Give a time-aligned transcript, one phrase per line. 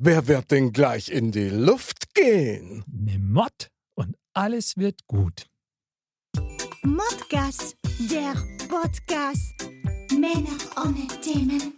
[0.00, 2.84] Wer wird denn gleich in die Luft gehen?
[2.86, 5.46] Ne Mott und alles wird gut.
[6.84, 7.76] Modcast,
[8.08, 8.32] der
[8.68, 9.54] Podcast.
[10.12, 11.74] Männer ohne Themen.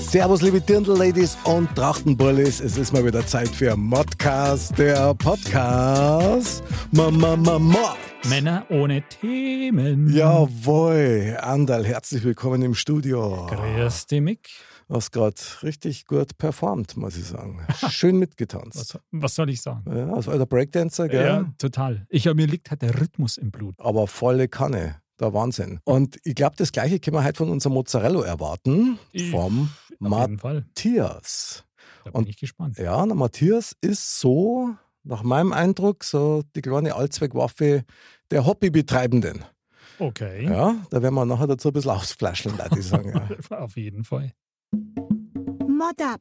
[0.00, 2.60] Servus, liebe Dirndl-Ladies und Trachtenbullis.
[2.60, 6.62] Es ist mal wieder Zeit für Modcast, der Podcast.
[6.92, 7.96] Mama, Mama.
[8.28, 10.14] Männer ohne Themen.
[10.14, 13.48] Jawohl, Andal, herzlich willkommen im Studio.
[13.50, 14.48] Grüß dich, Mick.
[14.88, 17.66] Hast gerade richtig gut performt, muss ich sagen.
[17.90, 18.94] Schön mitgetanzt.
[18.94, 19.84] Was, was soll ich sagen?
[19.96, 21.24] Ja, als alter Breakdancer, gell?
[21.26, 22.06] Ja, total.
[22.10, 23.74] Ich, mir liegt halt der Rhythmus im Blut.
[23.78, 24.96] Aber volle Kanne.
[25.20, 25.78] Der Wahnsinn.
[25.84, 28.98] Und ich glaube, das Gleiche können wir heute von unserem Mozzarella erwarten.
[29.12, 29.70] Ich- Vom.
[30.00, 31.64] Matthias.
[32.04, 32.78] Da bin Und- ich gespannt.
[32.78, 34.74] Ja, der Matthias ist so,
[35.04, 37.84] nach meinem Eindruck, so die kleine Allzweckwaffe
[38.30, 39.44] der Hobbybetreibenden.
[39.98, 40.44] Okay.
[40.46, 43.12] Ja, da werden wir nachher dazu ein bisschen ausflaschen, würde ich sagen.
[43.50, 43.58] Ja.
[43.58, 44.32] Auf jeden Fall.
[45.68, 46.20] Mod ab.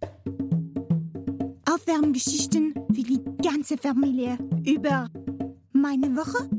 [1.70, 5.10] Aufwärmgeschichten für die ganze Familie über
[5.72, 6.50] meine Woche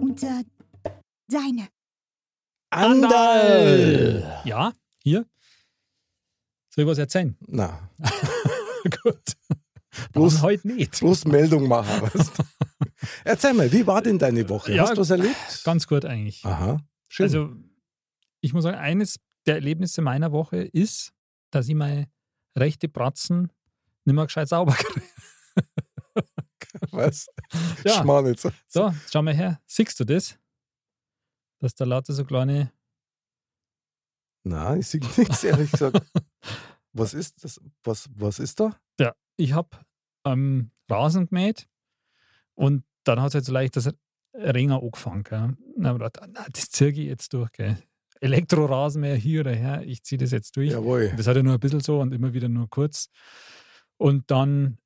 [0.00, 0.44] und äh,
[1.28, 1.68] deine.
[2.70, 4.42] Andal!
[4.44, 5.26] Ja, hier.
[6.70, 7.36] Soll ich was erzählen?
[7.46, 7.90] Na,
[9.02, 9.22] Gut.
[10.12, 10.98] Bloß- heute nicht.
[11.00, 12.10] bloß Meldung machen.
[13.24, 14.74] Erzähl mal, wie war denn deine Woche?
[14.74, 15.36] Ja, Hast du was erlebt?
[15.64, 16.44] Ganz gut eigentlich.
[16.44, 17.24] Aha, schön.
[17.24, 17.50] Also,
[18.40, 21.12] ich muss sagen, eines der Erlebnisse meiner Woche ist,
[21.50, 22.08] dass ich meine
[22.56, 23.52] rechte Bratzen
[24.04, 25.06] nicht mehr gescheit sauber kriege.
[26.90, 27.26] was?
[27.84, 28.02] Ja.
[28.02, 28.48] Schmarrn jetzt.
[28.66, 29.60] So, schau mal her.
[29.66, 30.38] Siehst du das?
[31.58, 32.72] Dass da lauter so kleine.
[34.44, 36.00] Nein, ich sehe nichts, ehrlich gesagt.
[36.92, 37.60] Was ist das?
[37.82, 38.74] Was, was ist da?
[38.98, 39.68] Ja, ich habe
[40.24, 41.68] ähm, Rasen gemäht
[42.54, 43.92] und dann hat es halt so leicht das
[44.32, 45.22] Ringer angefangen.
[45.22, 45.58] Gell?
[45.76, 47.52] Dann habe ich gedacht, na, das ziehe ich jetzt durch.
[47.52, 47.76] Gell?
[48.20, 50.70] Elektrorasenmäher hier oder her, ich ziehe das jetzt durch.
[50.72, 51.12] Jawohl.
[51.16, 53.08] Das hat er nur ein bisschen so und immer wieder nur kurz.
[53.98, 54.78] Und dann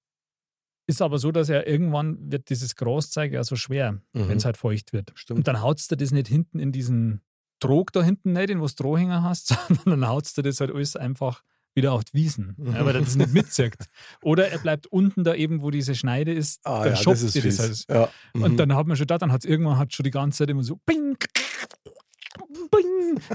[0.87, 4.29] ist aber so, dass er irgendwann wird dieses Großzeug ja so schwer, Mhm.
[4.29, 5.13] wenn es halt feucht wird.
[5.15, 5.39] Stimmt.
[5.39, 7.21] Und dann hautst du das nicht hinten in diesen
[7.61, 9.49] Trog da hinten nicht, in wo du Strohhänger hast,
[9.85, 11.43] sondern dann hautst du das halt alles einfach
[11.77, 13.77] wieder auf die Wiesen, ja, weil er das nicht mitzieht.
[14.25, 17.33] Oder er bleibt unten da eben, wo diese Schneide ist, Ah, dann ja, schopft das
[17.35, 17.85] das halt.
[17.89, 18.09] Ja.
[18.35, 18.43] Mhm.
[18.43, 20.51] Und dann hat man schon da, dann hat es irgendwann hat schon die ganze Zeit
[20.51, 21.17] immer so bing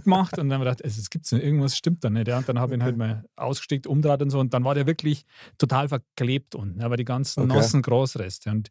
[0.04, 0.38] gemacht.
[0.38, 2.28] Und dann habe ich gedacht, es gibt nicht, irgendwas stimmt da nicht.
[2.28, 2.38] Ja.
[2.38, 4.40] Und dann habe ich ihn halt mal ausgesteckt, umdraht und so.
[4.40, 5.26] Und dann war der wirklich
[5.58, 7.54] total verklebt unten, ja, weil die ganzen Okay.
[7.54, 8.50] nassen Großreste.
[8.52, 8.70] Und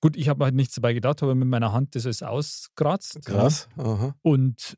[0.00, 3.14] gut, ich habe halt nichts dabei gedacht, habe mit meiner Hand das alles auskratzt.
[3.28, 3.34] ja.
[3.34, 3.68] Krass.
[3.76, 4.14] Aha.
[4.22, 4.76] Und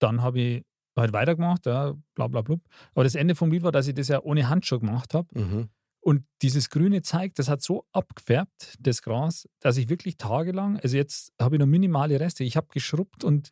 [0.00, 0.62] dann habe ich
[0.96, 2.56] halt weitergemacht, ja, bla bla bla.
[2.94, 5.28] Aber das Ende vom Lied war, dass ich das ja ohne Handschuh gemacht habe.
[5.38, 5.68] Mhm.
[6.06, 10.96] Und dieses grüne Zeug, das hat so abgefärbt, das Gras, dass ich wirklich tagelang, also
[10.96, 12.44] jetzt habe ich noch minimale Reste.
[12.44, 13.50] Ich habe geschrubbt und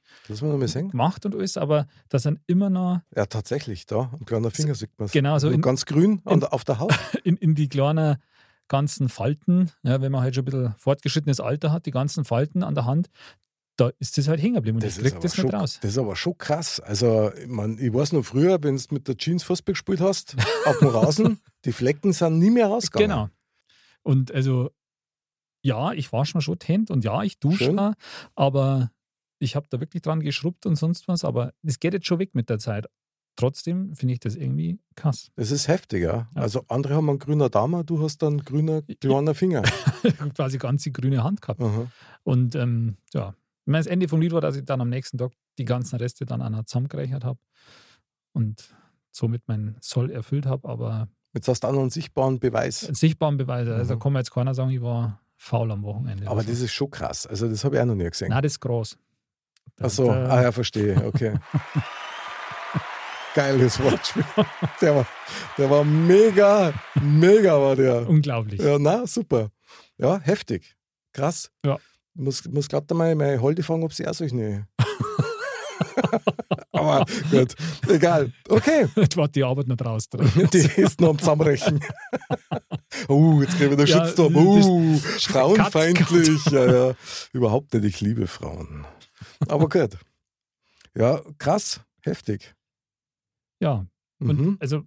[0.88, 4.08] gemacht und alles, aber das sind immer noch Ja, tatsächlich, da.
[4.12, 5.12] Am kleinen Finger sieht man es.
[5.12, 6.94] Genau, so in- ganz grün in- auf der Haut.
[7.24, 8.18] in, in die kleinen
[8.68, 12.62] ganzen Falten, ja, wenn man halt schon ein bisschen fortgeschrittenes Alter hat, die ganzen Falten
[12.62, 13.08] an der Hand,
[13.76, 15.78] da ist das halt hängen geblieben und ich krieg das schon, nicht raus.
[15.80, 16.80] das ist aber schon krass.
[16.80, 20.36] Also, ich, mein, ich weiß noch früher, wenn du mit der Jeans Fußball gespielt hast,
[20.66, 23.10] auf dem Rasen, die Flecken sind nie mehr rausgegangen.
[23.10, 23.30] Genau.
[24.02, 24.70] Und also,
[25.62, 27.94] ja, ich wasche mir schon die Hände und ja, ich dusche auch,
[28.34, 28.90] aber
[29.38, 32.34] ich habe da wirklich dran geschrubbt und sonst was, aber das geht jetzt schon weg
[32.34, 32.86] mit der Zeit.
[33.36, 35.32] Trotzdem finde ich das irgendwie krass.
[35.34, 36.12] Das ist heftig, ja.
[36.12, 36.28] Ja.
[36.34, 39.62] Also, andere haben einen grüner Dame, du hast dann grüner kleiner Finger.
[40.36, 41.60] Quasi ganze grüne Hand gehabt.
[41.60, 41.90] Aha.
[42.22, 43.34] Und ähm, ja,
[43.66, 46.26] meine, das Ende vom Lied war, dass ich dann am nächsten Tag die ganzen Reste
[46.26, 47.38] dann auch zusammengerechnet habe
[48.32, 48.68] und
[49.10, 52.84] somit meinen Soll erfüllt habe, aber Jetzt hast du auch noch einen sichtbaren Beweis.
[52.84, 53.66] einen sichtbaren Beweis.
[53.68, 54.00] Also da Mhm.
[54.00, 56.26] kann man jetzt keiner sagen, ich war faul am Wochenende.
[56.28, 57.26] Aber Also, das ist schon krass.
[57.26, 58.28] Also, das habe ich auch noch nie gesehen.
[58.28, 58.96] Nein, das ist groß.
[59.80, 61.34] Ach so, Da- ah ja, verstehe, okay.
[63.34, 64.24] Geiles Wortspiel.
[64.80, 65.06] Der war,
[65.58, 66.72] der war mega,
[67.02, 68.08] mega war der.
[68.08, 68.60] Unglaublich.
[68.60, 69.48] Ja, na, super.
[69.98, 70.76] Ja, heftig.
[71.12, 71.50] Krass.
[71.64, 71.78] Ja.
[72.14, 74.66] Ich muss, muss gerade mal meine Holde fragen, ob sie auch solche.
[76.72, 77.54] Aber gut,
[77.88, 78.32] egal.
[78.48, 80.30] Okay, Jetzt war die Arbeit noch raus drin.
[80.52, 81.80] die ist noch am Zusammenrechnen.
[83.08, 84.36] uh, jetzt kriegen wir den Ja, Shitstorm.
[84.36, 86.44] Uh, Cut, frauenfeindlich.
[86.46, 86.94] Ja, ja.
[87.32, 88.86] Überhaupt nicht, ich liebe Frauen.
[89.48, 89.96] Aber gut.
[90.96, 92.54] Ja, krass, Heftig.
[93.60, 93.86] Ja,
[94.20, 94.56] und Mhm.
[94.60, 94.82] also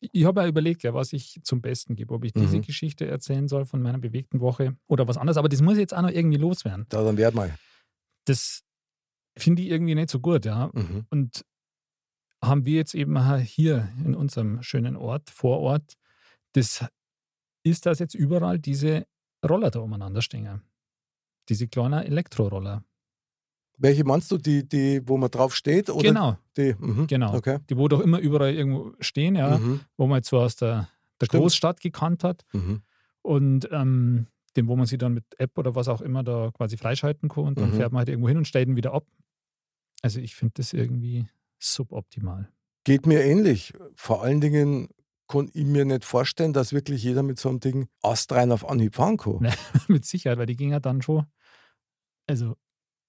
[0.00, 2.62] ich habe ja überlegt, ja, was ich zum Besten gebe, ob ich diese Mhm.
[2.62, 6.02] Geschichte erzählen soll von meiner bewegten Woche oder was anderes, aber das muss jetzt auch
[6.02, 6.86] noch irgendwie loswerden.
[6.88, 7.54] Da dann werd mal.
[8.24, 8.62] Das
[9.36, 10.70] finde ich irgendwie nicht so gut, ja.
[10.72, 11.06] Mhm.
[11.10, 11.44] Und
[12.42, 15.94] haben wir jetzt eben hier in unserem schönen Ort, Vorort,
[16.52, 16.84] das
[17.62, 19.06] ist, dass jetzt überall diese
[19.46, 20.62] Roller da umeinander stehen.
[21.48, 22.84] Diese kleinen Elektroroller.
[23.82, 25.88] Welche meinst du, die, die, wo man drauf steht?
[25.90, 27.06] Oder Genau, Die, mhm.
[27.06, 27.34] genau.
[27.34, 27.58] Okay.
[27.70, 29.80] Die, wo doch immer überall irgendwo stehen, ja, Mhm.
[29.96, 30.88] wo man jetzt so aus der,
[31.20, 31.42] der Stimmt.
[31.42, 32.44] Großstadt gekannt hat.
[32.52, 32.82] Mhm.
[33.22, 36.76] Und ähm, dem, wo man sie dann mit App oder was auch immer da quasi
[36.76, 37.74] freischalten kann und dann Mhm.
[37.76, 39.06] fährt man halt irgendwo hin und stellt ihn wieder ab.
[40.02, 41.28] Also ich finde das irgendwie
[41.58, 42.48] suboptimal.
[42.84, 43.72] Geht mir ähnlich.
[43.94, 44.88] Vor allen Dingen
[45.28, 48.94] kann ich mir nicht vorstellen, dass wirklich jeder mit so einem Ding astrein auf Anhieb
[48.96, 49.38] fahren kann.
[49.88, 51.24] Mit Sicherheit, weil die ging ja dann schon,
[52.26, 52.56] also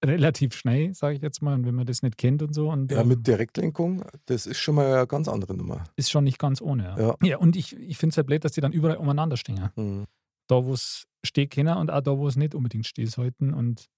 [0.03, 2.69] relativ schnell, sage ich jetzt mal, und wenn man das nicht kennt und so.
[2.69, 5.83] Und Ja, ähm, mit Direktlenkung, das ist schon mal eine ganz andere Nummer.
[5.95, 6.83] ist schon nicht ganz ohne.
[6.83, 7.15] Ja, Ja.
[7.21, 9.69] ja und ich, ich finde es halt blöd, dass die dann überall umeinander stehen.
[9.75, 10.05] Mhm.
[10.47, 13.53] Da, wo es steht, keiner und auch da, wo es nicht unbedingt steht sollten.
[13.53, 13.89] Und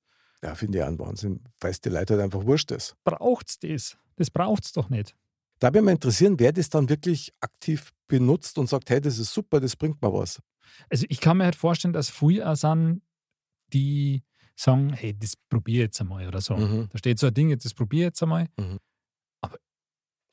[0.41, 2.95] Ja, finde ich auch ein Wahnsinn, weil es die Leute halt einfach wurscht ist.
[3.03, 3.97] braucht's das?
[4.17, 5.15] Das braucht's doch nicht.
[5.59, 9.33] Da würde mich interessieren, wer das dann wirklich aktiv benutzt und sagt, hey, das ist
[9.33, 10.41] super, das bringt mir was.
[10.89, 13.01] Also ich kann mir halt vorstellen, dass früher sind,
[13.71, 14.23] die
[14.55, 16.55] sagen, hey, das probier jetzt einmal oder so.
[16.55, 16.87] Mhm.
[16.91, 18.47] Da steht so ein Ding, das probier jetzt einmal.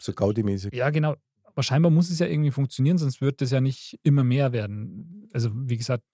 [0.01, 0.75] So Gaudi-mäßig.
[0.75, 1.17] Ja, genau.
[1.45, 5.29] Aber scheinbar muss es ja irgendwie funktionieren, sonst wird das ja nicht immer mehr werden.
[5.33, 6.05] Also wie gesagt,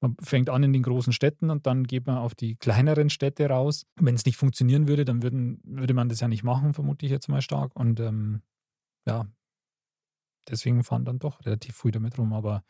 [0.00, 3.48] man fängt an in den großen Städten und dann geht man auf die kleineren Städte
[3.48, 3.86] raus.
[3.96, 7.12] Wenn es nicht funktionieren würde, dann würden, würde man das ja nicht machen, vermute ich
[7.12, 7.74] jetzt mal stark.
[7.74, 8.42] Und ähm,
[9.06, 9.26] ja,
[10.50, 12.32] deswegen fahren dann doch relativ früh damit rum.
[12.32, 12.62] Aber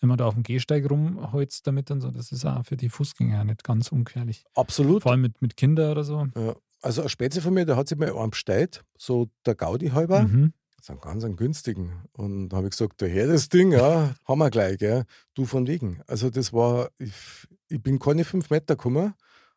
[0.00, 2.88] wenn man da auf dem Gehsteig rumholzt damit und so, das ist auch für die
[2.88, 4.44] Fußgänger nicht ganz ungefährlich.
[4.54, 5.02] Absolut.
[5.02, 6.26] Vor allem mit, mit Kindern oder so.
[6.36, 6.54] Ja.
[6.82, 10.22] Also ein Spätze von mir, der hat sich mal einen bestellt, so der Gaudi halber.
[10.22, 10.52] Mhm.
[10.76, 12.04] Das ist ein ganz einen günstigen.
[12.12, 15.04] Und da habe ich gesagt, da her das Ding, ja, haben wir gleich, gell?
[15.34, 16.00] Du von wegen.
[16.06, 17.12] Also das war, ich,
[17.68, 19.14] ich bin keine fünf Meter gekommen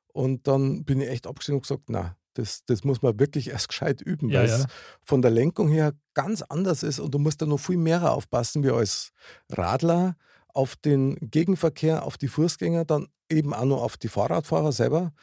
[0.08, 3.70] und dann bin ich echt abgestiegen und gesagt, na, das, das muss man wirklich erst
[3.70, 4.56] gescheit üben, Ja, weil ja.
[4.58, 4.66] es
[5.02, 8.64] von der Lenkung her ganz anders ist und du musst da noch viel mehr aufpassen
[8.64, 9.12] wie als
[9.50, 10.16] Radler
[10.54, 15.14] auf den Gegenverkehr, auf die Fußgänger, dann eben auch noch auf die Fahrradfahrer selber.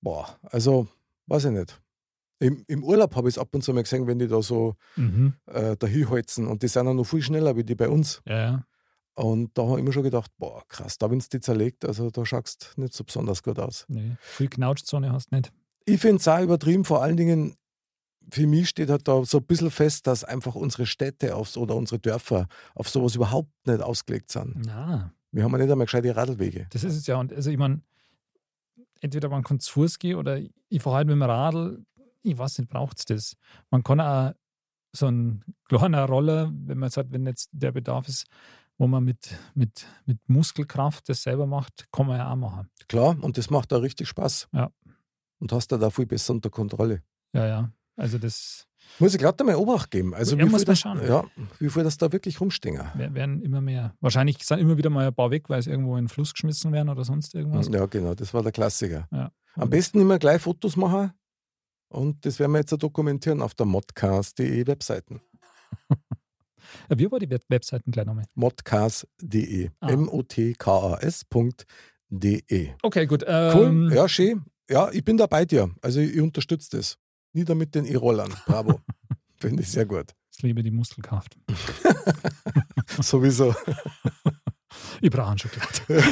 [0.00, 0.88] Boah, also
[1.26, 1.80] weiß ich nicht.
[2.38, 4.74] Im, im Urlaub habe ich es ab und zu mal gesehen, wenn die da so
[4.96, 5.34] Mhm.
[5.46, 8.22] äh, dahinholzen und die sind auch noch viel schneller wie die bei uns.
[8.26, 8.64] Ja, ja.
[9.14, 12.10] Und da habe ich mir schon gedacht, boah, krass, da wenn es die zerlegt, also
[12.10, 13.84] da schaust nicht so besonders gut aus.
[13.88, 14.16] Nee.
[14.20, 15.52] Viel Knautschzone hast du nicht.
[15.84, 17.56] Ich finde es auch übertrieben, vor allen Dingen,
[18.30, 21.74] für mich steht halt da so ein bisschen fest, dass einfach unsere Städte aufs, oder
[21.74, 24.62] unsere Dörfer auf sowas überhaupt nicht ausgelegt sind.
[24.66, 26.66] Na, Wir haben ja nicht einmal gescheite Radlwege.
[26.70, 27.16] das ist es ja.
[27.16, 27.82] Und also ich meine,
[29.00, 30.38] entweder man kann zu Fuß gehen oder
[30.68, 31.84] ich fahre halt mit dem Radl,
[32.22, 33.36] ich weiß nicht, braucht es das.
[33.70, 34.32] Man kann auch
[34.92, 38.26] so ein kleiner Roller, wenn man sagt, wenn jetzt der Bedarf ist,
[38.76, 42.68] wo man mit, mit, mit Muskelkraft das selber macht, kann man ja auch machen.
[42.88, 44.48] Klar, und das macht da richtig Spaß.
[44.52, 44.70] Ja.
[45.40, 47.02] Und hast da da viel besser unter Kontrolle.
[47.32, 47.72] Ja, ja.
[47.96, 48.66] Also das
[48.98, 50.14] Muss ich gerade mal Obacht geben.
[50.14, 51.00] Also Ja, wie, viel das, schauen.
[51.06, 51.24] ja,
[51.58, 52.80] wie viel das da wirklich rumstehen.
[52.94, 53.94] wer- werden immer mehr.
[54.00, 56.72] Wahrscheinlich sind immer wieder mal ein paar weg, weil es irgendwo in den Fluss geschmissen
[56.72, 57.68] werden oder sonst irgendwas.
[57.68, 59.06] Ja, genau, das war der Klassiker.
[59.10, 59.32] Ja.
[59.54, 61.12] Am besten immer gleich Fotos machen
[61.88, 65.20] und das werden wir jetzt dokumentieren auf der modcast.de Webseiten.
[65.90, 65.96] Ja,
[66.98, 68.24] Wie war die Web Webseiten gleich nochmal?
[68.34, 69.70] modcast.de.
[69.80, 69.88] Ah.
[71.30, 72.70] M-O-T-K-A-S.de.
[72.82, 73.22] Okay, gut.
[73.24, 73.28] Cool,
[73.66, 74.44] Ähm, ja, schön.
[74.70, 75.70] Ja, ich bin da bei dir.
[75.82, 76.96] Also ich unterstütze das.
[77.32, 78.32] Nieder mit den E-Rollern.
[78.46, 78.80] Bravo.
[79.36, 80.14] Finde ich sehr gut.
[80.32, 81.36] Ich liebe die Muskelkraft.
[83.00, 83.54] Sowieso.
[85.02, 86.04] Ich brauche einen Schokolade.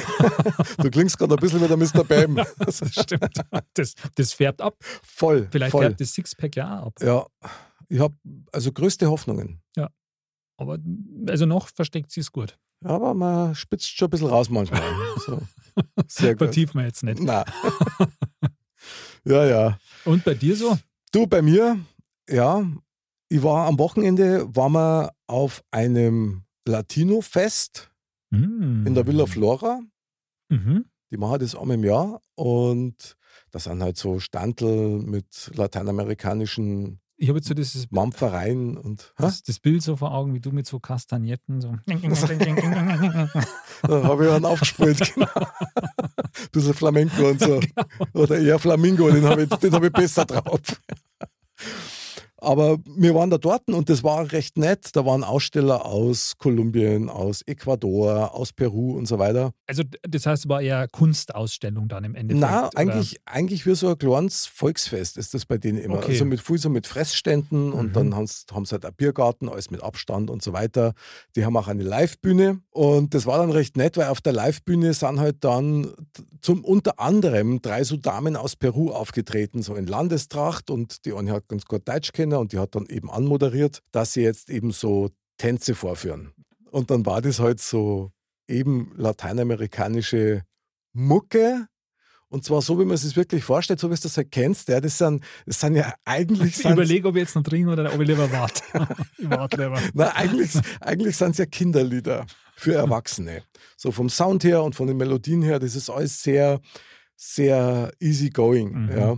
[0.79, 2.05] Du klingst gerade ein bisschen wie der Mr.
[2.05, 2.35] Bam.
[2.59, 3.41] Das stimmt.
[3.75, 4.77] Das, das färbt ab.
[5.03, 5.47] Voll.
[5.51, 5.85] Vielleicht voll.
[5.85, 6.95] färbt das Sixpack ja auch ab.
[7.01, 7.27] Ja,
[7.89, 8.17] ich habe
[8.51, 9.63] also größte Hoffnungen.
[10.59, 10.79] Aber
[11.29, 12.59] also noch versteckt sie es gut.
[12.85, 14.83] Aber man spitzt schon ein bisschen raus manchmal.
[15.25, 15.41] So.
[16.09, 16.49] Sehr gut.
[16.49, 17.23] Vertiefen wir jetzt nicht.
[17.23, 17.45] Na.
[19.25, 19.79] Ja, ja.
[20.05, 20.79] Und bei dir so?
[21.13, 21.79] Du, bei mir,
[22.29, 22.65] ja,
[23.29, 27.91] ich war am Wochenende, waren wir auf einem Latino-Fest
[28.31, 28.87] Mm.
[28.87, 29.81] in der Villa Flora.
[30.51, 30.85] Mhm.
[31.11, 33.17] Die machen das einmal im Jahr und
[33.51, 39.43] da sind halt so Standel mit lateinamerikanischen Ich habe jetzt so dieses, Mampfereien und das,
[39.43, 41.75] das Bild so vor Augen, wie du mit so Kastagnetten so.
[43.83, 45.27] da habe ich einen aufgespielt, genau.
[46.53, 47.61] bisschen Flamenco und so.
[48.13, 50.61] Oder eher Flamingo, den habe ich, den hab ich besser drauf.
[52.41, 54.91] Aber wir waren da dort und das war recht nett.
[54.95, 59.53] Da waren Aussteller aus Kolumbien, aus Ecuador, aus Peru und so weiter.
[59.67, 62.41] Also das heißt, es war eher Kunstausstellung dann im Endeffekt?
[62.41, 65.97] Na, eigentlich, eigentlich wie so ein kleines Volksfest ist das bei denen immer.
[65.97, 66.13] Okay.
[66.13, 67.93] Also mit viel so mit Fressständen und Mhm.
[67.93, 70.93] dann haben sie haben sie halt einen Biergarten, alles mit Abstand und so weiter.
[71.35, 74.95] Die haben auch eine Livebühne und das war dann recht nett, weil auf der Livebühne
[74.95, 75.93] sind halt dann
[76.41, 81.33] zum unter anderem drei so Damen aus Peru aufgetreten, so in Landestracht und die eine
[81.33, 84.71] hat ganz gut Deutsch kennen und die hat dann eben anmoderiert, dass sie jetzt eben
[84.71, 86.33] so Tänze vorführen.
[86.71, 88.13] Und dann war das halt so
[88.47, 90.43] eben lateinamerikanische
[90.93, 91.67] Mucke.
[92.31, 94.69] Und zwar so, wie man es sich wirklich vorstellt, so wie du das halt kennst.
[94.69, 96.59] Ja, das, sind, das sind ja eigentlich.
[96.59, 98.63] Ich überlege, ob ich jetzt noch trinke oder ob ich lieber warte.
[99.19, 99.81] ich warte lieber.
[99.95, 103.45] Na, eigentlich, eigentlich sind es ja Kinderlieder für Erwachsene.
[103.77, 106.61] So vom Sound her und von den Melodien her, das ist alles sehr,
[107.17, 108.73] sehr easy going.
[108.73, 108.91] Mhm.
[108.91, 109.17] Ja.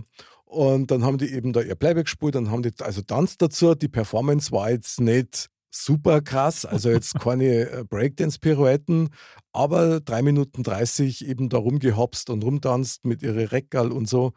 [0.51, 3.73] Und dann haben die eben da ihr Playback gespielt, dann haben die also Tanz dazu.
[3.73, 9.11] Die Performance war jetzt nicht super krass, also jetzt keine äh, Breakdance-Pirouetten,
[9.53, 14.33] aber 3 Minuten 30 eben da rumgehopst und rumtanzt mit ihre Reckerl und so.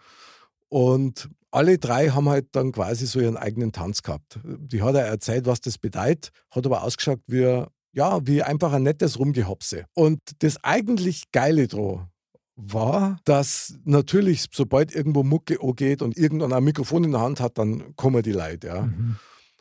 [0.69, 4.39] Und alle drei haben halt dann quasi so ihren eigenen Tanz gehabt.
[4.45, 8.85] Die hat er erzählt, was das bedeutet, hat aber ausgeschaut wie, ja, wie einfach ein
[8.85, 9.87] nettes Rumgehopse.
[9.95, 12.09] Und das eigentlich Geile dran
[12.57, 17.59] war, dass natürlich, sobald irgendwo Mucke angeht und irgendeiner ein Mikrofon in der Hand hat,
[17.59, 18.67] dann kommen die Leute.
[18.69, 18.83] Ja.
[18.83, 19.17] Mhm.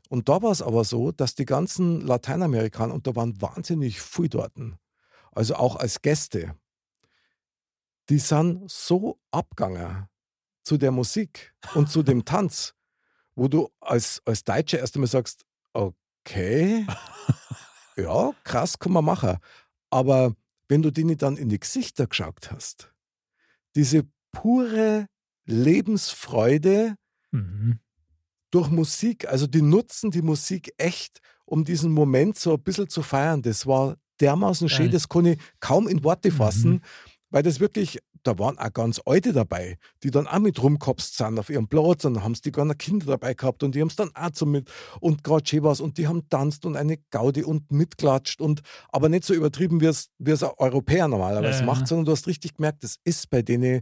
[0.10, 4.30] Und da war es aber so, dass die ganzen Lateinamerikaner, und da waren wahnsinnig viel
[4.30, 4.54] dort,
[5.32, 6.56] also auch als Gäste,
[8.10, 10.08] die sind so abgegangen
[10.64, 12.76] zu der Musik und zu dem Tanz,
[13.36, 16.86] wo du als, als Deutscher erst einmal sagst, okay,
[17.96, 19.38] ja, krass, kann man machen.
[19.90, 20.36] Aber
[20.74, 22.92] wenn du denen dann in die Gesichter geschaut hast,
[23.76, 25.06] diese pure
[25.46, 26.96] Lebensfreude,
[27.32, 27.78] Mhm.
[28.50, 33.04] durch Musik, also die nutzen die Musik echt, um diesen Moment so ein bisschen zu
[33.04, 33.44] feiern.
[33.44, 36.82] Das war dermaßen schön, das kann ich kaum in Worte fassen, Mhm.
[37.30, 41.38] weil das wirklich, da waren auch ganz Alte dabei, die dann auch mit rumgekopst sind
[41.38, 43.96] auf ihrem Platz und haben sie die ganzen Kinder dabei gehabt und die haben es
[43.96, 47.44] dann auch so mit und gerade schön was und die haben tanzt und eine Gaudi
[47.44, 51.60] und mitklatscht und aber nicht so übertrieben, wie es, wie es ein Europäer normalerweise Ja,
[51.60, 51.66] ja.
[51.66, 53.82] macht, sondern du hast richtig gemerkt, das ist bei denen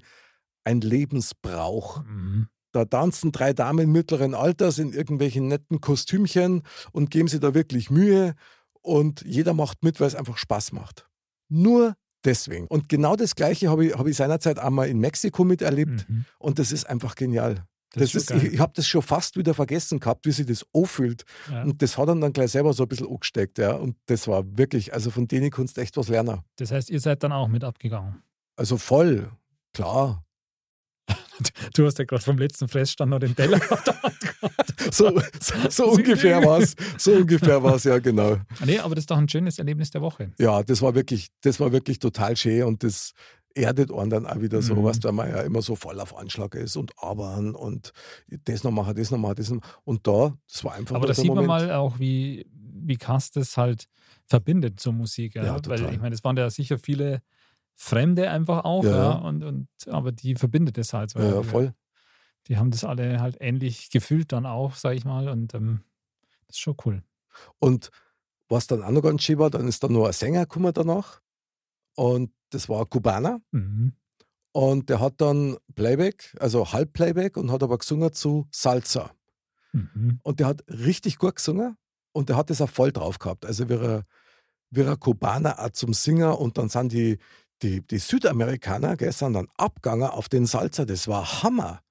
[0.63, 2.03] ein Lebensbrauch.
[2.03, 2.48] Mhm.
[2.71, 7.89] Da tanzen drei Damen mittleren Alters in irgendwelchen netten Kostümchen und geben sich da wirklich
[7.89, 8.33] Mühe
[8.81, 11.07] und jeder macht mit, weil es einfach Spaß macht.
[11.50, 12.67] Nur deswegen.
[12.67, 16.25] Und genau das Gleiche habe ich, habe ich seinerzeit einmal in Mexiko miterlebt Mhm.
[16.39, 17.65] und das ist einfach genial.
[17.93, 20.65] Das Das ist ich ich habe das schon fast wieder vergessen gehabt, wie sich das
[20.73, 21.25] anfühlt.
[21.51, 21.63] Ja.
[21.63, 23.57] Und das hat dann dann gleich selber so ein bisschen angesteckt.
[23.57, 23.73] Ja.
[23.73, 26.39] Und das war wirklich, also von denen kannst du echt was lernen.
[26.55, 28.21] Das heißt, ihr seid dann auch mit abgegangen.
[28.55, 29.29] Also voll,
[29.73, 30.23] klar.
[31.75, 33.60] Du hast ja gerade vom letzten Fressstand noch den Teller
[34.91, 36.75] So, so, so ungefähr war es.
[36.98, 38.38] So ungefähr war es, ja, genau.
[38.65, 40.31] Nee, aber das ist doch ein schönes Erlebnis der Woche.
[40.38, 43.13] Ja, das war wirklich, das war wirklich total schön und das
[43.53, 44.83] erdet einen dann auch wieder so, Mhm.
[44.83, 47.91] was weil man ja immer so voll auf Anschlag ist und arbeiten und
[48.45, 51.13] das noch machen, das noch machen, das noch Und da, das war einfach Aber da
[51.13, 51.48] sieht man Moment.
[51.48, 53.86] mal auch, wie, wie Kass das halt
[54.27, 55.36] verbindet zur Musik.
[55.36, 55.43] Ja?
[55.45, 57.21] Ja, Weil ich meine, es waren ja sicher viele
[57.83, 59.11] Fremde einfach auch, Ja, ja.
[59.13, 61.09] Und, und, aber die verbindet es halt.
[61.09, 61.19] so.
[61.19, 61.73] Ja, ja, voll.
[62.47, 65.27] Die haben das alle halt ähnlich gefühlt dann auch, sag ich mal.
[65.29, 65.81] Und ähm,
[66.45, 67.01] das ist schon cool.
[67.57, 67.89] Und
[68.50, 71.21] was dann auch noch ganz schön war, dann ist dann noch ein Sänger gekommen danach
[71.95, 73.93] und das war ein Kubaner Mhm.
[74.51, 79.09] und der hat dann Playback, also Halbplayback und hat aber gesungen zu Salsa.
[79.71, 80.19] Mhm.
[80.23, 81.77] Und der hat richtig gut gesungen
[82.11, 83.45] und der hat das auch voll drauf gehabt.
[83.45, 84.03] Also ein,
[84.69, 87.17] wie ein Kubaner auch zum Singer und dann sind die,
[87.63, 90.86] die, die Südamerikaner sind dann abgegangen auf den Salzer.
[90.86, 91.82] Das war Hammer.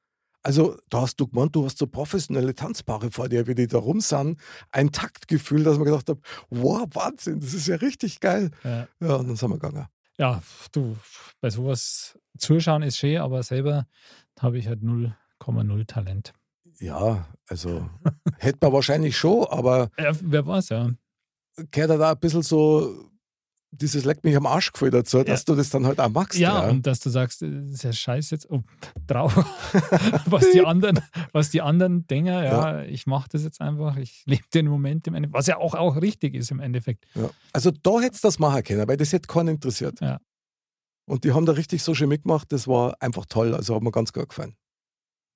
[0.43, 3.79] Also da hast du gemeint, du hast so professionelle Tanzpaare vor dir, wie die da
[3.79, 4.41] rum sind.
[4.71, 8.51] Ein Taktgefühl, dass man gedacht hat, wow, Wahnsinn, das ist ja richtig geil.
[8.65, 8.89] Ja.
[9.01, 9.87] Ja, und dann sind wir gegangen.
[10.17, 10.97] ja, du,
[11.43, 13.87] bei sowas zuschauen ist schön, aber selber
[14.39, 16.33] habe ich halt 0,0 Talent.
[16.79, 17.91] Ja, also
[18.39, 20.89] hätte man wahrscheinlich schon, aber Ja, wer weiß, ja.
[21.71, 23.10] gehört da ein bisschen so
[23.73, 26.39] dieses Leck mich am Arsch Gefühl dazu, dass du das dann halt auch magst.
[26.39, 28.63] Ja, und dass du sagst, das ist ja scheiße jetzt oh,
[29.07, 29.35] drauf,
[30.27, 31.01] was die anderen,
[31.33, 35.15] was die anderen denken, ja, ich mache das jetzt einfach, ich lebe den Moment im
[35.15, 37.07] Endeffekt, was ja auch, auch richtig ist im Endeffekt.
[37.15, 37.31] Ja.
[37.53, 40.01] Also da hättest du das machen können, weil das hätte keinen interessiert.
[40.01, 40.19] Ja.
[41.07, 43.93] Und die haben da richtig so schön mitgemacht, das war einfach toll, also hat mir
[43.93, 44.57] ganz gut gefallen.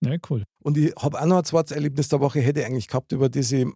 [0.04, 0.44] Ja, cool.
[0.62, 3.28] Und ich habe auch noch ein zweites Erlebnis der Woche, hätte ich eigentlich gehabt, über
[3.28, 3.66] das ich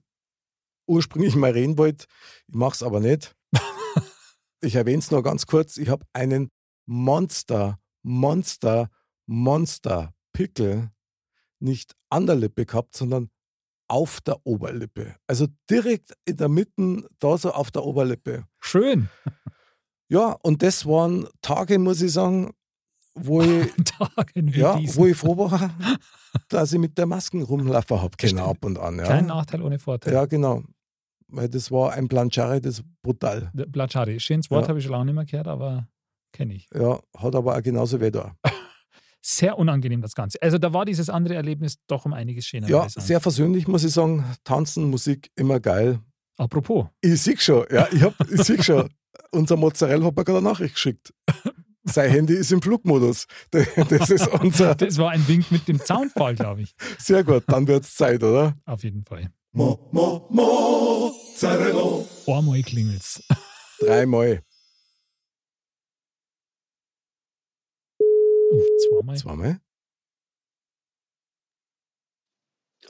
[0.87, 2.07] ursprünglich mal reden wollte.
[2.49, 3.35] Ich mache es aber nicht.
[4.61, 5.77] ich erwähne es nur ganz kurz.
[5.77, 6.51] Ich habe einen
[6.87, 8.91] Monster, Monster,
[9.27, 10.91] Monster Pickel
[11.61, 13.31] nicht an der Lippe gehabt, sondern
[13.89, 15.17] auf der Oberlippe.
[15.27, 18.45] Also direkt in der Mitte, da so auf der Oberlippe.
[18.61, 19.09] Schön.
[20.09, 22.53] Ja, und das waren Tage, muss ich sagen,
[23.15, 24.97] wo ich, Tagen wie ja, diesen.
[24.97, 25.71] wo ich froh war,
[26.49, 28.99] dass ich mit der Masken rumlaufen habe können ab und an.
[28.99, 30.13] Kein Ja, Nachteil ohne Vorteil.
[30.15, 30.63] ja genau.
[31.31, 33.51] Weil das war ein Planchare, das brutal.
[33.53, 34.19] Der Platschari.
[34.21, 34.69] Schönes Wort Ja.
[34.69, 35.87] habe ich schon lange nicht mehr gehört, aber
[36.33, 36.69] kenne ich.
[36.75, 38.35] Ja, hat aber auch genauso weh da.
[39.21, 40.41] Sehr unangenehm das Ganze.
[40.41, 42.69] Also da war dieses andere Erlebnis doch um einiges schöner.
[42.69, 44.25] Ja, sehr versöhnlich, muss ich sagen.
[44.45, 45.99] Tanzen, Musik, immer geil.
[46.39, 48.89] Apropos, Ich sehe schon, ja, ich, hab, ich sehe schon.
[49.33, 51.13] Unser Mozzarella hat mir gerade eine Nachricht geschickt.
[51.85, 53.27] Sein Handy ist im Flugmodus.
[53.51, 54.75] Das ist unser.
[54.75, 56.75] das war ein Wink mit dem Zaunfall, glaube ich.
[56.99, 58.55] Sehr gut, dann wird es Zeit, oder?
[58.67, 59.31] Auf jeden Fall.
[59.53, 62.05] Mo, mo, Mozzarella.
[62.27, 63.23] Einmal klingelt's.
[63.81, 64.43] Dreimal.
[67.99, 69.17] Uh, zweimal.
[69.17, 69.61] Zweimal.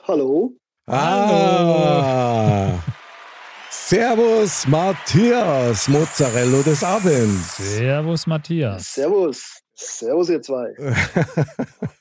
[0.03, 0.53] Hallo?
[0.87, 2.83] Ah!
[3.71, 7.57] Servus, Matthias, Mozzarella des Abends.
[7.57, 8.95] Servus, Matthias.
[8.95, 9.63] Servus.
[9.75, 10.75] Servus, ihr zwei.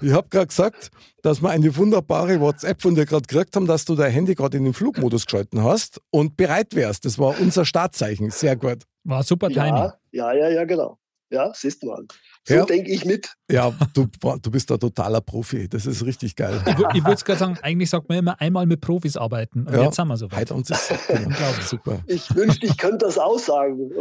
[0.00, 0.90] Ich habe gerade gesagt,
[1.22, 4.56] dass wir eine wunderbare WhatsApp von dir gerade gekriegt haben, dass du dein Handy gerade
[4.56, 7.04] in den Flugmodus geschalten hast und bereit wärst.
[7.04, 8.30] Das war unser Startzeichen.
[8.30, 8.84] Sehr gut.
[9.04, 9.74] War super Timing.
[9.74, 10.98] Ja, ja, ja, ja, genau.
[11.28, 12.04] Ja, siehst du mal.
[12.44, 12.64] So Ja.
[12.64, 13.34] denke ich mit.
[13.50, 14.06] Ja, du,
[14.40, 15.68] du bist ein totaler Profi.
[15.68, 16.62] Das ist richtig geil.
[16.64, 19.66] Ich, ich würde gerade sagen, eigentlich sagt man immer einmal mit Profis arbeiten.
[19.66, 19.82] Und Ja.
[19.82, 20.38] jetzt sind wir so weit.
[20.38, 21.66] Heute uns ist genau, Unglaublich.
[21.66, 21.98] super.
[22.06, 23.90] Ich wünschte, ich könnte das aussagen.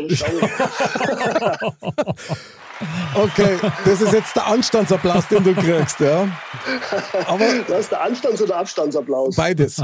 [3.14, 6.28] Okay, das ist jetzt der Anstandsapplaus, den du kriegst, ja.
[7.28, 9.36] Aber Das ist der Anstands- oder Abstandsapplaus?
[9.36, 9.82] beides.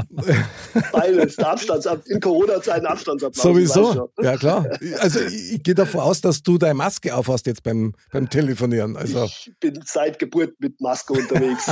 [0.92, 1.36] Beides.
[1.36, 3.42] Der Abstands in Corona-Zeiten Abstandsapplaus.
[3.42, 4.10] Sowieso.
[4.20, 4.66] Ja, klar.
[5.00, 8.96] Also ich, ich gehe davon aus, dass du deine Maske aufhast jetzt beim, beim Telefonieren.
[8.96, 11.66] Also, Ich bin seit Geburt mit Maske unterwegs.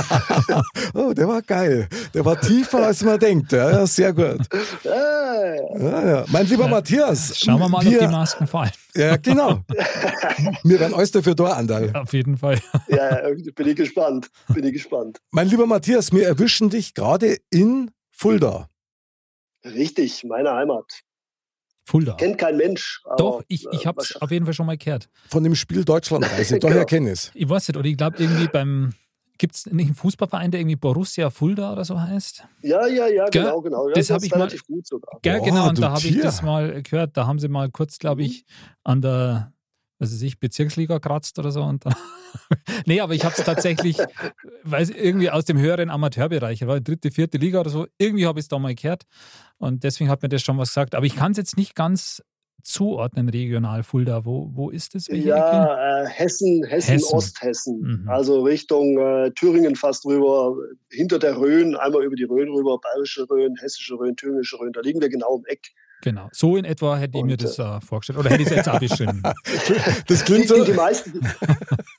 [0.93, 1.87] oh, der war geil.
[2.13, 3.51] Der war tiefer, als man denkt.
[3.51, 4.39] Ja, sehr gut.
[4.83, 5.45] ja,
[5.77, 6.25] Ja, ja.
[6.27, 7.37] Mein lieber Matthias.
[7.37, 8.71] Schauen wir mal, ob die Masken fallen.
[8.95, 9.61] Ja, genau.
[10.63, 11.91] Wir werden alles dafür da, Andal.
[11.95, 12.59] Auf jeden Fall.
[12.87, 14.29] ja, bin ich gespannt.
[14.49, 15.19] Bin ich gespannt.
[15.31, 18.69] Mein lieber Matthias, wir erwischen dich gerade in Fulda.
[19.63, 20.85] Richtig, meine Heimat.
[21.85, 22.13] Fulda.
[22.13, 23.01] Kennt kein Mensch.
[23.05, 25.09] aber, Doch, ich, ich äh, habe es auf jeden Fall schon mal gehört.
[25.29, 26.59] Von dem Spiel Deutschlandreise.
[26.59, 26.85] Daher Genau.
[26.85, 27.31] kenne ich es.
[27.33, 28.93] Ich weiß nicht, oder ich glaube irgendwie beim,
[29.41, 32.43] gibt es nicht einen Fußballverein, der irgendwie Borussia Fulda oder so heißt?
[32.61, 33.41] Ja, ja, ja, Gell?
[33.43, 33.87] genau, genau.
[33.89, 35.19] Ja, Das das hab ist ich mal- relativ gut sogar.
[35.25, 37.17] Ja, Boah, genau, und da habe ich das mal gehört.
[37.17, 38.45] Da haben sie mal kurz, glaube ich,
[38.83, 39.51] an der,
[39.97, 41.63] was weiß ich, Bezirksliga kratzt oder so.
[41.63, 41.95] Und dann
[42.85, 43.97] nee, aber ich habe es tatsächlich,
[44.63, 48.43] weiß irgendwie aus dem höheren Amateurbereich, war dritte, vierte Liga oder so, irgendwie habe ich
[48.43, 49.03] es da mal gehört.
[49.57, 50.93] Und deswegen hat mir das schon was gesagt.
[50.95, 52.21] Aber ich kann es jetzt nicht ganz
[52.63, 54.25] zuordnen, regional Fulda.
[54.25, 55.07] Wo, wo ist das?
[55.07, 55.27] Ecke?
[55.27, 57.15] Ja, äh, Hessen, Hessen, Hessen.
[57.15, 57.79] Osthessen.
[58.03, 58.09] Mhm.
[58.09, 60.55] Also Richtung äh, Thüringen fast rüber,
[60.89, 64.73] hinter der Rhön, einmal über die Rhön rüber, bayerische Rhön, hessische Rhön, thüringische Rhön.
[64.73, 65.61] Da liegen wir genau im Eck.
[66.03, 68.17] Genau, so in etwa hätte ich mir das äh, vorgestellt.
[68.17, 69.21] Oder hätte ich es jetzt abgeschrieben.
[70.07, 70.65] Das Die, klingt die, so.
[70.65, 71.21] die, meisten,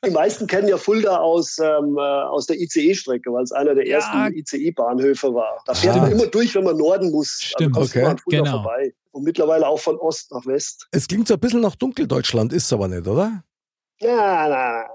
[0.05, 3.87] die meisten kennen ja Fulda aus, ähm, äh, aus der ICE-Strecke, weil es einer der
[3.87, 3.98] Ja.
[3.98, 5.62] ersten ICE-Bahnhöfe war.
[5.66, 7.29] Da fährt man immer durch, wenn man Norden muss.
[7.42, 7.77] Stimmt.
[7.77, 8.16] Also kommst du Okay.
[8.25, 8.62] Fulda Genau.
[8.62, 8.92] vorbei.
[9.12, 10.88] Und mittlerweile auch von Ost nach West.
[10.90, 13.44] Es klingt so ein bisschen nach Dunkeldeutschland, ist es aber nicht, oder?
[14.01, 14.88] Ja, na.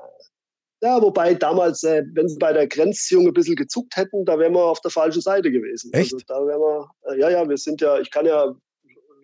[0.82, 4.54] Ja, wobei damals, äh, wenn sie bei der Grenzziehung ein bisschen gezuckt hätten, da wären
[4.54, 5.92] wir auf der falschen Seite gewesen.
[5.94, 6.14] Echt?
[6.14, 8.54] Also da wären wir, äh, ja, ja, wir sind ja, ich kann ja,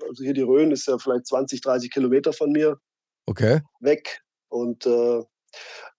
[0.07, 2.77] also hier die Rhön ist ja vielleicht 20, 30 Kilometer von mir
[3.27, 3.61] Okay.
[3.79, 4.21] weg.
[4.49, 5.23] Und äh,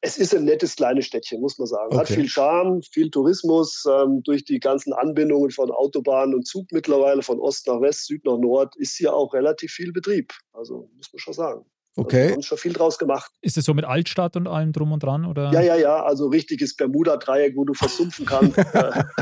[0.01, 1.97] es ist ein nettes kleines Städtchen, muss man sagen.
[1.97, 2.15] Hat Okay.
[2.15, 3.85] viel Charme, viel Tourismus.
[3.91, 8.25] Ähm, durch die ganzen Anbindungen von Autobahn und Zug mittlerweile von Ost nach West, Süd
[8.25, 10.33] nach Nord ist hier auch relativ viel Betrieb.
[10.53, 11.67] Also muss man schon sagen.
[11.97, 12.33] Also, wir Okay.
[12.33, 13.31] haben schon viel draus gemacht.
[13.41, 15.25] Ist es so mit Altstadt und allem drum und dran?
[15.25, 15.53] Oder?
[15.53, 18.59] Ja, ja, ja, also richtiges Bermuda-Dreieck, wo du versumpfen kannst.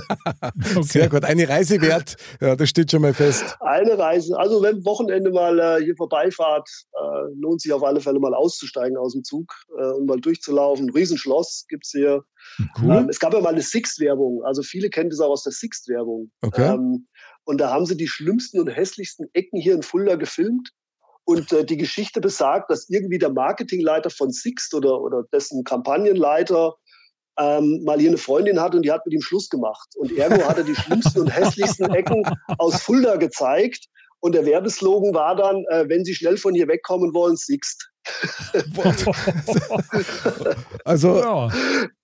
[0.73, 0.83] Okay.
[0.83, 1.25] Sehr gut.
[1.25, 2.17] Eine Reise wert.
[2.41, 3.57] Ja, das steht schon mal fest.
[3.61, 8.19] Eine Reise, also wenn Wochenende mal äh, hier vorbeifahrt, äh, lohnt sich auf alle Fälle
[8.21, 10.87] mal auszusteigen aus dem Zug äh, und mal durchzulaufen.
[10.87, 12.23] Ein Riesenschloss gibt's hier.
[12.81, 12.97] Cool.
[12.97, 16.31] Ähm, es gab ja mal eine Sixt-Werbung, also viele kennen das auch aus der Sixt-Werbung.
[16.43, 16.75] Okay.
[16.75, 17.07] Ähm,
[17.45, 20.71] und da haben sie die schlimmsten und hässlichsten Ecken hier in Fulda gefilmt.
[21.25, 26.75] Und äh, die Geschichte besagt, dass irgendwie der Marketingleiter von Sixt oder, oder dessen Kampagnenleiter
[27.39, 29.89] ähm, mal hier eine Freundin hatte und die hat mit ihm Schluss gemacht.
[29.97, 32.25] Und ergo hat er die schlimmsten und hässlichsten Ecken
[32.59, 33.87] aus Fulda gezeigt.
[34.21, 37.89] Und der Werbeslogan war dann, äh, wenn Sie schnell von hier wegkommen wollen, Sixt.
[40.85, 41.49] Also, ja.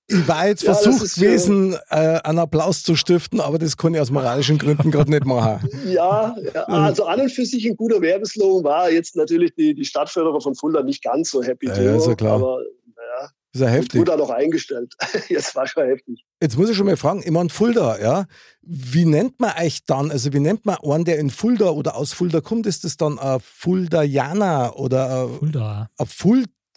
[0.09, 4.01] Ich war jetzt Ja, versucht gewesen, äh, einen Applaus zu stiften, aber das kann ich
[4.01, 5.69] aus moralischen Gründen gerade nicht machen.
[5.87, 9.85] Ja, ja, also an und für sich ein guter Werbeslogan war jetzt natürlich die, die
[9.85, 12.35] Stadtförderer von Fulda nicht ganz so happy Ja, ja, ist ja klar.
[12.37, 12.59] aber
[12.97, 14.01] naja, ist ja heftig.
[14.01, 14.95] Wurde noch eingestellt.
[15.29, 16.25] Jetzt war schon heftig.
[16.43, 18.27] Jetzt muss ich schon mal fragen, ich meine Fulda, ja,
[18.63, 22.13] wie nennt man euch dann, also wie nennt man einen, der in Fulda oder aus
[22.13, 25.91] Fulda kommt, ist das dann ein Fuldaianer oder ein, Fulda.
[25.99, 26.07] ein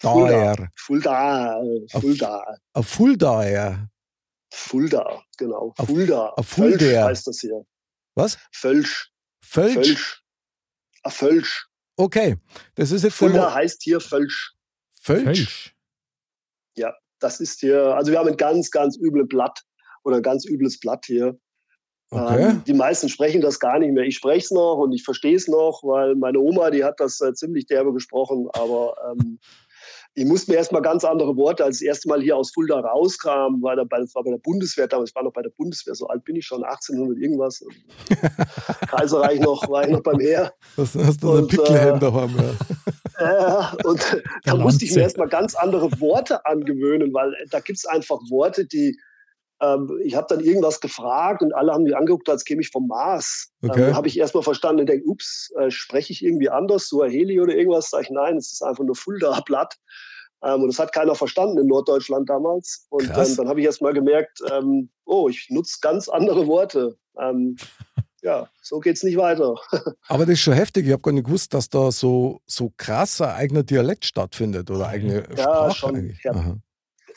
[0.01, 0.69] Fuldaer?
[0.75, 1.61] Fulda,
[1.91, 3.89] Fulda, Ein Fuldaer.
[4.53, 5.73] Fulda, genau.
[5.77, 6.29] Auf- Fulda.
[6.29, 7.05] auf Völsch Fuldaer.
[7.05, 7.65] heißt das hier.
[8.15, 8.37] Was?
[8.51, 9.11] Völsch.
[9.43, 9.73] Völsch?
[9.75, 10.23] Völsch.
[11.03, 11.67] Ah, Völsch.
[11.97, 12.37] Okay,
[12.75, 14.53] das ist jetzt Fulda heißt hier Völsch.
[14.91, 15.23] Völsch.
[15.25, 15.75] Kölsch.
[17.23, 19.61] Das ist hier, also wir haben ein ganz, ganz übles Blatt
[20.03, 21.37] oder ein ganz übles Blatt hier.
[22.09, 22.49] Okay.
[22.49, 24.05] Ähm, die meisten sprechen das gar nicht mehr.
[24.05, 27.21] Ich spreche es noch und ich verstehe es noch, weil meine Oma, die hat das
[27.21, 29.39] äh, ziemlich derbe gesprochen, aber ähm,
[30.13, 33.61] ich musste mir erstmal ganz andere Worte, als das erste Mal hier aus Fulda rauskam,
[33.61, 35.95] weil da bei, das war bei der Bundeswehr damals, ich war noch bei der Bundeswehr,
[35.95, 37.63] so alt bin ich schon, 1800 irgendwas.
[38.87, 40.53] Kaiserreich noch, war ich noch beim Heer.
[40.75, 42.53] Das hast du Und, Pickelhelm äh, daheim, ja.
[43.21, 47.85] Ja, und da musste ich mir erstmal ganz andere Worte angewöhnen, weil da gibt es
[47.85, 48.99] einfach Worte, die,
[49.61, 52.87] ähm, ich habe dann irgendwas gefragt und alle haben mich angeguckt, als käme ich vom
[52.87, 53.51] Mars.
[53.61, 53.89] Okay.
[53.89, 57.55] Ähm, habe ich erstmal verstanden und denke, ups, äh, spreche ich irgendwie anders, Suaheli oder
[57.55, 57.91] irgendwas?
[57.91, 59.77] Sag ich, nein, es ist einfach nur Fulda-Blatt.
[60.43, 62.87] Ähm, und das hat keiner verstanden in Norddeutschland damals.
[62.89, 66.97] Und ähm, dann habe ich erstmal gemerkt, ähm, oh, ich nutze ganz andere Worte.
[67.19, 67.55] Ähm,
[68.23, 69.55] ja, so geht's nicht weiter.
[70.07, 70.87] Aber das ist schon heftig.
[70.87, 75.23] Ich habe gar nicht gewusst, dass da so, so krasser eigener Dialekt stattfindet oder eigene
[75.35, 76.23] Ja, Sprache schon, eigentlich.
[76.23, 76.31] ja.
[76.31, 76.57] Aha.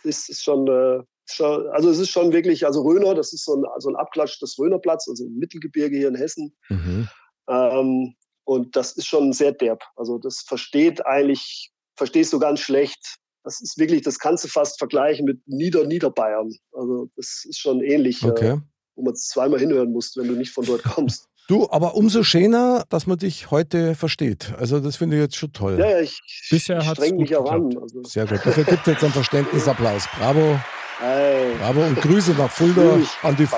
[0.02, 1.06] ist, ist schon, äh, schon,
[1.38, 4.58] also es ist schon wirklich, also Röner, das ist so ein, so ein Abklatsch des
[4.58, 6.54] Rönerplatz, also im Mittelgebirge hier in Hessen.
[6.68, 7.08] Mhm.
[7.48, 9.82] Ähm, und das ist schon sehr derb.
[9.96, 13.16] Also das versteht eigentlich, verstehst du ganz schlecht.
[13.42, 16.50] Das ist wirklich, das kannst du fast vergleichen mit Nieder Niederbayern.
[16.72, 18.58] Also das ist schon ähnlich, äh, Okay.
[18.96, 21.26] wo man zweimal hinhören muss, wenn du nicht von dort kommst.
[21.46, 24.54] Du, aber umso schöner, dass man dich heute versteht.
[24.56, 25.78] Also das finde ich jetzt schon toll.
[25.78, 27.68] Ja, ja, ich, Bisher ich streng mich gut auch an.
[27.68, 27.82] geklappt.
[27.82, 28.40] Also, Sehr gut.
[28.46, 29.12] Dafür gibt es jetzt einen
[29.52, 30.06] Verständnisapplaus.
[30.18, 30.58] Bravo,
[31.04, 33.48] ey, bravo und Grüße nach Fulda an die,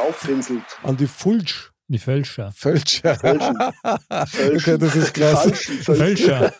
[0.83, 1.73] an die Fulsch.
[1.89, 2.53] Die Völscher.
[2.55, 3.15] Fölscher.
[3.15, 3.59] Fölschen.
[4.11, 5.51] Okay, das ist klasse.
[5.51, 5.97] Falschen, Falschen.
[5.97, 6.53] Völscher.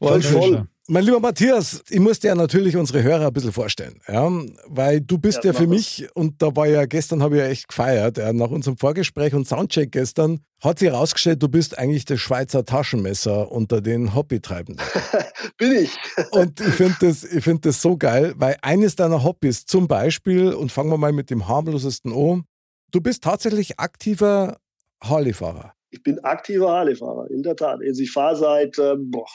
[0.00, 0.32] Wahnsinn.
[0.32, 0.68] voll.
[0.88, 4.30] Mein lieber Matthias, ich muss dir natürlich unsere Hörer ein bisschen vorstellen, ja,
[4.68, 7.48] weil du bist ja, Ja, für mich, und da war ja gestern, habe ich ja
[7.48, 12.04] echt gefeiert, ja, nach unserem Vorgespräch und Soundcheck gestern, hat sich herausgestellt, du bist eigentlich
[12.04, 14.86] das Schweizer Taschenmesser unter den Hobbytreibenden.
[15.58, 15.90] Bin ich.
[16.30, 20.52] Und ich finde das, ich find das so geil, weil eines deiner Hobbys zum Beispiel,
[20.52, 22.44] und fangen wir mal mit dem harmlosesten an,
[22.92, 24.58] du bist tatsächlich aktiver
[25.02, 25.72] Harley-Fahrer.
[25.90, 27.80] Ich bin aktiver Harley-Fahrer, in der Tat.
[27.84, 29.26] Also ich fahre seit, ähm, boah,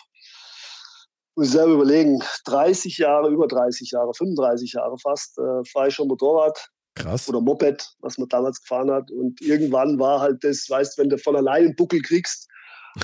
[1.36, 5.96] muss ich selber überlegen, 30 Jahre, über 30 Jahre, 35 Jahre fast, äh, fahre ich
[5.96, 7.30] schon Motorrad Krass.
[7.30, 9.12] oder Moped, was man damals gefahren hat.
[9.12, 12.48] Und irgendwann war halt das, weißt wenn du von allein einen Buckel kriegst,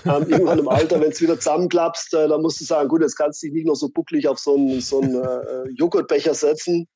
[0.05, 3.15] ähm, irgendwann im Alter, wenn es wieder zusammenklappst, äh, dann musst du sagen, gut, jetzt
[3.15, 6.87] kannst du dich nicht noch so bucklig auf so einen, so einen äh, Joghurtbecher setzen,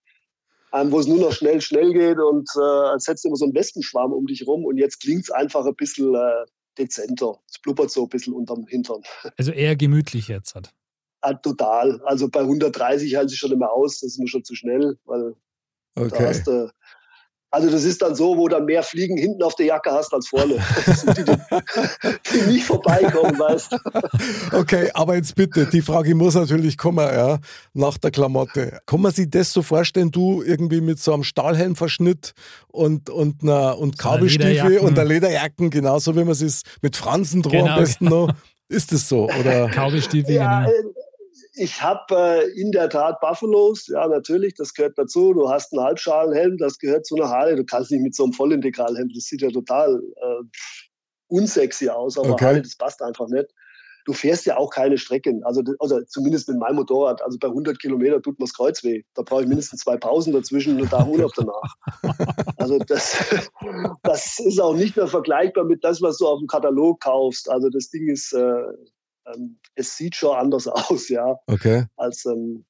[0.73, 3.45] ähm, wo es nur noch schnell, schnell geht und äh, als hättest du immer so
[3.45, 6.45] einen Wespenschwarm um dich rum und jetzt klingt es einfach ein bisschen äh,
[6.77, 7.39] dezenter.
[7.49, 9.01] Es blubbert so ein bisschen unterm Hintern.
[9.37, 10.73] Also eher gemütlich jetzt hat.
[11.21, 12.01] Ah, total.
[12.05, 15.36] Also bei 130 halte ich schon immer aus, das ist mir schon zu schnell, weil
[15.95, 16.25] da Okay.
[16.25, 16.69] hast du.
[17.53, 20.29] Also das ist dann so, wo du mehr Fliegen hinten auf der Jacke hast als
[20.29, 20.55] vorne.
[21.17, 21.36] Die, die,
[22.34, 24.57] die nicht vorbeikommen, weißt du.
[24.57, 27.39] Okay, aber jetzt bitte, die Frage muss natürlich kommen, ja,
[27.73, 28.79] nach der Klamotte.
[28.86, 32.34] Kann man sich das so vorstellen, du irgendwie mit so einem Stahlhelmverschnitt
[32.69, 37.51] und, und, einer, und Kabelstiefel und der Lederjacken, genauso wie man es mit Fransen am
[37.51, 38.34] Genau, besten noch?
[38.69, 39.29] Ist das so?
[39.29, 39.69] Oder?
[39.69, 40.81] Kaubestiefel, Ja, genau.
[41.53, 45.33] Ich habe äh, in der Tat Buffalos, ja natürlich, das gehört dazu.
[45.33, 47.55] Du hast einen Halbschalenhelm, das gehört zu einer Harley.
[47.55, 50.43] Du kannst nicht mit so einem Vollintegralhelm, das sieht ja total äh,
[51.27, 52.45] unsexy aus, aber Okay.
[52.45, 53.47] Harley, das passt einfach nicht.
[54.05, 57.21] Du fährst ja auch keine Strecken, also, also zumindest mit meinem Motorrad.
[57.21, 59.03] Also bei 100 Kilometer tut mir's Kreuz weh.
[59.13, 61.75] Da brauche ich mindestens zwei Pausen dazwischen und da Urlaub danach.
[62.57, 63.23] Also das,
[64.01, 67.47] das ist auch nicht mehr vergleichbar mit das, was du auf dem Katalog kaufst.
[67.47, 68.63] Also das Ding ist, äh,
[69.27, 71.86] ähm, es sieht schon anders aus, ja, Okay.
[71.97, 72.65] als, ähm,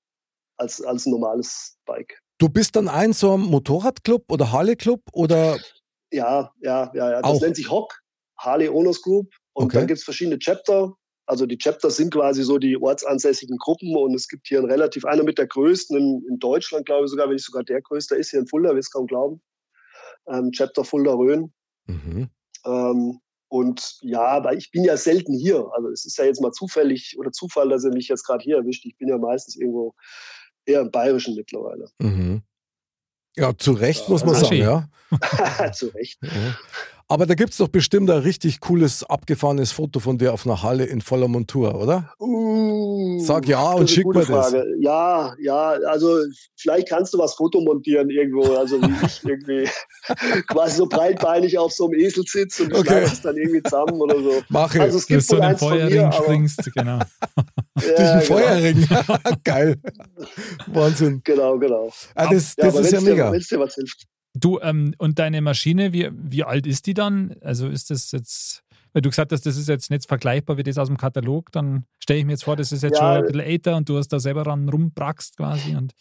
[0.57, 2.21] als, als ein normales Bike.
[2.37, 5.57] Du bist dann ein so einem Motorradclub oder Harley-Club oder?
[6.11, 7.21] Ja, ja, ja, ja.
[7.21, 7.41] Das Auch.
[7.41, 7.93] nennt sich HOC,
[8.37, 9.31] Harley Owners Group.
[9.53, 9.77] Und Okay.
[9.79, 10.93] dann gibt es verschiedene Chapter.
[11.27, 15.05] Also die Chapter sind quasi so die ortsansässigen Gruppen und es gibt hier ein relativ,
[15.05, 18.15] einer mit der größten in, in Deutschland, glaube ich sogar, wenn nicht sogar der größte
[18.15, 19.41] ist hier in Fulda, wirst kaum glauben.
[20.27, 21.53] Ähm, Chapter Fulda Rhön.
[21.85, 22.29] Mhm.
[22.65, 23.19] Ähm,
[23.51, 25.69] und ja, aber ich bin ja selten hier.
[25.75, 28.55] Also es ist ja jetzt mal zufällig oder Zufall, dass er mich jetzt gerade hier
[28.55, 28.85] erwischt.
[28.85, 29.93] Ich bin ja meistens irgendwo
[30.65, 31.89] eher im Bayerischen mittlerweile.
[31.99, 32.43] Mhm.
[33.35, 34.89] Ja, zu Recht Ja, muss man sagen, ja.
[35.73, 36.17] Zu Recht.
[36.21, 36.57] Ja.
[37.11, 40.63] Aber da gibt es doch bestimmt ein richtig cooles, abgefahrenes Foto von dir auf einer
[40.63, 42.13] Halle in voller Montur, oder?
[42.21, 44.51] Uh, Sag ja und schick mir gute das.
[44.51, 44.65] Frage.
[44.79, 46.15] Ja, ja, also
[46.55, 49.69] vielleicht kannst du was fotomontieren irgendwo, also wie ich irgendwie
[50.47, 53.03] quasi so breitbeinig auf so einem Esel sitze und Okay.
[53.03, 54.41] es dann irgendwie zusammen oder so.
[54.47, 54.79] Mach ich.
[54.79, 56.99] Also es Du gibt so mir, Feuerring aber springst, genau.
[57.75, 58.87] Durch ja, den Feuerring.
[59.43, 59.75] Geil.
[60.67, 61.19] Wahnsinn.
[61.25, 61.91] Genau, genau.
[62.15, 63.31] Ah, das Ja, das aber ist ja dir- mega.
[63.33, 64.05] wenn's dir was hilft.
[64.33, 67.35] Du, ähm, und deine Maschine, wie, wie alt ist die dann?
[67.41, 68.63] Also ist das jetzt,
[68.93, 71.85] weil du gesagt hast, das ist jetzt nicht vergleichbar wie das aus dem Katalog, dann
[71.99, 72.99] stelle ich mir jetzt vor, das ist jetzt Ja.
[72.99, 75.75] schon ein bisschen älter und du hast da selber ran rumbrackst quasi.
[75.75, 75.93] Und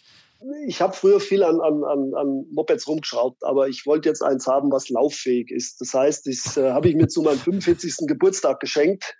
[0.67, 4.47] Ich habe früher viel an, an, an, an Mopeds rumgeschraubt, aber ich wollte jetzt eins
[4.47, 5.81] haben, was lauffähig ist.
[5.81, 7.97] Das heißt, das äh, habe ich mir zu meinem 45.
[8.07, 9.17] Geburtstag geschenkt.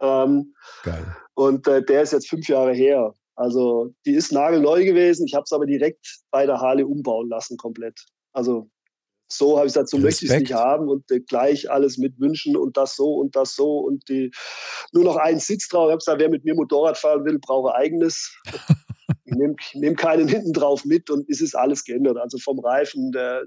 [0.00, 1.16] Ähm, Geil.
[1.34, 3.14] und äh, der ist jetzt fünf Jahre her.
[3.34, 5.26] Also die ist nagelneu gewesen.
[5.26, 8.04] Ich habe es aber direkt bei der Harley umbauen lassen, komplett.
[8.32, 8.68] Also
[9.32, 10.50] so habe ich gesagt, so möchte ich es Respekt.
[10.50, 14.08] nicht haben und äh, gleich alles mit Wünschen und das so und das so und
[14.08, 14.30] die
[14.92, 15.86] nur noch einen Sitz drauf.
[15.86, 18.36] Ich habe gesagt, wer mit mir Motorrad fahren will, brauche eigenes.
[19.24, 22.18] Ich nehme nehm keinen hinten drauf mit und es ist alles geändert.
[22.18, 23.44] Also vom Reifen, der,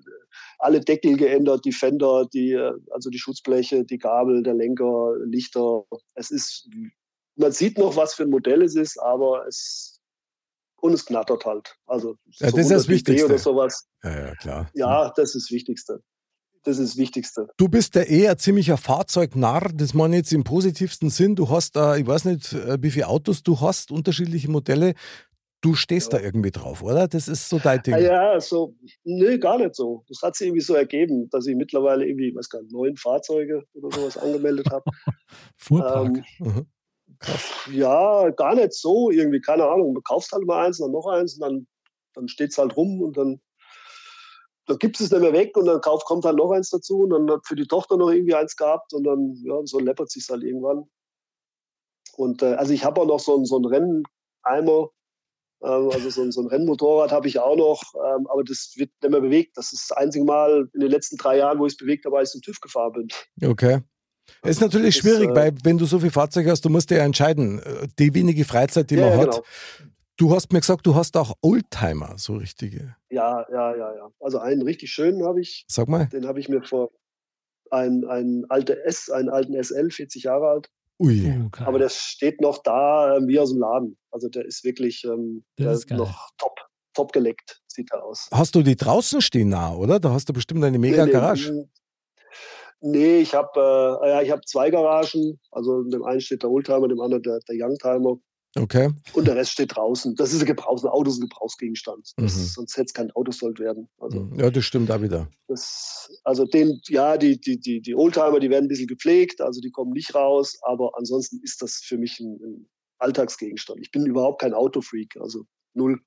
[0.58, 5.86] alle Deckel geändert, die Fender, die, äh, also die Schutzbleche, die Gabel, der Lenker, Lichter.
[6.16, 6.68] Es ist,
[7.36, 9.95] man sieht noch, was für ein Modell es ist, aber es
[10.82, 11.76] und es knattert halt.
[11.86, 13.26] Also Ja, das ist das 100 dB Wichtigste.
[13.26, 13.88] oder sowas.
[14.04, 14.70] Ja, ja, klar.
[14.74, 16.00] Ja, das ist das Wichtigste.
[16.64, 17.48] Das ist das Wichtigste.
[17.58, 21.36] Du bist ja eher ziemlicher Fahrzeugnarr, das meine ich jetzt im positivsten Sinn.
[21.36, 24.96] Du hast da, ich weiß nicht, äh, wie viele Autos du hast, unterschiedliche Modelle.
[25.62, 27.08] Du stehst da irgendwie drauf, oder?
[27.08, 27.94] Das ist so dein Ding.
[27.96, 30.04] Ah, ja, so, nö, gar nicht so.
[30.08, 32.96] Das hat sich irgendwie so ergeben, dass ich mittlerweile irgendwie, ich weiß gar nicht, neun
[32.98, 34.84] Fahrzeuge oder sowas angemeldet habe.
[35.58, 36.18] Fuhrpark.
[36.18, 36.66] Ähm, Mhm.
[37.72, 39.96] Ja, gar nicht so irgendwie, keine Ahnung.
[39.96, 41.68] Du kaufst halt mal eins, dann noch eins und dann,
[42.14, 43.42] dann steht es halt rum und dann,
[44.68, 47.10] dann gibt es nicht mehr weg und dann kauf, kommt halt noch eins dazu und
[47.12, 50.28] dann hat für die Tochter noch irgendwie eins gehabt und dann, ja, so läppert sich
[50.30, 50.90] halt irgendwann.
[52.18, 54.90] Und äh, also ich habe auch noch so, einen- so einen Renneimer,
[55.64, 58.92] ähm, also so, ein- so ein Rennmotorrad habe ich auch noch, ähm, aber das wird
[59.02, 59.58] nicht mehr bewegt.
[59.58, 62.18] Das ist das einzige Mal in den letzten drei Jahren, wo ich es bewegt habe,
[62.18, 63.08] als ich zum TÜV gefahren bin.
[63.50, 63.82] Okay.
[64.42, 66.90] Es ist natürlich Das, schwierig, äh, weil wenn du so viel Fahrzeuge hast, du musst
[66.90, 69.32] dir ja entscheiden, äh, die wenige Freizeit, die Ja, man ja, hat.
[69.32, 69.44] genau.
[70.18, 72.96] Du hast mir gesagt, du hast auch Oldtimer, so richtige.
[73.10, 74.10] Ja, ja, ja, ja.
[74.22, 75.66] Also einen richtig schönen habe ich.
[75.68, 76.06] Sag mal.
[76.08, 76.92] Den habe ich mir vor
[77.72, 80.70] ein, ein alter S, einen alten SL, 40 Jahre alt.
[81.00, 81.20] Ui.
[81.28, 81.68] Uh, geil.
[81.68, 83.98] Aber der steht noch da ähm, wie aus dem Laden.
[84.12, 86.56] Also der ist wirklich ähm, der ist noch top,
[86.94, 88.30] top geleckt, sieht er aus.
[88.32, 90.00] Hast du die draußen stehen nah, oder?
[90.00, 91.68] Da hast du bestimmt eine mega Nee, nee, Garage.
[92.86, 95.40] Nee, ich habe äh, ja, ich hab zwei Garagen.
[95.52, 98.18] Also in dem einen steht der Oldtimer, dem anderen der, der Youngtimer.
[98.58, 98.90] Okay.
[99.14, 100.16] Und der Rest steht draußen.
[100.16, 102.14] Das ist ein Gebrauchs, ein Auto ist ein Gebrauchsgegenstand.
[102.16, 102.42] Das, Mhm.
[102.44, 103.90] Sonst hätte es kein Auto sollt werden.
[104.00, 105.28] Also Ja, das stimmt auch wieder.
[105.48, 109.60] Das, also den, ja, die, die, die, die Oldtimer, die werden ein bisschen gepflegt, also
[109.60, 112.70] die kommen nicht raus, aber ansonsten ist das für mich ein, ein
[113.00, 113.80] Alltagsgegenstand.
[113.82, 115.44] Ich bin überhaupt kein Autofreak, also
[115.74, 116.00] null.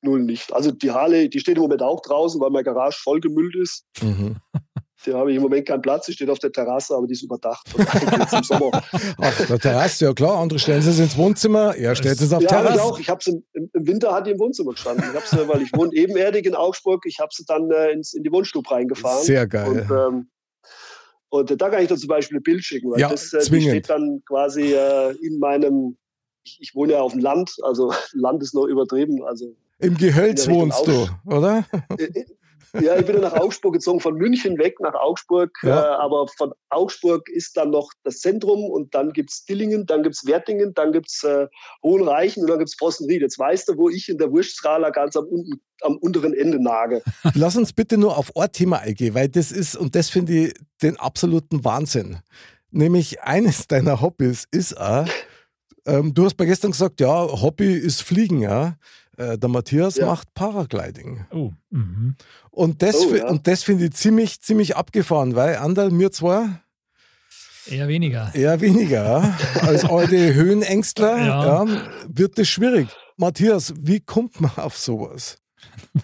[0.00, 0.52] Null nicht.
[0.52, 3.86] Also die Harley, die steht im Moment auch draußen, weil meine Garage voll gemüllt ist.
[4.02, 4.36] Mhm.
[5.06, 7.22] Da habe ich im Moment keinen Platz, die steht auf der Terrasse, aber die ist
[7.22, 7.66] überdacht.
[7.76, 8.70] Im Sommer.
[9.18, 10.38] Ach, der Terrasse, ja klar.
[10.38, 12.82] Andere stellen sie es ins Wohnzimmer, er stellt es auf ja, hab ich Terrasse.
[12.82, 12.98] auch.
[12.98, 15.04] Ich habe sie im, im Winter hat die im Wohnzimmer gestanden.
[15.10, 18.14] Ich habe sie, weil ich wohne ebenerdig in Augsburg, ich habe sie dann äh, ins,
[18.14, 19.24] in die Wohnstube reingefahren.
[19.24, 19.68] Sehr geil.
[19.68, 20.28] Und, ähm,
[21.28, 23.42] und äh, da kann ich dann zum Beispiel ein Bild schicken, weil Ja, das äh,
[23.42, 25.98] steht dann quasi äh, in meinem,
[26.44, 29.22] ich, ich wohne ja auf dem Land, also Land ist noch übertrieben.
[29.24, 31.66] Also Im Gehölz wohnst du, oder?
[32.74, 35.56] Äh, äh, ja, ich bin dann nach Augsburg gezogen, von München weg nach Augsburg.
[35.62, 35.82] Ja.
[35.82, 40.26] Äh, aber von Augsburg ist dann noch das Zentrum und dann gibt's Dillingen, dann gibt's
[40.26, 41.46] Wertingen, dann gibt's äh,
[41.82, 43.22] Hohenreichen und dann gibt's Possenried.
[43.22, 47.02] Jetzt weißt du, wo ich in der Wurstskala ganz am, unten, am unteren Ende nage.
[47.34, 50.54] Lass uns bitte nur auf ein Thema eingehen, weil das ist, und das finde ich
[50.82, 52.18] den absoluten Wahnsinn.
[52.70, 55.06] Nämlich eines deiner Hobbys ist auch,
[55.86, 58.76] ähm, du hast bei gestern gesagt, ja, Hobby ist Fliegen, ja.
[59.16, 60.06] Äh, der Matthias Ja.
[60.06, 61.26] macht Paragliding.
[61.32, 62.16] oh, mhm.
[62.50, 63.28] Und das, Oh, ja.
[63.28, 66.60] und das finde ich ziemlich, ziemlich abgefahren, weil Andal, mir zwar
[67.66, 68.30] Eher weniger.
[68.34, 69.38] eher weniger, ja.
[69.62, 71.64] als alte Höhenängstler, Ja.
[71.64, 72.88] ja, wird das schwierig.
[73.16, 75.38] Matthias, wie kommt man auf sowas?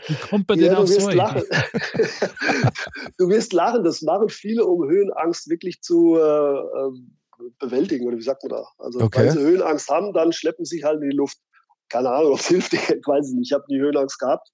[0.06, 1.42] Wie kommt man denn Ja, du auf so wirst lachen.
[3.18, 3.84] du wirst lachen.
[3.84, 7.16] Das machen viele, um Höhenangst wirklich zu äh, ähm,
[7.58, 8.06] bewältigen.
[8.06, 8.64] Oder wie sagt man da?
[8.78, 9.18] Also, Okay.
[9.26, 11.38] weil sie Höhenangst haben, dann schleppen sie sich halt in die Luft.
[11.90, 12.72] Keine Ahnung, ob es hilft.
[12.72, 13.48] Ich weiß nicht.
[13.48, 14.48] Ich habe nie Höhenangst gehabt.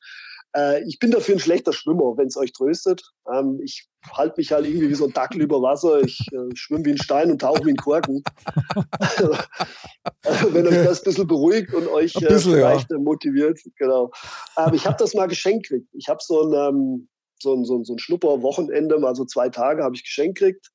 [0.57, 3.03] Äh, ich bin dafür ein schlechter Schwimmer, wenn es euch tröstet.
[3.33, 6.01] Ähm, ich halte mich halt irgendwie wie so ein Dackel über Wasser.
[6.01, 8.23] Ich äh, schwimme wie ein Stein und tauche wie ein Korken.
[10.25, 12.71] also, wenn euch das ein bisschen beruhigt und euch äh, bisschen, ja.
[12.71, 13.61] vielleicht äh, motiviert.
[13.77, 14.11] Genau.
[14.55, 15.89] Aber ich habe das mal geschenkt gekriegt.
[15.93, 19.51] Ich habe so ein, ähm, so ein, so ein, so ein Schnupper-Wochenende, mal so zwei
[19.51, 20.71] Tage habe ich geschenkt gekriegt.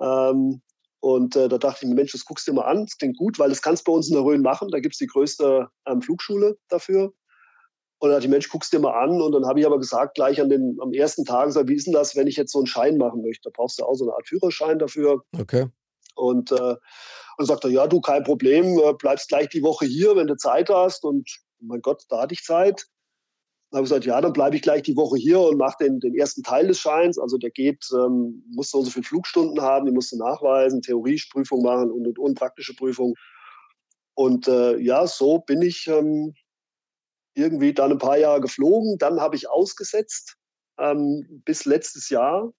[0.00, 0.62] Ähm,
[1.00, 3.16] und äh, da dachte ich mir, Mensch, das guckst du dir mal an, das klingt
[3.16, 4.68] gut, weil das kannst du bei uns in der Rhön machen.
[4.70, 7.12] Da gibt es die größte ähm, Flugschule dafür.
[7.98, 9.20] Und dann dachte ich, Mensch, guckst dir mal an.
[9.20, 11.86] Und dann habe ich aber gesagt, gleich an den, am ersten Tag, gesagt, wie ist
[11.86, 13.48] denn das, wenn ich jetzt so einen Schein machen möchte?
[13.48, 15.22] Da brauchst du auch so eine Art Führerschein dafür.
[15.38, 15.66] Okay.
[16.16, 16.76] Und, äh,
[17.38, 20.36] und sagt er, ja, du, kein Problem, äh, bleibst gleich die Woche hier, wenn du
[20.36, 21.04] Zeit hast.
[21.04, 22.86] Und mein Gott, da hatte ich Zeit.
[23.70, 26.00] Dann habe ich gesagt, ja, dann bleibe ich gleich die Woche hier und mache den,
[26.00, 27.18] den ersten Teil des Scheins.
[27.18, 30.82] Also der geht, ähm, muss so und so viele Flugstunden haben, die musst du nachweisen,
[30.82, 33.14] Theorieprüfung machen und, und, und praktische Prüfung.
[34.14, 36.34] Und äh, ja, so bin ich ähm,
[37.34, 38.98] irgendwie dann ein paar Jahre geflogen.
[38.98, 40.36] Dann habe ich ausgesetzt
[40.78, 42.52] ähm, bis letztes Jahr.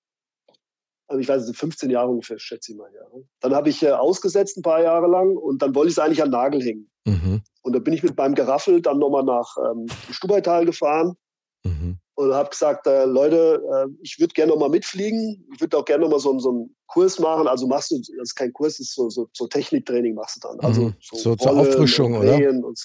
[1.07, 2.89] Also ich weiß nicht, 15 Jahre ungefähr, schätze ich mal.
[2.95, 3.05] Ja.
[3.41, 6.23] Dann habe ich äh, ausgesetzt ein paar Jahre lang und dann wollte ich es eigentlich
[6.23, 6.89] an Nagel hängen.
[7.05, 7.41] Mhm.
[7.63, 11.15] Und da bin ich mit meinem Geraffel dann nochmal nach ähm, Stubaital gefahren
[11.63, 11.99] Mhm.
[12.15, 15.47] und habe gesagt, äh, Leute, äh, ich würde gerne nochmal mitfliegen.
[15.53, 17.47] Ich würde auch gerne nochmal so, so einen Kurs machen.
[17.47, 20.47] Also machst du, das ist kein Kurs, das ist so, so, so Techniktraining machst du
[20.47, 20.59] dann.
[20.61, 20.95] Also Mhm.
[20.99, 22.49] So zur Rollen Auffrischung, und oder?
[22.65, 22.83] Und,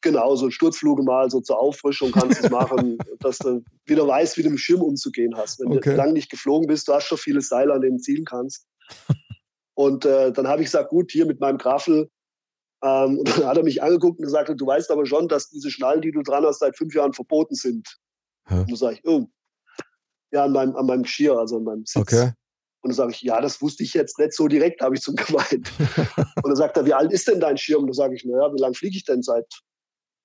[0.00, 4.36] genau, so Sturzfluge mal, so zur Auffrischung kannst du es machen, dass du wieder weißt,
[4.36, 5.60] wie du mit dem Schirm umzugehen hast.
[5.60, 5.90] Wenn Okay.
[5.90, 8.66] du lange nicht geflogen bist, du hast schon viele Seile, an denen du zielen kannst.
[9.74, 12.10] und äh, dann habe ich gesagt, gut, hier mit meinem Graffel.
[12.82, 15.70] Ähm, und dann hat er mich angeguckt und gesagt, du weißt aber schon, dass diese
[15.70, 17.98] Schnallen, die du dran hast, seit fünf Jahren verboten sind.
[18.46, 18.60] Hä?
[18.60, 19.26] Und dann sage ich, oh,
[20.30, 22.02] ja, an meinem, an meinem Geschirr, also an meinem Sitz.
[22.02, 22.32] Okay.
[22.80, 25.16] Und dann sage ich, ja, das wusste ich jetzt nicht so direkt, habe ich zum
[25.16, 25.72] gemeint.
[26.36, 27.82] und dann sagt er, wie alt ist denn dein Schirm?
[27.82, 29.46] Und dann sage ich, naja, wie lange fliege ich denn seit,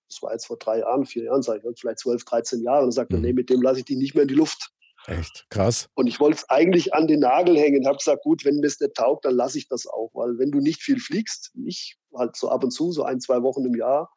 [0.09, 2.79] das war jetzt vor drei Jahren, vier Jahren, sage ich, vielleicht zwölf, 13 Jahre.
[2.79, 3.23] Und dann sagt er, Mhm.
[3.23, 4.69] nee, mit dem lasse ich dich nicht mehr in die Luft.
[5.07, 5.89] Echt krass.
[5.95, 8.79] Und ich wollte es eigentlich an den Nagel hängen, habe gesagt, gut, wenn mir das
[8.79, 10.11] nicht taugt, dann lasse ich das auch.
[10.13, 13.41] Weil wenn du nicht viel fliegst, ich halt so ab und zu, so ein, zwei
[13.41, 14.11] Wochen im Jahr,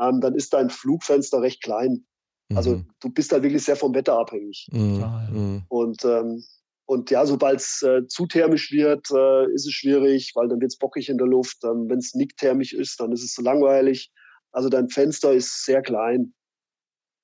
[0.00, 2.06] ähm, dann ist dein Flugfenster recht klein.
[2.54, 2.88] Also Mhm.
[3.00, 4.68] du bist halt wirklich sehr vom Wetter abhängig.
[4.72, 5.04] Mhm.
[5.30, 5.62] Mhm.
[5.68, 6.44] Und, ähm,
[6.86, 10.72] und ja, sobald es äh, zu thermisch wird, äh, ist es schwierig, weil dann wird
[10.72, 11.64] es bockig in der Luft.
[11.64, 14.10] Ähm, Wenn es nicht thermisch ist, dann ist es so langweilig.
[14.50, 16.34] Also dein Fenster ist sehr klein.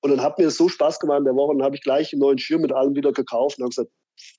[0.01, 2.13] Und dann hat mir das so Spaß gemacht in der Woche, dann habe ich gleich
[2.13, 3.91] einen neuen Schirm mit allem wieder gekauft und habe gesagt,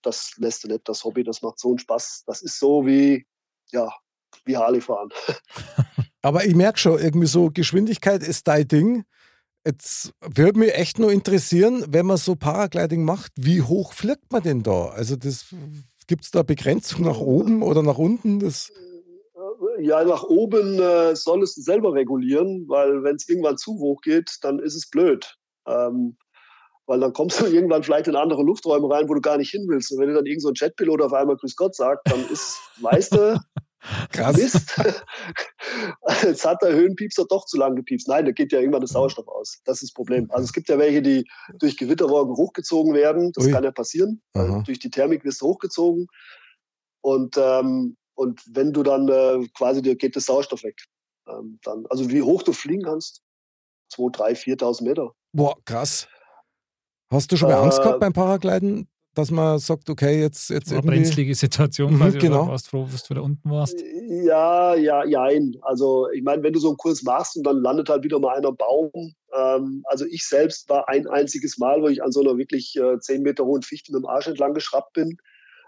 [0.02, 2.24] das lässt du nicht, das Hobby, das macht so einen Spaß.
[2.26, 3.26] Das ist so wie,
[3.70, 3.92] ja,
[4.44, 5.08] wie Harley fahren.
[6.22, 9.04] Aber ich merke schon, irgendwie so Geschwindigkeit ist dein Ding.
[9.64, 14.42] Jetzt würde mich echt nur interessieren, wenn man so Paragliding macht, wie hoch fliegt man
[14.42, 14.86] denn da?
[14.88, 15.16] Also
[16.06, 18.40] gibt es da Begrenzung nach oben oder nach unten?
[18.40, 18.72] Das,
[19.80, 24.30] Ja, nach oben äh, solltest du selber regulieren, weil wenn es irgendwann zu hoch geht,
[24.42, 25.36] dann ist es blöd.
[25.66, 26.16] Ähm,
[26.86, 29.66] weil dann kommst du irgendwann vielleicht in andere Lufträume rein, wo du gar nicht hin
[29.68, 29.92] willst.
[29.92, 32.58] Und wenn du dann irgend so ein Jetpilot auf einmal Grüß Gott sagt, dann ist,
[32.80, 33.40] weißt du,
[34.12, 34.36] krass.
[34.36, 34.80] Mist.
[36.22, 38.08] Jetzt hat der Höhenpiepser doch zu lang gepiepst.
[38.08, 39.60] Nein, da geht ja irgendwann das Sauerstoff aus.
[39.64, 40.30] Das ist das Problem.
[40.30, 43.32] Also es gibt ja welche, die durch Gewitterwolken hochgezogen werden.
[43.32, 43.52] Das Ui.
[43.52, 44.22] kann ja passieren.
[44.34, 44.62] Aha.
[44.66, 46.06] Durch die Thermik wirst du hochgezogen.
[47.02, 50.76] Und, ähm, und wenn du dann äh, quasi, dir geht das Sauerstoff weg.
[51.28, 53.22] Ähm, dann, also wie hoch du fliegen kannst,
[53.90, 55.12] 2, 3, 4.000 Meter.
[55.32, 56.08] Boah, krass.
[57.10, 60.70] Hast du schon mal Angst Äh, gehabt beim Paragliden, dass man sagt, okay, jetzt, jetzt
[60.72, 62.18] Eine brenzlige Situation Mhm, quasi.
[62.18, 62.42] genau.
[62.42, 63.82] Oder warst froh, dass du da unten warst?
[64.08, 65.56] Ja, ja, jein.
[65.62, 68.36] Also ich meine, wenn du so einen Kurs machst und dann landet halt wieder mal
[68.36, 68.90] einer Baum.
[69.36, 72.98] Ähm, also ich selbst war ein einziges Mal, wo ich an so einer wirklich äh,
[72.98, 75.16] 10 Meter hohen Fichte mit dem Arsch entlang geschraubt bin.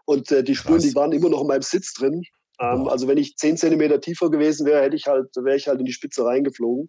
[0.05, 0.89] Und äh, die Spuren, Krass.
[0.89, 2.23] die waren immer noch in meinem Sitz drin.
[2.61, 5.81] Ähm, also wenn ich 10 Zentimeter tiefer gewesen wäre, hätte ich halt, wäre ich halt
[5.81, 6.89] in die Spitze reingeflogen.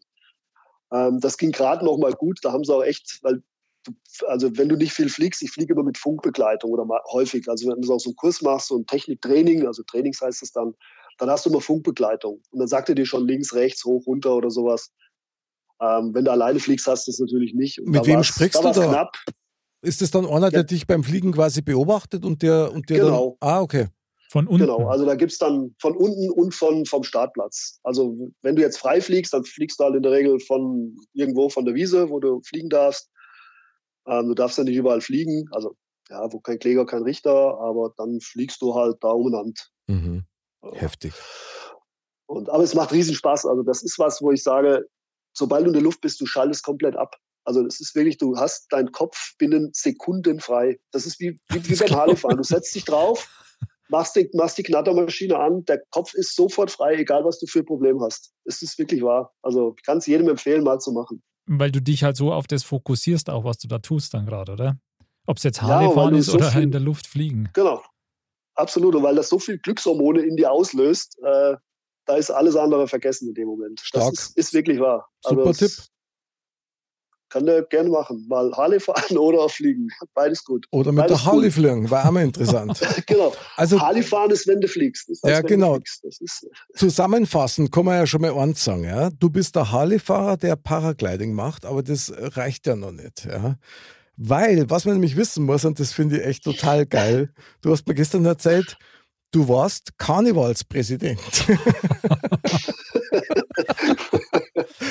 [0.91, 2.39] Ähm, das ging gerade noch mal gut.
[2.43, 3.41] Da haben sie auch echt, weil du,
[4.28, 7.48] also wenn du nicht viel fliegst, ich fliege immer mit Funkbegleitung oder mal häufig.
[7.50, 10.52] Also wenn du auch so einen Kurs machst, so ein Techniktraining, also Trainings heißt es
[10.52, 10.74] dann,
[11.17, 12.41] dann hast du immer Funkbegleitung.
[12.52, 14.91] Und dann sagt er dir schon links, rechts, hoch, runter oder sowas.
[15.82, 17.80] Ähm, wenn du alleine fliegst, hast du es natürlich nicht.
[17.80, 18.88] Und Mit wem sprichst da du da?
[18.88, 19.17] Knapp.
[19.82, 20.63] Ist es dann einer, der Ja.
[20.63, 23.38] dich beim Fliegen quasi beobachtet und der, und der Genau.
[23.41, 23.50] dann.
[23.50, 23.88] Ah, okay.
[24.30, 24.65] Von unten.
[24.65, 27.80] Genau, also da gibt's dann von unten und von, vom Startplatz.
[27.84, 31.50] Also wenn du jetzt frei fliegst, dann fliegst du halt in der Regel von irgendwo
[31.50, 33.12] von der Wiese, wo du fliegen darfst.
[34.07, 35.75] Ähm, du darfst ja nicht überall fliegen, also
[36.09, 39.61] ja, wo kein Kläger, kein Richter, aber dann fliegst du halt da umeinander.
[39.87, 40.25] Mhm.
[40.73, 41.13] Heftig.
[42.25, 43.45] Und, aber es macht riesen Spaß.
[43.45, 44.87] Also das ist was, wo ich sage,
[45.33, 47.15] sobald du in der Luft bist, du schaltest komplett ab.
[47.45, 50.79] Also es ist wirklich, du hast deinen Kopf binnen Sekunden frei.
[50.91, 52.37] Das ist wie, wie, wie Das beim Harleyfahren.
[52.37, 53.27] Du setzt dich drauf,
[53.89, 57.59] machst die, machst die Knattermaschine an, der Kopf ist sofort frei, egal was du für
[57.59, 58.31] ein Problem hast.
[58.45, 59.33] Es ist wirklich wahr.
[59.41, 61.21] Also ich kann es jedem empfehlen, mal zu machen.
[61.46, 64.54] Weil du dich halt so auf das fokussierst, auch was du da tust dann gerade,
[64.54, 64.77] oder?
[65.25, 67.50] Ob es jetzt Ja, Harley weil fahren ist so oder viel- in der Luft fliegen.
[67.54, 67.81] Genau.
[68.56, 68.96] Absolut.
[68.96, 71.56] Und weil das so viel Glückshormone in dir auslöst, äh,
[72.06, 73.79] da ist alles andere vergessen in dem Moment.
[73.79, 74.12] Stark.
[74.12, 75.08] Das ist, ist wirklich wahr.
[75.21, 75.71] Super es Tipp.
[77.34, 78.25] Kann der gerne machen.
[78.29, 79.90] Mal Harley fahren oder fliegen.
[80.13, 80.67] Beides gut.
[80.71, 81.54] Oder mit Beides der Harley gut.
[81.54, 82.79] fliegen, war auch mal interessant.
[83.08, 83.34] genau.
[83.58, 85.10] Also Harley fahren ist, wenn du fliegst.
[85.10, 85.75] Das Ja, genau.
[85.75, 86.04] fliegst.
[86.04, 88.84] Das ist, zusammenfassend kann man ja schon mal eins sagen.
[88.84, 89.10] Ja?
[89.10, 93.25] Du bist der Harley-Fahrer, der Paragliding macht, aber das reicht ja noch nicht.
[93.25, 93.58] Ja?
[94.15, 97.88] Weil, was man nämlich wissen muss, und das finde ich echt total geil, du hast
[97.88, 98.77] mir gestern erzählt,
[99.31, 101.19] du warst Karnevalspräsident.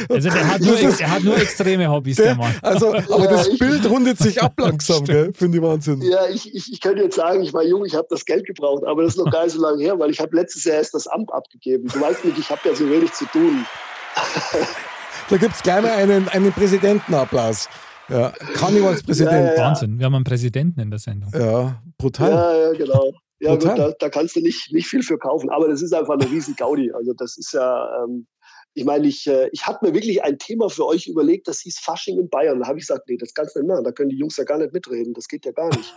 [0.09, 2.55] Also der hat nur, ist- er hat nur extreme Hobbys, der Mann.
[2.63, 5.33] Also, aber Ja, das ich- Bild rundet sich ab langsam, gell?
[5.35, 6.03] finde ich Wahnsinn.
[6.03, 8.85] ja, ich, ich, ich könnte jetzt sagen, ich war jung, ich habe das Geld gebraucht,
[8.85, 10.95] aber das ist noch gar nicht so lange her, weil ich habe letztes Jahr erst
[10.95, 11.89] das Amt abgegeben.
[11.89, 13.65] Du weißt nicht, ich habe ja so wenig zu tun.
[15.31, 17.69] Da gibt es gleich mal einen, einen Präsidentenapplaus.
[18.09, 19.33] Ja, Karnevalspräsident.
[19.33, 19.63] Ja, ja, ja.
[19.63, 21.31] Wahnsinn, wir haben einen Präsidenten in der Sendung.
[21.33, 22.31] Ja, brutal.
[22.31, 23.13] Ja, ja, genau.
[23.41, 26.15] Ja, gut, da, da kannst du nicht, nicht viel für kaufen, aber das ist einfach
[26.15, 26.93] eine riesen Gaudi.
[26.93, 28.27] Also das ist ja, ähm,
[28.75, 31.79] ich meine, ich, äh, ich hatte mir wirklich ein Thema für euch überlegt, das hieß
[31.81, 32.61] Fasching in Bayern.
[32.61, 34.45] Da habe ich gesagt, nee, das kannst du nicht machen, da können die Jungs ja
[34.45, 35.95] gar nicht mitreden, das geht ja gar nicht.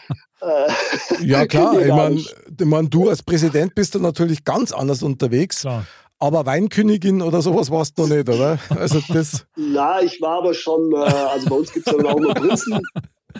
[0.40, 1.80] äh, Ja, klar.
[1.80, 5.60] Ich meine, ich mein, du als Präsident bist du natürlich ganz anders unterwegs.
[5.60, 5.86] Klar.
[6.18, 8.58] Aber Weinkönigin oder sowas warst du noch nicht, oder?
[8.70, 12.16] Also das, Na, ich war aber schon, äh, also bei uns gibt es ja auch
[12.16, 12.80] immer Prinzen.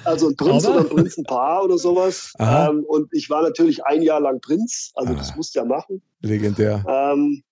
[0.04, 2.34] Also ein Prinz Aber- oder ein Prinzenpaar oder sowas.
[2.38, 5.16] Ähm, und ich war natürlich ein Jahr lang Prinz, also Ah.
[5.16, 6.02] das musste ja machen.
[6.20, 6.84] legendär.
[6.86, 7.42] Ähm,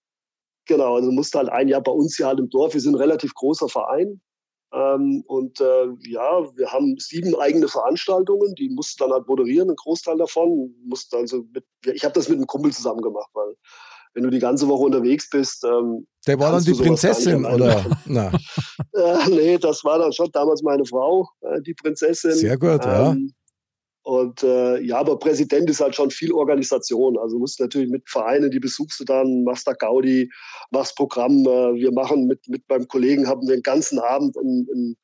[0.67, 2.75] genau, also musste halt ein Jahr bei uns hier halt im Dorf.
[2.75, 4.21] Wir sind ein relativ großer Verein.
[4.73, 9.77] Ähm, und äh, ja, wir haben sieben eigene Veranstaltungen, die mussten dann halt moderieren, ein
[9.77, 10.75] Großteil davon.
[10.85, 13.55] Musste also mit, ich habe das mit einem Kumpel zusammen gemacht, weil
[14.15, 17.85] wenn du die ganze Woche unterwegs bist, ähm, Der war dann die Prinzessin, oder?
[18.07, 18.33] Na,
[18.95, 22.33] äh, nee, das war dann schon damals meine Frau, äh, die Prinzessin.
[22.33, 23.15] sehr gut, ja.
[24.05, 27.17] Und äh, ja, aber Präsident ist halt schon viel Organisation.
[27.17, 30.31] Also musst natürlich mit Vereinen, die besuchst du dann, machst da Gaudi,
[30.71, 31.47] machst Programm.
[31.47, 34.97] Äh, wir machen mit, mit beim Kollegen haben wir den ganzen Abend ein, ein,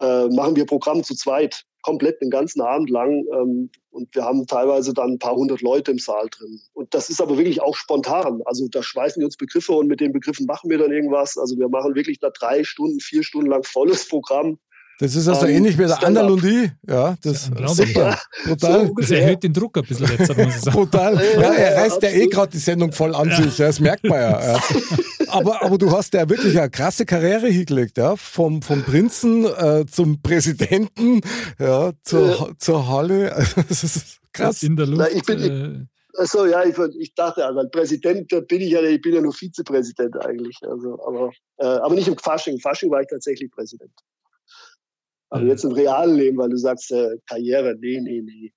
[0.00, 3.26] äh, machen wir Programm zu zweit, komplett den ganzen Abend lang.
[3.34, 6.58] Ähm, und wir haben teilweise dann ein paar hundert Leute im Saal drin.
[6.72, 8.40] Und das ist aber wirklich auch spontan.
[8.46, 11.36] Also da schweißen wir uns Begriffe und mit den Begriffen machen wir dann irgendwas.
[11.36, 14.58] Also wir machen wirklich da drei Stunden, vier Stunden lang volles Programm.
[15.00, 16.08] Das ist also ähm, ähnlich wie der Stand-up.
[16.24, 16.70] Andalundie.
[16.86, 17.88] Ja, das Ja, unglaublich.
[17.94, 18.18] super.
[18.44, 18.86] Brutal.
[18.86, 20.76] So- Das erhöht den Druck ein bisschen jetzt, muss ich sagen.
[20.76, 21.14] Brutal.
[21.16, 22.30] Ja, Ja, er ja, reißt ja eh absolut.
[22.32, 24.52] gerade die Sendung voll an sich, ja, das merkt man ja.
[24.54, 24.60] ja.
[25.28, 28.14] Aber, aber du hast ja wirklich eine krasse Karriere hingelegt, ja.
[28.16, 31.20] Vom, vom Prinzen äh, zum Präsidenten,
[31.58, 33.34] ja, zur, zur Halle.
[33.68, 34.62] Das ist krass.
[34.62, 34.98] In der Luft.
[35.00, 39.00] Na, ich bin- äh, Also ja, ich, ich dachte, also Präsident bin ich ja, ich
[39.00, 40.58] bin ja nur Vizepräsident eigentlich.
[40.68, 42.54] Also, aber, äh, aber nicht im Fasching.
[42.54, 43.92] Im Fasching war ich tatsächlich Präsident.
[45.30, 48.52] Aber jetzt im realen Leben, weil du sagst, äh, Karriere, nee, nee, nee.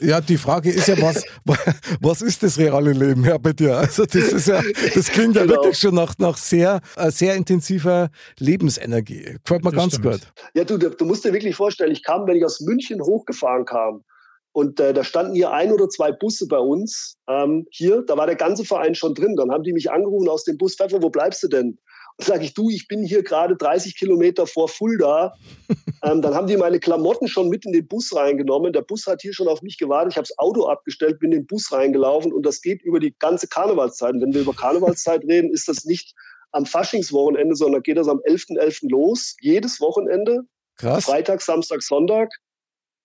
[0.00, 1.24] Ja, die Frage ist ja, was,
[2.00, 3.76] was ist das reale Leben ja, bei dir?
[3.76, 4.62] Also das ist ja,
[4.94, 5.54] das klingt ja Genau.
[5.54, 9.38] wirklich schon nach, nach sehr, äh, sehr intensiver Lebensenergie.
[9.44, 10.12] Gefällt mir Das ganz stimmt.
[10.12, 10.32] gut.
[10.54, 14.04] Ja, du, du musst dir wirklich vorstellen, ich kam, wenn ich aus München hochgefahren kam,
[14.52, 17.16] und äh, da standen hier ein oder zwei Busse bei uns.
[17.28, 19.36] Ähm, hier, da war der ganze Verein schon drin.
[19.36, 21.78] Dann haben die mich angerufen aus dem Bus, Pfeffer, wo bleibst du denn?
[22.20, 25.34] Sage ich, du, ich bin hier gerade 30 Kilometer vor Fulda.
[26.02, 28.72] ähm, dann haben die meine Klamotten schon mit in den Bus reingenommen.
[28.72, 30.12] Der Bus hat hier schon auf mich gewartet.
[30.12, 33.14] Ich habe das Auto abgestellt, bin in den Bus reingelaufen und das geht über die
[33.18, 34.14] ganze Karnevalszeit.
[34.14, 36.14] Und wenn wir über Karnevalszeit reden, ist das nicht
[36.50, 38.90] am Faschingswochenende, sondern geht das am 11.11.
[38.90, 40.40] los, jedes Wochenende.
[40.76, 41.04] Krass.
[41.04, 42.30] Freitag, Samstag, Sonntag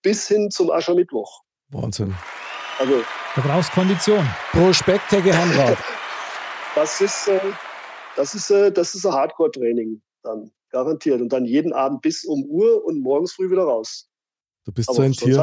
[0.02, 1.42] bis hin zum Aschermittwoch.
[1.70, 2.14] Wahnsinn.
[2.78, 3.02] Also
[3.34, 4.28] Da brauchst Kondition.
[4.52, 5.78] Prospekt, Herr Geheimrat.
[6.74, 7.40] das ist, äh,
[8.16, 12.44] das ist, äh, das ist ein Hardcore-Training dann garantiert und dann jeden Abend bis um
[12.44, 14.08] Uhr und morgens früh wieder raus.
[14.64, 15.36] Du bist Aber so ein Tier.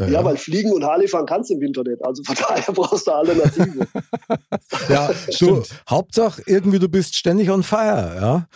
[0.00, 0.06] Ja.
[0.06, 2.04] Ja, weil fliegen und Harley fahren kannst du im Winter nicht.
[2.04, 3.86] Also von daher brauchst du Alternative.
[4.88, 5.68] Ja, du, Stimmt.
[5.88, 8.46] Hauptsache irgendwie, du bist ständig on fire, ja.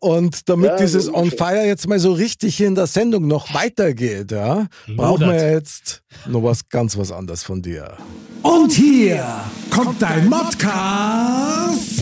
[0.00, 3.52] Und damit Ja, dieses on fire jetzt mal so richtig hier in der Sendung noch
[3.54, 4.66] weitergeht, ja,
[4.96, 7.96] brauchen wir jetzt noch was ganz was anderes von dir.
[8.42, 9.24] Und hier
[9.70, 12.00] kommt dein Modcast.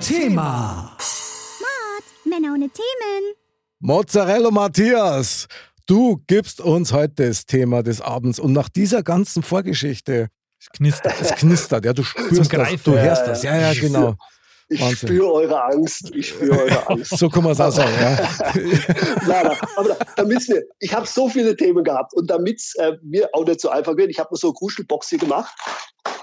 [0.00, 0.96] Thema.
[2.24, 3.34] Männer ohne Themen.
[3.80, 5.46] Mozzarella Matthias,
[5.86, 10.28] du gibst uns heute das Thema des Abends und nach dieser ganzen Vorgeschichte,
[10.60, 11.14] Es knistert.
[11.20, 14.14] es knistert, ja, du spürst das, du hörst das, ja, ja, genau.
[14.72, 15.08] Ich Wahnsinn.
[15.08, 16.10] spüre eure Angst.
[16.14, 17.16] Ich spüre eure Angst.
[17.18, 18.16] So kann man es auch sagen, ja.
[18.54, 22.92] Nein, nein, aber damit's mir, ich habe so viele Themen gehabt und damit es äh,
[23.02, 25.52] mir auch nicht so einfach wird, ich habe mir so eine Kuschelbox hier gemacht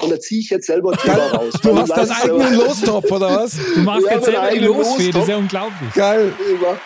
[0.01, 1.53] und da ziehe ich jetzt selber ein Thema raus.
[1.61, 3.51] Du Weil hast deinen eigenen Lostopf, oder was?
[3.75, 5.93] Du machst Ja, jetzt selber die Losfee, das ist ja unglaublich.
[5.93, 6.33] Geil.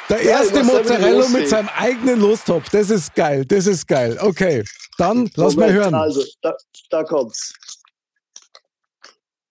[0.10, 2.70] Der Ja, erste die Mozzarella mit seinem eigenen Lostopf.
[2.70, 3.46] Das ist geil.
[3.46, 4.18] Das ist geil.
[4.20, 4.64] Okay,
[4.98, 5.96] dann lass mal Moment, hören.
[5.96, 6.56] Also, da,
[6.90, 7.54] da kommt's.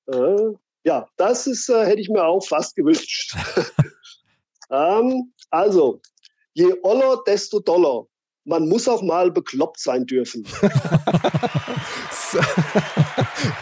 [0.08, 0.16] Äh,
[0.84, 3.36] ja, das ist, äh, hätte ich mir auch fast gewünscht.
[4.72, 6.00] Ähm, also,
[6.54, 8.06] je oller, desto doller.
[8.44, 10.48] Man muss auch mal bekloppt sein dürfen.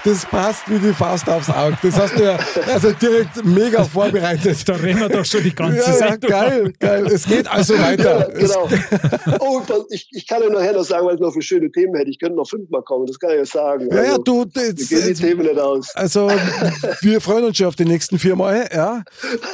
[0.04, 1.76] Das passt wie die Faust aufs Auge.
[1.82, 2.38] Das hast du ja
[2.72, 4.56] also direkt mega vorbereitet.
[4.70, 7.06] Da reden wir doch schon die ganze Ja, ja, geil, geil.
[7.06, 8.30] Es geht also weiter.
[8.38, 8.68] Ja, genau.
[9.40, 12.10] Oh, ich, ich kann ja nachher noch sagen, was ich noch für schöne Themen hätte.
[12.10, 13.88] Ich könnte noch fünfmal kommen, das kann ich ja sagen.
[13.90, 15.94] Ja, ja, Also, du, Mir das, gehen die Themen nicht aus.
[15.94, 16.30] also
[17.00, 19.02] wir freuen uns schon auf die nächsten vier Mal, ja.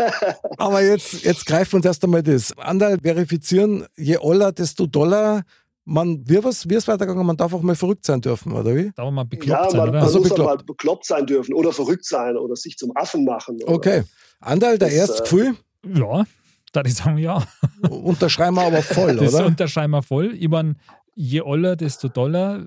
[0.59, 2.57] Aber jetzt, jetzt greifen wir uns erst einmal das.
[2.59, 5.43] Andal verifizieren, je oller, desto doller.
[5.89, 7.25] Man, wie was, wie ist weitergegangen?
[7.25, 8.91] Man darf auch mal verrückt sein dürfen, oder wie?
[8.97, 9.99] Da mal bekloppt Ja, sein, man, oder?
[9.99, 10.59] man Also muss auch bekloppt.
[10.59, 13.57] mal bekloppt sein dürfen oder verrückt sein oder sich zum Affen machen.
[13.63, 14.03] Oder Okay.
[14.41, 15.57] Andal, der erste äh, Gefühl,
[15.87, 16.25] Ja,
[16.73, 17.47] da ich sagen, ja.
[17.89, 19.47] unterschreiben wir aber voll, Das oder?
[19.47, 20.35] unterschreiben wir voll.
[20.35, 20.75] Ich meine,
[21.15, 22.67] je oller, desto doller.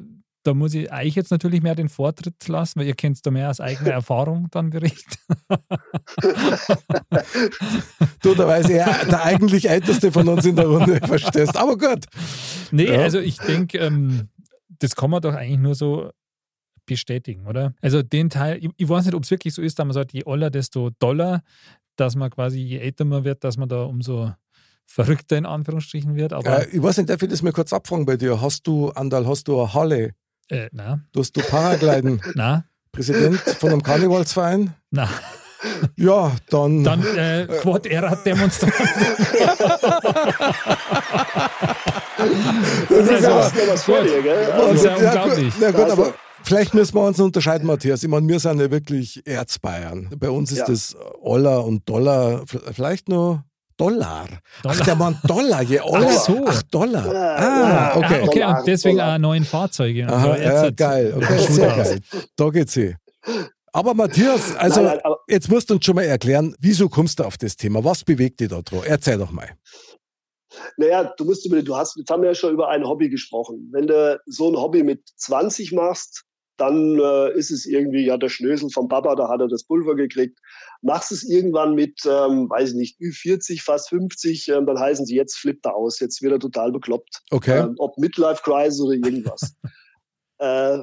[0.50, 3.52] Da muss ich euch jetzt natürlich mehr den Vortritt lassen, weil ihr könnt da mehr
[3.52, 5.16] aus eigener Erfahrung dann berichten.
[8.24, 11.56] Du, da weiß ich, ja, der eigentlich Älteste von uns in der Runde, verstehst.
[11.56, 12.06] Aber gut.
[12.72, 13.02] Nee, Ja.
[13.02, 14.30] also ich denke, ähm,
[14.80, 16.10] das kann man doch eigentlich nur so
[16.88, 17.76] bestätigen, oder?
[17.82, 20.14] Also den Teil, ich, ich weiß nicht, ob es wirklich so ist, dass man sagt,
[20.14, 21.44] je oller, desto doller,
[21.96, 24.32] dass man quasi, je älter man wird, dass man da umso
[24.88, 26.34] verrückter in Anführungsstrichen wird.
[26.34, 28.42] Aber Äh, ich weiß nicht, darf ich das mal kurz abfragen bei dir?
[28.42, 30.14] Hast du, Andal, hast du eine Halle?
[30.50, 32.22] Äh, na, Tust du Paragliden?
[32.36, 34.74] na, Präsident von einem Karnevalsverein?
[34.92, 35.08] na.
[35.98, 36.86] Ja, dann.
[36.86, 38.88] Dann äh, Quad Era Demonstration.
[42.90, 44.48] das ist Also, Du ja, noch was vor dir, gell?
[44.58, 45.54] Das ist ja unglaublich.
[45.60, 48.04] Ja, gut, Also- aber vielleicht müssen wir uns unterscheiden, Matthias.
[48.04, 50.10] Ich meine, wir sind ja wirklich Erzbayern.
[50.18, 50.66] Bei uns ist Ja.
[50.66, 53.44] das Oller und Dollar, vielleicht nur
[53.80, 54.28] Dollar.
[54.30, 54.86] Ach, Dollar.
[54.86, 56.08] der Mann Dollar, je Oller.
[56.10, 56.46] Ach so.
[56.46, 57.06] Ach, Dollar.
[57.16, 58.22] Ah, okay.
[58.22, 59.16] Ah, okay, und deswegen Dollar.
[59.16, 60.08] auch neuen Fahrzeuge.
[60.08, 60.42] Aha, so.
[60.42, 61.14] ja, geil.
[61.16, 62.00] Okay, sehr geil.
[62.36, 62.96] Da geht's hin.
[63.72, 67.20] Aber Matthias, also Nein, nein, aber- jetzt musst du uns schon mal erklären, wieso kommst
[67.20, 67.84] du auf das Thema?
[67.84, 68.84] Was bewegt dich da drauf?
[68.86, 69.50] Erzähl doch mal.
[70.78, 73.70] Naja, du musst über, du hast, jetzt haben wir ja schon über ein Hobby gesprochen.
[73.72, 76.24] Wenn du so ein Hobby mit 20 machst,
[76.58, 79.96] dann äh, ist es irgendwie, ja, der Schnösel vom Papa, da hat er das Pulver
[79.96, 80.38] gekriegt.
[80.82, 85.16] Machst es irgendwann mit, ähm, weiß ich nicht, Ü40, fast 50, ähm, dann heißen sie,
[85.16, 87.22] jetzt flippt er aus, jetzt wird er total bekloppt.
[87.32, 87.60] Okay.
[87.60, 89.56] Ähm, ob Midlife Crisis oder irgendwas.
[90.40, 90.80] äh,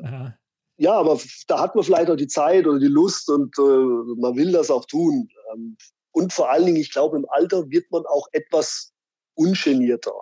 [0.78, 1.18] ja, aber
[1.48, 4.70] da hat man vielleicht auch die Zeit oder die Lust und äh, man will das
[4.70, 5.28] auch tun.
[5.52, 5.76] Ähm,
[6.12, 8.92] und vor allen Dingen, ich glaube, im Alter wird man auch etwas
[9.34, 10.12] ungenierter.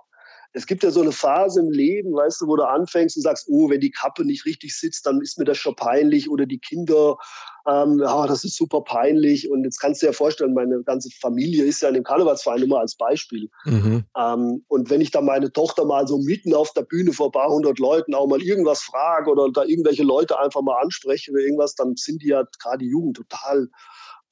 [0.54, 3.46] Es gibt ja so eine Phase im Leben, weißt du, wo du anfängst und sagst,
[3.48, 6.58] oh, wenn die Kappe nicht richtig sitzt, dann ist mir das schon peinlich oder die
[6.58, 7.16] Kinder,
[7.66, 9.50] ähm, ja, das ist super peinlich.
[9.50, 12.60] Und jetzt kannst du dir ja vorstellen, meine ganze Familie ist ja in dem Karnevalsverein
[12.60, 13.48] nur mal als Beispiel.
[13.64, 14.04] Mhm.
[14.16, 17.32] Ähm, und wenn ich dann meine Tochter mal so mitten auf der Bühne vor ein
[17.32, 21.40] paar hundert Leuten auch mal irgendwas frage oder da irgendwelche Leute einfach mal anspreche oder
[21.40, 23.68] irgendwas, dann sind die ja gerade die Jugend total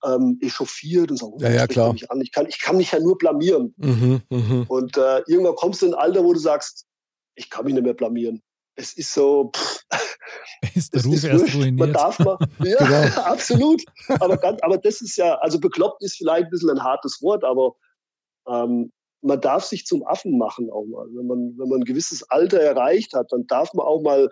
[0.04, 1.92] ähm, echauffiert und sagen, oh, Ja, ja, klar.
[1.92, 2.20] mich An.
[2.20, 3.74] Ich, kann, ich kann mich ja nur blamieren.
[3.76, 4.22] Mhm.
[4.30, 4.64] Mhm.
[4.68, 6.86] Und äh, irgendwann kommst du in ein Alter, wo du sagst,
[7.34, 8.42] ich kann mich nicht mehr blamieren.
[8.74, 9.80] Es ist so, pff,
[10.74, 11.54] Ist der Ruf ist erst wurscht.
[11.56, 11.96] Man ruiniert.
[11.96, 13.20] darf mal, ja, Genau.
[13.22, 13.82] absolut.
[14.20, 17.44] Aber, ganz, aber das ist ja, also bekloppt ist vielleicht ein bisschen ein hartes Wort,
[17.44, 17.74] aber
[18.48, 18.90] ähm,
[19.20, 21.06] man darf sich zum Affen machen auch mal.
[21.14, 24.28] Wenn man, wenn man ein gewisses Alter erreicht hat, dann darf man auch mal,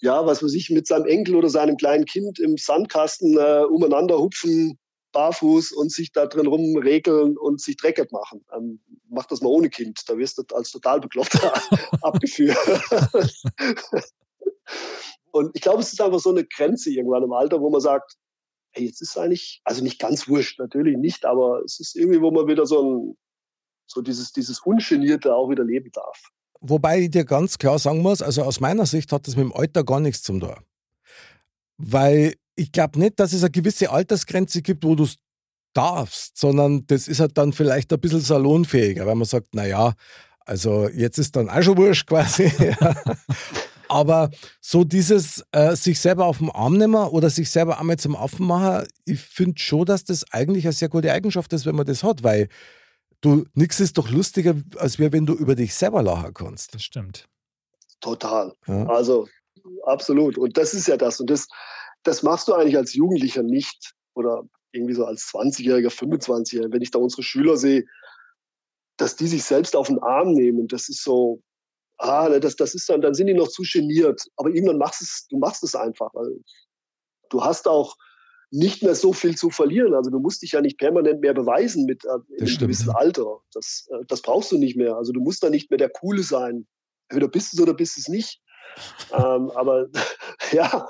[0.00, 4.18] ja, was weiß ich, mit seinem Enkel oder seinem kleinen Kind im Sandkasten äh, umeinander
[4.18, 4.78] hupfen,
[5.12, 8.44] barfuß und sich da drin rumregeln und sich dreckig machen.
[8.54, 11.52] Ähm, mach das mal ohne Kind, da wirst du als total bekloppter
[12.02, 12.56] abgeführt.
[15.30, 18.16] und ich glaube, es ist einfach so eine Grenze irgendwann im Alter, wo man sagt,
[18.72, 22.30] hey, jetzt ist eigentlich, also nicht ganz wurscht, natürlich nicht, aber es ist irgendwie, wo
[22.30, 23.16] man wieder so ein,
[23.86, 26.30] so dieses, dieses Ungenierte auch wieder leben darf.
[26.60, 29.52] Wobei ich dir ganz klar sagen muss, also aus meiner Sicht hat das mit dem
[29.52, 30.54] Alter gar nichts zum tun.
[31.76, 35.16] Weil ich glaube nicht, dass es eine gewisse Altersgrenze gibt, wo du es
[35.74, 39.94] darfst, sondern das ist halt dann vielleicht ein bisschen salonfähiger, weil man sagt, naja,
[40.40, 42.52] also jetzt ist dann auch schon wurscht quasi.
[43.88, 48.16] Aber so dieses äh, sich selber auf den Arm nehmen oder sich selber einmal zum
[48.16, 51.86] Affen machen, ich finde schon, dass das eigentlich eine sehr gute Eigenschaft ist, wenn man
[51.86, 52.48] das hat, weil
[53.20, 56.74] du, nichts ist doch lustiger, als wär, wenn du über dich selber lachen kannst.
[56.74, 57.28] Das stimmt.
[58.00, 58.54] Total.
[58.66, 58.86] Ja.
[58.86, 59.28] Also
[59.84, 60.38] absolut.
[60.38, 61.20] Und das ist ja das.
[61.20, 61.48] Und das,
[62.02, 63.94] das machst du eigentlich als Jugendlicher nicht.
[64.14, 64.42] Oder
[64.72, 66.72] irgendwie so als 20-Jähriger, 25-Jähriger.
[66.72, 67.84] Wenn ich da unsere Schüler sehe,
[68.96, 71.42] dass die sich selbst auf den Arm nehmen, das ist so,
[71.98, 74.22] ah, ne, das, das ist dann, dann sind die noch zu geniert.
[74.36, 76.10] Aber irgendwann machst es, du machst es einfach.
[76.14, 76.40] Weil
[77.30, 77.96] du hast auch
[78.50, 79.94] nicht mehr so viel zu verlieren.
[79.94, 82.90] Also du musst dich ja nicht permanent mehr beweisen mit äh, in einem stimmt, gewissen.
[82.90, 83.40] Alter.
[83.52, 84.96] Das, äh, das brauchst du nicht mehr.
[84.96, 86.66] Also du musst da nicht mehr der Coole sein.
[87.08, 88.42] Entweder bist du es oder bist es nicht.
[89.12, 89.88] ähm, aber
[90.52, 90.86] ja,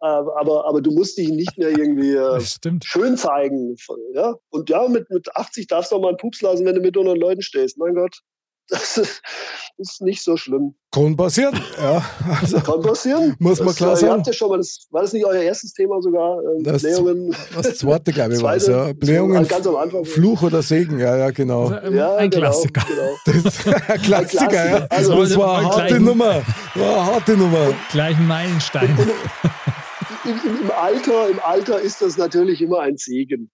[0.00, 2.40] aber, aber du musst dich nicht mehr irgendwie äh,
[2.84, 3.76] schön zeigen.
[4.14, 4.34] Ja?
[4.50, 6.96] Und ja, mit, mit 80 darfst du auch mal einen Pups lassen, wenn du mit
[6.96, 7.76] 100 Leuten stehst.
[7.78, 8.16] Mein Gott,
[8.70, 9.20] das ist,
[9.78, 10.74] ist nicht so schlimm.
[10.92, 11.60] Kann passieren.
[11.80, 12.04] Ja,
[12.40, 13.36] also, Kann passieren.
[13.38, 14.06] Muss man das, klar äh, sagen.
[14.06, 16.38] Ihr habt ja schon mal das, war das nicht euer erstes Thema sogar?
[16.42, 17.34] Ähm, Das- Blähungen.
[17.54, 18.66] das zweite, glaube ich, war es.
[18.68, 18.92] Ja.
[18.92, 20.04] Blähungen, ganz am Anfang.
[20.04, 20.98] Fluch oder Segen.
[20.98, 21.68] Ja, ja, genau.
[21.68, 22.82] Also, ähm, Ja, ein genau, Klassiker.
[22.86, 23.42] Genau.
[23.42, 24.86] Das ein Klassiker, ja.
[24.88, 26.42] Also, das war eine harte Nummer.
[26.74, 27.74] War eine harte Nummer.
[27.90, 28.96] Gleich ein Meilenstein.
[30.30, 33.50] Im, Im Alter, im Alter ist das natürlich immer ein Segen,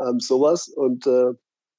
[0.00, 0.68] ähm, sowas.
[0.68, 1.32] Und äh,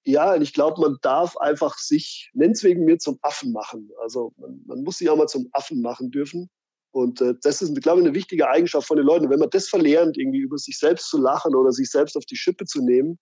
[0.05, 3.89] ja, und ich glaube, man darf einfach sich, nenn's wegen mir, zum Affen machen.
[4.01, 6.49] Also man, man muss sich auch mal zum Affen machen dürfen.
[6.91, 9.29] Und äh, das ist, glaube ich, eine wichtige Eigenschaft von den Leuten.
[9.29, 12.35] Wenn man das verlernt, irgendwie über sich selbst zu lachen oder sich selbst auf die
[12.35, 13.19] Schippe zu nehmen,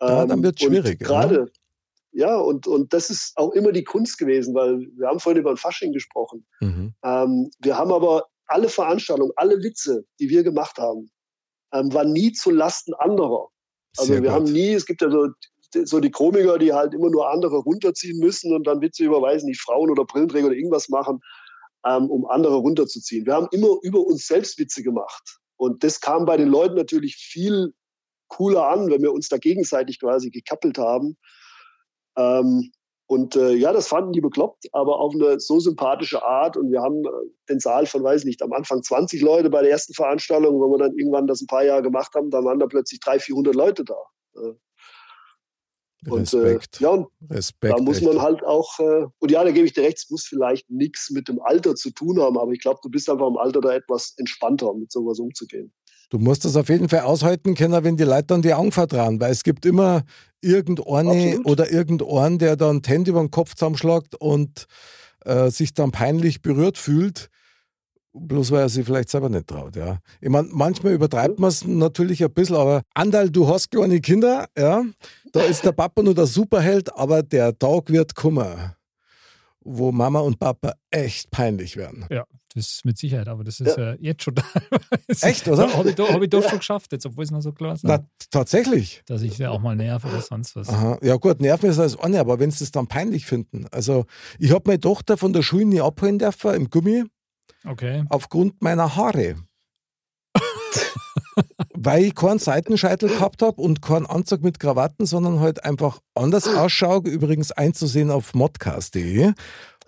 [0.00, 1.06] Ja, dann wird's und schwierig, ja.
[1.06, 1.50] Gerade,
[2.12, 5.50] ja, und, und das ist auch immer die Kunst gewesen, weil wir haben vorhin über
[5.50, 6.46] ein Fasching gesprochen.
[6.60, 6.94] Mhm.
[7.04, 11.10] Ähm, wir haben aber alle Veranstaltungen, alle Witze, die wir gemacht haben,
[11.72, 13.48] ähm, waren nie zu Lasten anderer.
[13.96, 14.40] Also Sehr wir gut.
[14.40, 15.28] haben nie, es gibt ja so,
[15.84, 19.44] so die Komiker, die halt immer nur andere runterziehen müssen und dann Witze über, weiß
[19.44, 21.20] nicht, Frauen oder Brillenträger oder irgendwas machen,
[21.86, 23.26] ähm, um andere runterzuziehen.
[23.26, 25.38] Wir haben immer über uns selbst Witze gemacht.
[25.56, 27.72] Und das kam bei den Leuten natürlich viel
[28.28, 31.16] cooler an, wenn wir uns da gegenseitig quasi gekappelt haben.
[32.16, 32.72] Ähm,
[33.08, 36.56] und äh, ja, das fanden die bekloppt, aber auf eine so sympathische Art.
[36.56, 37.10] Und wir haben äh,
[37.48, 40.60] den Saal von, weiß nicht, am Anfang 20 Leute bei der ersten Veranstaltung.
[40.60, 43.22] Wenn wir dann irgendwann das ein paar Jahre gemacht haben, dann waren da plötzlich 300,
[43.22, 43.94] 400 Leute da.
[44.34, 44.54] Äh,
[46.10, 46.80] und, Respekt.
[46.80, 47.74] Äh, ja, und Respekt.
[47.74, 48.06] da muss echt.
[48.06, 51.10] man halt auch, äh, und ja, da gebe ich dir recht, es muss vielleicht nichts
[51.10, 53.72] mit dem Alter zu tun haben, aber ich glaube, du bist einfach im Alter da
[53.72, 55.72] etwas entspannter, mit sowas umzugehen.
[56.10, 59.20] Du musst das auf jeden Fall aushalten können, wenn die Leute dann die Augen vertrauen,
[59.20, 60.04] weil es gibt immer
[60.46, 61.46] irgendeine Absolut.
[61.46, 64.66] oder irgendeinen, der dann die Hände über den Kopf zusammenschlägt und
[65.24, 67.28] äh, sich dann peinlich berührt fühlt,
[68.12, 69.76] bloß weil er sich vielleicht selber nicht traut.
[69.76, 69.98] Ja.
[70.20, 74.46] Ich meine, manchmal übertreibt man es natürlich ein bisschen, aber Andal, du hast kleine Kinder,
[74.56, 74.84] ja,
[75.32, 78.76] da ist der Papa nur der Superheld, aber der Tag wird Kummer,
[79.60, 82.06] wo Mama und Papa echt peinlich werden.
[82.10, 82.24] Ja,
[82.56, 84.42] das mit Sicherheit, aber das ist ja, jetzt schon da.
[85.20, 85.72] Echt, oder?
[85.72, 87.84] Habe ich, doch- hab ich doch schon geschafft, jetzt, obwohl es noch so klar ist.
[87.84, 89.02] Na, tatsächlich.
[89.06, 90.68] Dass ich ja auch mal nerv oder sonst was.
[90.68, 90.98] Aha.
[91.02, 93.66] Ja gut, Nerven ist das eine, aber wenn sie es dann peinlich finden.
[93.70, 94.06] Also
[94.38, 97.04] ich habe meine Tochter von der Schule nie abholen dürfen im Gummi
[97.64, 98.04] Okay.
[98.08, 99.36] aufgrund meiner Haare.
[101.74, 106.48] Weil ich keinen Seitenscheitel gehabt habe und keinen Anzug mit Krawatten, sondern halt einfach anders
[106.48, 107.02] ausschaue.
[107.08, 109.32] Übrigens einzusehen auf modcast.de.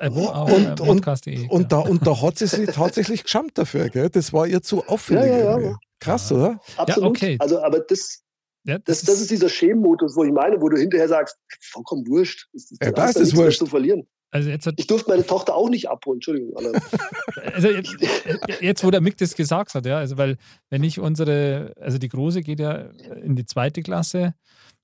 [0.00, 0.26] Äh, wo?
[0.26, 1.68] Auf Und- äh, und- podcast.de, Und ja.
[1.68, 3.88] da, und da hat sie sich tatsächlich geschammt dafür.
[3.88, 4.10] Gell?
[4.10, 5.26] Das war ihr zu auffällig.
[5.26, 5.76] Ja, ja, ja.
[6.00, 6.60] Krass, oder?
[6.76, 7.08] Absolut.
[7.10, 7.36] okay.
[7.40, 8.20] Also, aber das,
[8.64, 12.46] ja, das, das ist dieser Schämenmodus, wo ich meine, wo du hinterher sagst, vollkommen wurscht.
[12.52, 13.58] Das, Ja, ist das mehr wurscht.
[13.58, 14.06] zu verlieren.
[14.30, 16.54] Also jetzt, hat, Ich durfte meine Tochter auch nicht abholen, Entschuldigung.
[17.54, 17.96] Also jetzt,
[18.60, 20.36] jetzt, wo der Mick das gesagt hat, ja, also weil
[20.70, 22.74] wenn ich unsere, also die Große geht ja
[23.22, 24.34] in die zweite Klasse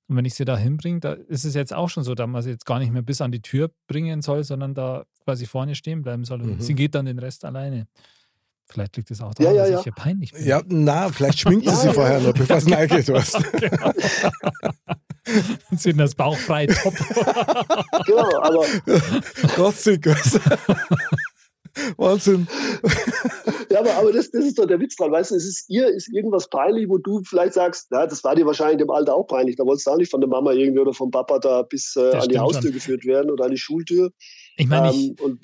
[0.08, 2.42] und wenn ich sie da hinbringe, da ist es jetzt auch schon so, dass man
[2.42, 5.74] sie jetzt gar nicht mehr bis an die Tür bringen soll, sondern da quasi vorne
[5.74, 6.60] stehen bleiben soll und Mhm.
[6.60, 7.86] sie geht dann den Rest alleine.
[8.66, 9.78] Vielleicht liegt es auch daran, Ja, ja, dass ja.
[9.78, 10.46] ich hier peinlich bin.
[10.46, 13.08] Ja, na, vielleicht schminkt sie vorher noch, bevor sie reingeht.
[13.08, 13.38] Weißt.
[15.76, 16.94] sind das bauchfrei top.
[18.06, 18.66] genau, aber
[19.56, 20.06] Gottsig.
[21.96, 22.46] Wahnsinn.
[23.70, 25.10] Ja, aber, aber das, das ist doch der Witz dran.
[25.10, 28.36] Weißt du, es ist ihr ist irgendwas peinlich, wo du vielleicht sagst, na, das war
[28.36, 29.56] dir wahrscheinlich im Alter auch peinlich.
[29.56, 32.12] Da wolltest du auch nicht von der Mama irgendwie oder vom Papa da bis äh,
[32.12, 32.72] an die Haustür schon.
[32.72, 34.12] geführt werden oder an die Schultür.
[34.56, 35.40] Ich meine, ich, Ähm, und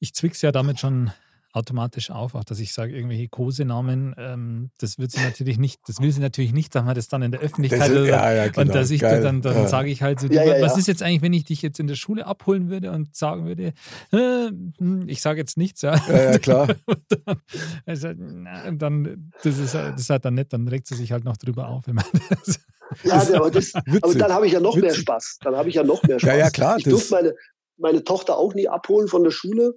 [0.00, 1.12] ich zwick's ja damit schon
[1.52, 6.00] automatisch auf, auch dass ich sage, irgendwelche Kosenamen, ähm, das wird sie natürlich nicht, das
[6.00, 8.32] will sie natürlich nicht, dass man das dann in der Öffentlichkeit Das ist- oder- ja,
[8.32, 9.66] ja, genau, und dass ich geil, dann, dann ja.
[9.68, 10.78] sage ich halt so, du, ja, was ja.
[10.78, 13.72] ist jetzt eigentlich, wenn ich dich jetzt in der Schule abholen würde und sagen würde,
[14.12, 15.96] äh, hm, ich sage jetzt nichts, ja.
[16.08, 16.68] Ja, ja, klar.
[17.08, 17.40] Dann,
[17.86, 21.24] also, na, dann, das ist, das ist halt dann nett, dann regt sie sich halt
[21.24, 21.86] noch drüber auf.
[21.86, 22.04] Wenn man
[22.44, 22.60] das,
[23.04, 23.72] ja, aber, das,
[24.02, 25.00] aber dann habe ich ja noch mehr Witzig.
[25.02, 25.38] Spaß.
[25.42, 26.28] Dann habe ich ja noch mehr Spaß.
[26.28, 27.34] Ja, ja, klar, Ich durfte meine,
[27.78, 29.74] meine Tochter auch nie abholen von der Schule,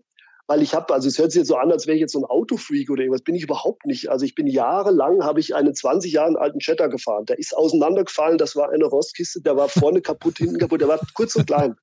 [0.52, 2.20] weil ich habe, also es hört sich jetzt so an, als wäre ich jetzt so
[2.20, 3.22] ein Autofreak oder irgendwas.
[3.22, 4.10] Bin ich überhaupt nicht.
[4.10, 7.26] Also ich bin jahrelang, habe ich einen 20 Jahre alten Jetta gefahren.
[7.26, 11.00] Der ist auseinandergefallen, das war eine Rostkiste, der war vorne kaputt, hinten kaputt, der war
[11.14, 11.78] kurz und klein.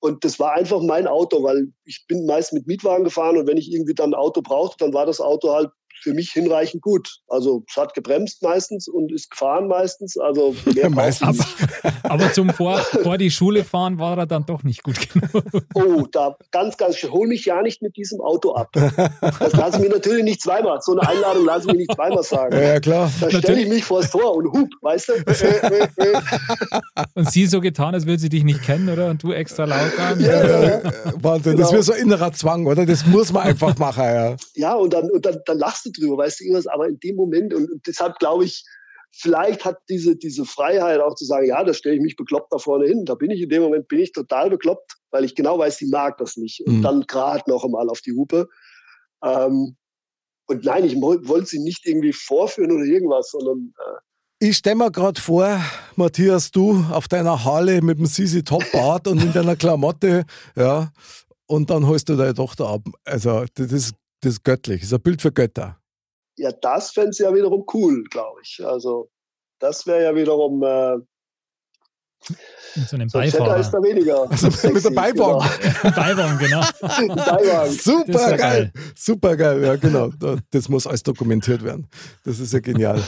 [0.00, 3.58] Und das war einfach mein Auto, weil ich bin meist mit Mietwagen gefahren und wenn
[3.58, 5.68] ich irgendwie dann ein Auto brauchte, dann war das Auto halt
[6.00, 7.18] für mich hinreichend gut.
[7.28, 10.16] Also es hat gebremst meistens und ist gefahren meistens.
[10.18, 11.38] Also du Meistens.
[11.38, 11.94] nicht.
[12.02, 15.44] aber zum vor, vor die Schule fahren war er dann doch nicht gut genug.
[15.74, 17.12] Oh, da ganz, ganz schön.
[17.12, 18.70] Hol mich ja nicht mit diesem Auto ab.
[18.72, 20.78] Das lasse ich mir natürlich nicht zweimal.
[20.82, 22.54] So eine Einladung lasse ich mir nicht zweimal sagen.
[22.54, 23.10] Ja, ja, klar.
[23.20, 25.12] Da stelle ich mich vors Tor und hup, weißt du?
[25.12, 26.20] Äh, äh, äh.
[27.14, 29.08] Und sie so getan, als würde sie dich nicht kennen, oder?
[29.10, 30.20] Und du extra laut an.
[30.20, 30.80] Ja, ja, ja.
[31.20, 31.72] Wahnsinn, das Genau.
[31.72, 32.86] wäre so ein innerer Zwang, oder?
[32.86, 34.36] Das muss man einfach machen, ja.
[34.54, 36.98] ja und, dann, und dann, dann lachst lachst du drüber, weißt du, irgendwas, aber in
[37.00, 38.64] dem Moment, und, und deshalb glaube ich,
[39.10, 42.58] vielleicht hat diese, diese Freiheit auch zu sagen, ja, da stelle ich mich bekloppt da
[42.58, 43.04] vorne hin.
[43.04, 45.88] Da bin ich in dem Moment, bin ich total bekloppt, weil ich genau weiß, sie
[45.88, 46.64] mag das nicht.
[46.66, 46.82] Und Mhm.
[46.82, 48.48] dann gerade noch einmal auf die Hupe.
[49.22, 49.76] Ähm,
[50.46, 54.76] und nein, ich woll- wollte sie nicht irgendwie vorführen oder irgendwas, sondern äh, Ich stelle
[54.76, 55.60] mir gerade vor,
[55.96, 60.24] Matthias, du auf deiner Harley mit dem Sisi Top Bart und in deiner Klamotte,
[60.56, 60.90] ja,
[61.46, 62.82] und dann holst du deine Tochter ab.
[63.04, 63.92] Also, das ist,
[64.22, 64.80] das ist göttlich.
[64.80, 65.78] Das ist ein Bild für Götter.
[66.38, 68.60] ja, das fände sie ja wiederum cool, glaube ich.
[68.64, 69.10] Also
[69.58, 70.96] das wäre ja wiederum, äh,
[72.76, 74.22] Mit so einem so ein Cheddar ist da weniger.
[74.30, 75.48] Also mit dem Beiwagen.
[75.94, 76.60] Beiwagen, genau.
[76.98, 77.14] Genau.
[77.16, 77.72] Beiwagen.
[77.78, 78.38] Super ist ja geil.
[78.38, 78.72] geil.
[78.96, 80.08] Super geil, ja, genau.
[80.18, 81.88] Da- Das muss alles dokumentiert werden.
[82.24, 83.02] Das ist ja genial.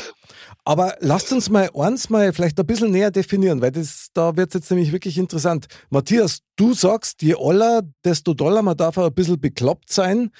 [0.64, 4.48] Aber lasst uns mal eins mal vielleicht ein bisschen näher definieren, weil das, da wird
[4.48, 5.66] es jetzt nämlich wirklich interessant.
[5.90, 10.30] Matthias, du sagst, je oller, desto doller, man darf auch ein bisschen bekloppt sein.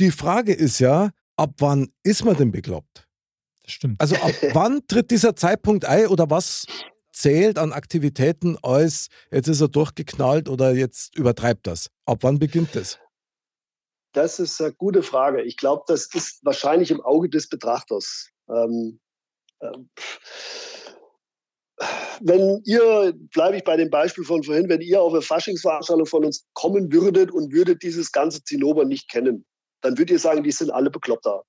[0.00, 3.06] Die Frage ist ja, ab wann ist man denn bekloppt?
[3.62, 4.00] Das stimmt.
[4.00, 6.64] Also ab wann tritt dieser Zeitpunkt ein oder was
[7.12, 11.90] zählt an Aktivitäten als, jetzt ist er durchgeknallt oder jetzt übertreibt das?
[12.06, 12.98] Ab wann beginnt das?
[14.12, 15.42] Das ist eine gute Frage.
[15.42, 18.30] Ich glaube, das ist wahrscheinlich im Auge des Betrachters.
[18.48, 19.00] Ähm,
[19.60, 19.90] ähm,
[22.20, 26.24] wenn ihr, bleibe ich bei dem Beispiel von vorhin, wenn ihr auf eine Faschingsveranstaltung von
[26.24, 29.44] uns kommen würdet und würdet dieses ganze Zinnober nicht kennen,
[29.80, 31.42] dann würdet ihr sagen, die sind alle bekloppt da.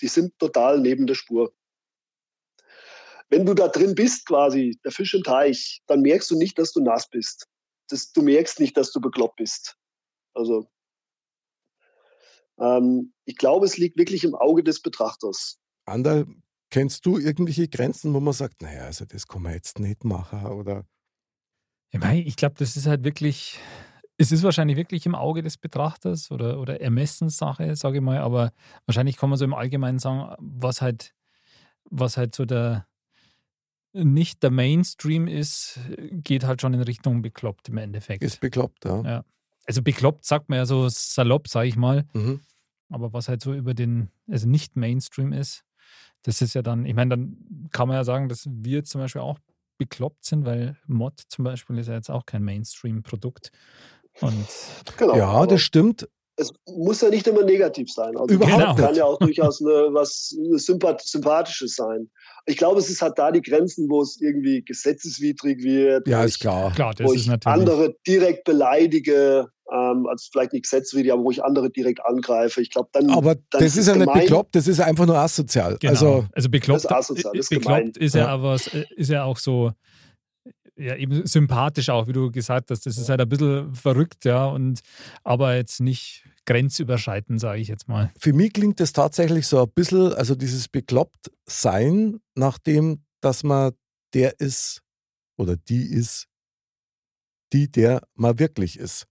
[0.00, 1.52] Die sind total neben der Spur.
[3.28, 6.72] Wenn du da drin bist, quasi, der Fisch im Teich, dann merkst du nicht, dass
[6.72, 7.46] du nass bist.
[7.88, 9.76] Das, du merkst nicht, dass du bekloppt bist.
[10.34, 10.68] Also
[12.58, 15.58] ähm, ich glaube, es liegt wirklich im Auge des Betrachters.
[15.84, 16.26] Anderl,
[16.70, 20.46] kennst du irgendwelche Grenzen, wo man sagt, naja, also das kann man jetzt nicht machen
[20.46, 20.84] oder
[21.90, 23.58] Ich, ich glaube, das ist halt wirklich,
[24.18, 28.52] es ist wahrscheinlich wirklich im Auge des Betrachters oder, oder Ermessenssache, sage ich mal, aber
[28.86, 31.14] wahrscheinlich kann man so im Allgemeinen sagen, was halt,
[31.84, 32.86] was halt so der
[33.92, 38.22] nicht der Mainstream ist, geht halt schon in Richtung bekloppt im Endeffekt.
[38.22, 39.02] ist bekloppt, ja.
[39.02, 39.24] Ja.
[39.66, 42.40] Also bekloppt sagt man ja so salopp, sage ich mal, Mhm.
[42.90, 45.64] aber was halt so über den, also nicht Mainstream ist,
[46.22, 49.22] das ist ja dann, ich meine, dann kann man ja sagen, dass wir zum Beispiel
[49.22, 49.38] auch
[49.78, 53.50] bekloppt sind, weil Mod zum Beispiel ist ja jetzt auch kein Mainstream-Produkt.
[54.20, 54.46] Und
[54.96, 55.16] Genau.
[55.16, 56.08] Ja, das stimmt.
[56.38, 58.16] es muss ja nicht immer negativ sein.
[58.16, 58.98] Also Überhaupt es kann nicht.
[58.98, 62.10] ja auch durchaus eine, was eine Sympath Sympathisches sein.
[62.46, 66.06] Ich glaube, es ist halt da die Grenzen, wo es irgendwie gesetzeswidrig wird.
[66.06, 66.72] Ja, ist ich, klar.
[66.72, 67.60] klar, das Wo ist ich natürlich.
[67.60, 72.60] andere direkt beleidige, ähm, also vielleicht nicht gesetzeswidrig, aber wo ich andere direkt angreife.
[72.60, 73.10] Ich glaube, dann.
[73.10, 74.20] Aber dann das ist ja nicht gemein.
[74.20, 75.76] bekloppt, das ist einfach nur asozial.
[75.80, 75.90] Genau.
[75.92, 78.26] Also, Also, bekloppt, Das ist asozial, das ist bekloppt ist ja, Ja.
[78.28, 78.54] aber
[78.96, 79.72] ist ja auch so
[80.78, 82.86] ja, eben sympathisch auch, wie du gesagt hast.
[82.86, 84.80] Das ist halt ein bisschen verrückt, ja, und
[85.24, 88.10] aber jetzt nicht grenzüberschreitend, sage ich jetzt mal.
[88.18, 93.72] für mich klingt das tatsächlich so ein bisschen, also dieses bekloppt sein, nachdem, dass man
[94.14, 94.82] der ist
[95.36, 96.28] oder die ist,
[97.52, 99.06] die der man wirklich ist.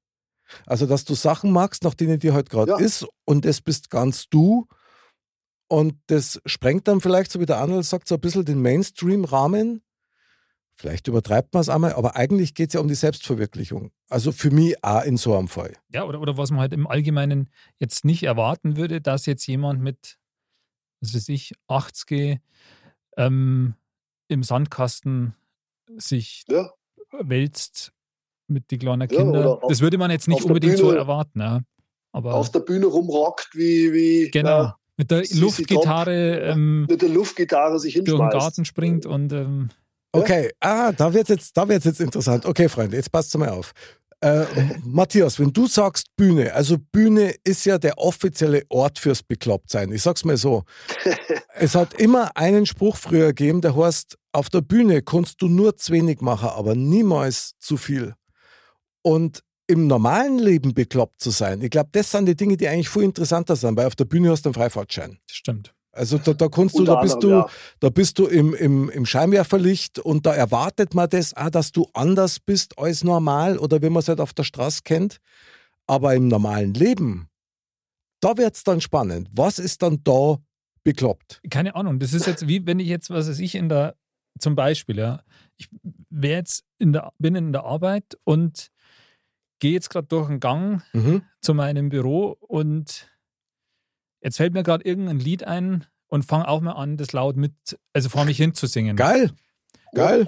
[0.65, 2.77] Also, dass du Sachen magst, nach denen dir halt gerade Ja.
[2.77, 4.67] ist und das bist ganz du.
[5.67, 9.81] Und das sprengt dann vielleicht, so wie der Arnold sagt, so ein bisschen den Mainstream-Rahmen.
[10.77, 13.91] Vielleicht übertreibt man es einmal, aber eigentlich geht es ja um die Selbstverwirklichung.
[14.09, 15.73] Also für mich auch in so einem Fall.
[15.93, 19.81] Ja, oder, oder was man halt im Allgemeinen jetzt nicht erwarten würde, dass jetzt jemand
[19.81, 20.17] mit,
[20.99, 22.39] was weiß ich, 80
[23.17, 23.75] ähm,
[24.27, 25.33] im Sandkasten
[25.95, 26.69] sich Ja.
[27.19, 27.93] wälzt
[28.47, 29.45] mit die kleinen Ja, Kindern.
[29.47, 31.39] auf- das würde man jetzt nicht unbedingt so Bühne erwarten.
[31.39, 31.61] Ja.
[32.11, 37.09] Aber Auf der Bühne rumrockt, wie, wie genau, ja, mit der Luftgitarre ähm, mit der
[37.09, 38.37] Luftgitarre sich durch den hinschmeißt.
[38.37, 39.69] Garten springt und ähm.
[40.19, 42.45] Okay, ah, da wird jetzt, da wird's jetzt interessant.
[42.45, 43.73] Okay, Freunde, jetzt passt mal auf.
[44.21, 44.45] Äh,
[44.83, 49.91] Matthias, wenn du sagst Bühne, also Bühne ist ja der offizielle Ort fürs Beklopptsein.
[49.91, 50.63] Ich sag's mal so.
[51.53, 55.75] es hat immer einen Spruch früher gegeben, der heißt, auf der Bühne kannst du nur
[55.77, 58.15] zu wenig machen, aber niemals zu viel.
[59.01, 62.89] Und im normalen Leben bekloppt zu sein, ich glaube, das sind die Dinge, die eigentlich
[62.89, 65.19] viel interessanter sind, weil auf der Bühne hast du einen Freifahrtschein.
[65.29, 65.74] stimmt.
[65.95, 67.53] Also da, da kannst du, da bist du, anderem, ja.
[67.79, 71.87] da bist du im, im, im Scheinwerferlicht und da erwartet man das auch, dass du
[71.93, 75.19] anders bist als normal oder wie man es halt auf der Straße kennt.
[75.87, 77.29] Aber im normalen Leben,
[78.19, 79.29] da wird es dann spannend.
[79.31, 80.37] Was ist dann da
[80.83, 81.41] bekloppt?
[81.49, 83.95] Keine Ahnung, das ist jetzt wie wenn ich jetzt, was weiß ich, in der,
[84.39, 85.21] zum Beispiel, ja,
[85.57, 85.69] ich
[86.11, 88.71] jetzt in der, bin in der Arbeit und
[89.59, 91.23] gehe jetzt gerade durch einen Gang Mhm.
[91.41, 93.07] zu meinem Büro und
[94.25, 97.53] jetzt fällt mir gerade irgendein Lied ein und fange auch mal an, das laut mit,
[97.93, 98.95] also vor mich hin zu singen.
[98.97, 99.31] Geil,
[99.93, 100.27] geil.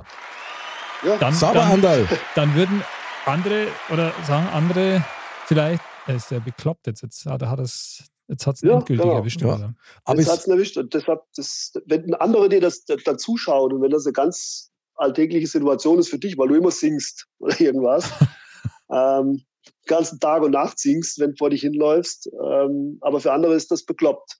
[1.04, 1.18] Ja.
[1.18, 2.84] Dann, dann, dann würden
[3.26, 5.04] andere oder sagen andere
[5.46, 8.74] vielleicht, er ist ja bekloppt jetzt, jetzt hat, hat er es Jetzt hat es Ja,
[8.74, 9.16] endgültig genau.
[9.20, 9.42] erwischt.
[9.42, 9.56] Ja.
[9.56, 9.74] oder?
[10.04, 10.76] Aber Jetzt hat es erwischt.
[10.76, 14.12] Und deshalb, das, wenn ein anderer dir das da- da zuschaut und wenn das eine
[14.12, 18.12] ganz alltägliche Situation ist für dich, weil du immer singst oder irgendwas,
[18.92, 19.44] ähm,
[19.86, 23.72] ganzen Tag und Nacht singst, wenn du vor dich hinläufst, ähm, aber für andere ist
[23.72, 24.38] das bekloppt.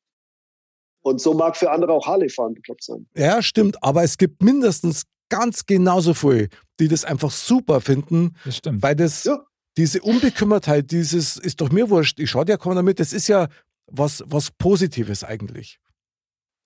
[1.02, 3.08] Und so mag für andere auch Harley-Fahren bekloppt sein.
[3.16, 6.50] ja, stimmt, aber es gibt mindestens ganz genauso viele,
[6.80, 8.82] die das einfach super finden, Das stimmt.
[8.84, 9.46] weil das, Ja.
[9.78, 13.48] diese Unbekümmertheit, dieses ist doch mir wurscht, ich schau dir kaum damit, das ist ja
[13.88, 15.80] was, was Positives eigentlich.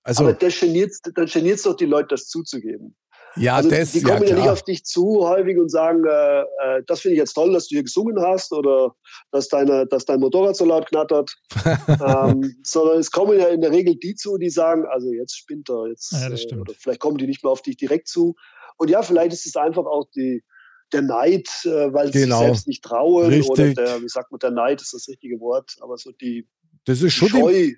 [0.04, 2.96] Also, aber das geniert dann geniert's doch die Leute, das zuzugeben.
[3.36, 4.52] Ja, also das, die ja, kommen ja, nicht klar.
[4.52, 7.76] auf dich zu häufig und sagen, äh, äh, das finde ich jetzt toll, dass du
[7.76, 8.94] hier gesungen hast oder
[9.30, 11.34] dass, deine, dass dein Motorrad so laut knattert.
[11.88, 15.68] ähm, sondern es kommen ja in der Regel die zu, die sagen, also jetzt spinnt
[15.70, 16.62] er, jetzt, Ja, das äh, stimmt.
[16.62, 18.34] oder vielleicht kommen die nicht mehr auf dich direkt zu.
[18.76, 20.42] Und ja, vielleicht ist es einfach auch die,
[20.92, 22.38] der Neid, äh, weil sie Genau.
[22.38, 23.76] sich selbst nicht trauen oder Richtig.
[23.76, 26.46] der, wie sagt man, der Neid ist das richtige Wort, aber so die,
[26.84, 27.76] Das ist schon die,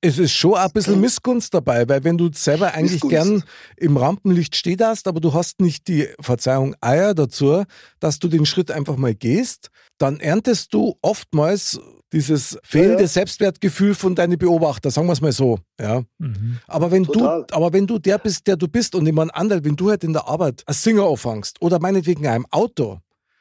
[0.00, 3.10] es ist schon ein bisschen Missgunst dabei, weil wenn du selber eigentlich Missgunst.
[3.10, 3.44] gern
[3.76, 7.64] im Rampenlicht stehst hast, aber du hast nicht die, Verzeihung, Eier dazu,
[8.00, 9.68] dass du den Schritt einfach mal gehst,
[9.98, 11.78] dann erntest du oftmals
[12.12, 13.08] dieses fehlende ja.
[13.08, 15.58] Selbstwertgefühl von deinen Beobachter, sagen wir es mal so.
[15.78, 16.02] Ja.
[16.18, 16.58] Mhm.
[16.66, 17.44] Aber wenn Total.
[17.46, 20.04] du, aber wenn du der bist, der du bist und jemand anderer, wenn du halt
[20.04, 23.00] in der Arbeit als Singer auffangst oder meinetwegen auch im Auto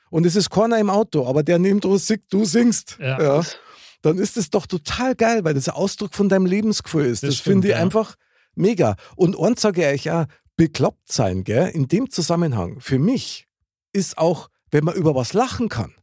[0.10, 3.22] und es ist keiner im Auto, aber der neben dir singt, du singst, Ja.
[3.22, 3.44] ja,
[4.06, 7.24] dann ist es doch total geil, weil das ein Ausdruck von deinem Lebensgefühl ist.
[7.24, 7.82] Das Das, finde ich ja.
[7.82, 8.16] einfach
[8.54, 8.98] mega.
[9.16, 10.26] Und eins sage ich euch auch,
[10.56, 13.48] bekloppt sein, gell, in dem Zusammenhang, für mich
[13.94, 15.96] ist auch, wenn man über was lachen kann.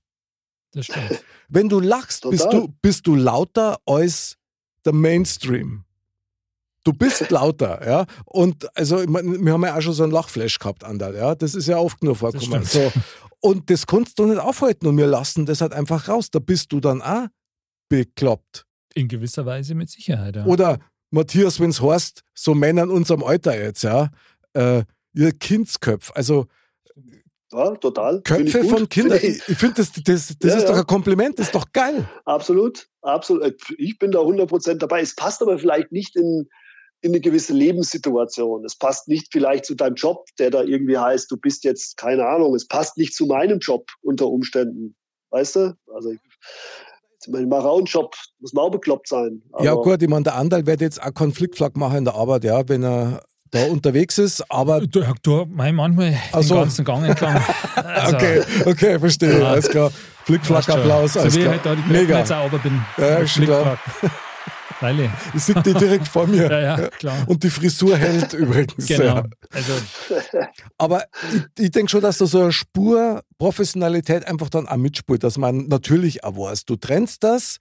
[0.72, 1.22] Das stimmt.
[1.48, 4.36] Wenn du lachst, bist du, bist du lauter als
[4.84, 5.84] der Mainstream.
[6.82, 8.06] Du bist lauter, ja.
[8.24, 11.36] Und also, wir haben ja auch schon so einen Lachflash gehabt, Andal, ja.
[11.36, 12.64] Das ist ja oft genug vorgekommen.
[12.64, 12.92] So.
[13.38, 16.30] Und das kannst du nicht aufhalten und wir lassen das halt einfach raus.
[16.32, 17.28] Da bist du dann auch
[17.92, 18.64] bekloppt.
[18.94, 20.36] In gewisser Weise mit Sicherheit.
[20.36, 20.46] Ja.
[20.46, 20.78] Oder
[21.10, 24.10] Matthias, wenn es heißt, so Männer in unserem Alter jetzt, ja,
[24.54, 24.82] äh,
[25.14, 26.10] ihr Kindsköpf.
[26.14, 26.46] Also
[27.52, 28.16] Ja, total.
[28.18, 29.18] Ich Köpfe von Kindern.
[29.18, 30.68] Ich- Ich, ich finde, das, das, das Ja, ist ja.
[30.70, 32.08] doch ein Kompliment, das ist doch geil.
[32.24, 33.42] Absolut, absolut.
[33.44, 35.02] Äh, Ich bin da 100% dabei.
[35.02, 36.48] Es passt aber vielleicht nicht in,
[37.02, 38.64] in eine gewisse Lebenssituation.
[38.64, 42.26] Es passt nicht vielleicht zu deinem Job, der da irgendwie heißt, du bist jetzt, keine
[42.26, 44.94] Ahnung, es passt nicht zu meinem Job unter Umständen.
[45.30, 45.76] Weißt du?
[45.94, 46.14] Also,
[47.26, 49.42] ich, jetzt mein Marauenjob muss man auch bekloppt sein.
[49.60, 52.68] ja, gut, ich meine, der Andal wird jetzt auch Konfliktflag machen in der Arbeit, ja,
[52.68, 57.40] wenn er da unterwegs ist, aber Du, du mein, manchmal Ach den ganzen Gang entlang.
[57.84, 59.46] Also, okay, okay, verstehe, Ja.
[59.50, 59.90] alles klar.
[60.24, 61.54] Flickflack, weißt schon, Applaus, alles So wie ich klar.
[61.56, 62.18] halt da die Treppen Mega.
[62.18, 62.80] jetzt auch bin.
[62.96, 63.26] Ja.
[63.26, 63.78] Flickflack.
[64.82, 65.10] Freilich.
[65.32, 66.42] Ich sehe die direkt vor mir.
[66.50, 67.24] Ja, ja, klar.
[67.28, 68.86] Und die Frisur hält übrigens.
[68.88, 69.04] Genau.
[69.04, 69.24] Ja.
[69.50, 69.72] Also,
[70.76, 71.04] Aber
[71.56, 75.38] ich, ich denke schon, dass da so eine Spur Professionalität einfach dann auch mitspielt, dass
[75.38, 77.58] man natürlich auch weiß, du trennst das,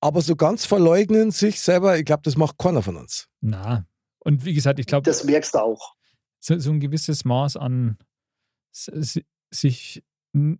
[0.00, 3.28] aber so ganz verleugnen sich selber, ich glaube, das macht keiner von uns.
[3.42, 3.84] na.
[4.20, 5.92] Und wie gesagt, ich glaube, Das merkst du auch.
[6.40, 7.98] so, so ein gewisses Maß an
[9.50, 10.02] sich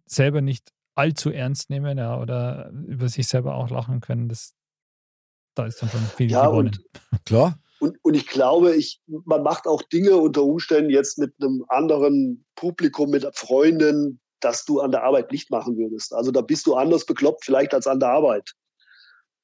[0.05, 4.53] selber nicht allzu ernst nehmen ja, oder über sich selber auch lachen können, das,
[5.55, 6.77] da ist dann schon viel Ja, gewonnen.
[7.25, 7.59] Klar?
[7.81, 12.45] Und, und ich glaube, ich, man macht auch Dinge unter Umständen jetzt mit einem anderen
[12.55, 16.15] Publikum, mit Freunden, das du an der Arbeit nicht machen würdest.
[16.15, 18.53] Also da bist du anders bekloppt vielleicht als an der Arbeit.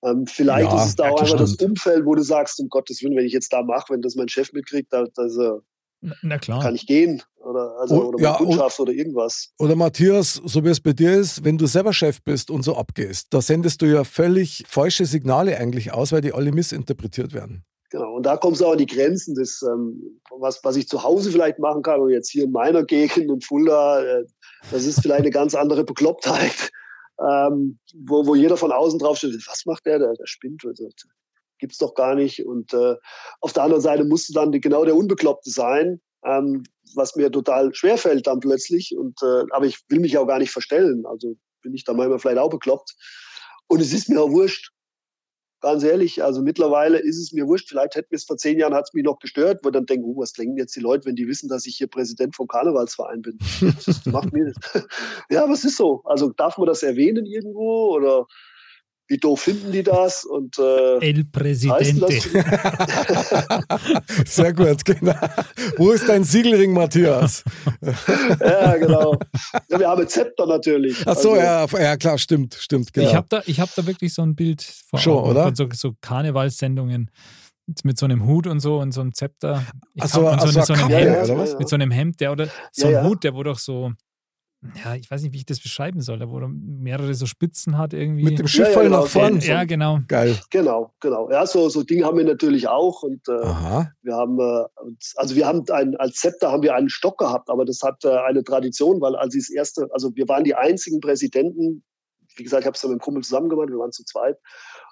[0.02, 1.56] Ähm, vielleicht Ja, ist es da auch das einfach das.
[1.56, 4.28] Umfeld, wo du sagst, um Gottes Willen, wenn ich jetzt da mache, wenn das mein
[4.28, 5.62] Chef mitkriegt, da, da ist er-
[6.22, 6.62] Na, klar.
[6.62, 7.22] kann ich gehen.
[7.36, 9.50] Oder, also, Oh, oder ja, und- Kundschaft oder irgendwas.
[9.58, 12.76] Oder Matthias, so wie es bei dir ist, wenn du selber Chef bist und so
[12.76, 17.64] abgehst, da sendest du ja völlig falsche Signale eigentlich aus, weil die alle missinterpretiert werden.
[17.90, 18.14] Genau.
[18.14, 21.32] Und da kommst du auch an die Grenzen des, ähm, was, was ich zu Hause
[21.32, 24.24] vielleicht machen kann oder jetzt hier in meiner Gegend in Fulda, äh,
[24.70, 26.70] das ist vielleicht eine ganz andere Beklopptheit,
[27.20, 30.88] ähm, wo, wo jeder von außen drauf steht, was macht der, der, der spinnt, also,
[31.60, 32.44] gibt's doch gar nicht.
[32.44, 32.96] Und äh,
[33.40, 37.74] auf der anderen Seite musst du dann genau der Unbekloppte sein, ähm, was mir total
[37.74, 38.96] schwer fällt dann plötzlich.
[38.96, 42.18] Und, äh, aber ich will mich auch gar nicht verstellen, also bin ich da manchmal
[42.18, 42.94] vielleicht auch bekloppt.
[43.68, 44.72] Und es ist mir auch wurscht,
[45.60, 47.68] ganz ehrlich, also mittlerweile ist es mir wurscht.
[47.68, 50.06] Vielleicht hätte mir es vor zehn Jahren hat es mich noch gestört, wo dann denken,
[50.06, 53.22] oh, was denken jetzt die Leute, wenn die wissen, dass ich hier Präsident vom Karnevalsverein
[53.22, 53.38] bin?
[53.86, 54.84] Das macht mir das.
[55.30, 56.02] Ja, aber es ist so.
[56.04, 58.26] Also darf man das erwähnen irgendwo oder
[59.10, 60.24] wie doof finden die das?
[60.24, 62.06] Und äh, El Presidente.
[64.24, 65.14] Sehr gut, genau.
[65.76, 67.42] Wo ist dein Siegelring, Matthias?
[68.40, 69.18] ja, genau.
[69.68, 70.96] Ja, wir haben Zepter natürlich.
[71.06, 73.08] Ach so, Also, ja, ja, klar, stimmt, stimmt, genau.
[73.08, 75.42] Ich habe da, ich hab da wirklich so ein Bild vor Schon, Augen oder?
[75.44, 77.10] von so, so Karnevalssendungen
[77.82, 79.64] mit so einem Hut und so und so einem Zepter.
[79.94, 81.58] Ich Ach so, glaub, und ach so, so, so einem Hemd, oder was?
[81.58, 83.10] mit so einem Hemd, der oder so Ja, ein ja.
[83.10, 83.92] Hut, der wo doch so
[84.84, 87.94] ja, ich weiß nicht, wie ich das beschreiben soll, wo er mehrere so Spitzen hat
[87.94, 88.24] irgendwie.
[88.24, 89.00] Mit dem Ja, Schifffall ja, genau.
[89.00, 89.40] nach vorn.
[89.40, 90.00] ja, genau.
[90.06, 90.38] Geil.
[90.50, 91.30] Genau, genau.
[91.30, 93.02] Ja, so, so Dinge haben wir natürlich auch.
[93.02, 93.90] Und äh, Aha.
[94.02, 94.64] wir haben, äh,
[95.16, 98.10] also wir haben ein, als Zepter haben wir einen Stock gehabt, aber das hat äh,
[98.18, 101.82] eine Tradition, weil als sie das erste, also wir waren die einzigen Präsidenten,
[102.36, 104.36] wie gesagt, ich habe es dann mit dem Kumpel zusammen gemacht, wir waren zu zweit.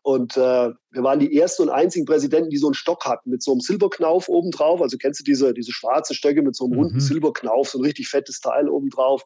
[0.02, 3.42] Und äh, wir waren die ersten und einzigen Präsidenten, die so einen Stock hatten, mit
[3.42, 4.80] so einem Silberknauf obendrauf.
[4.80, 7.00] Also kennst du diese, diese schwarze Stöcke mit so einem runden Mhm.
[7.00, 9.24] Silberknauf, so ein richtig fettes Teil obendrauf.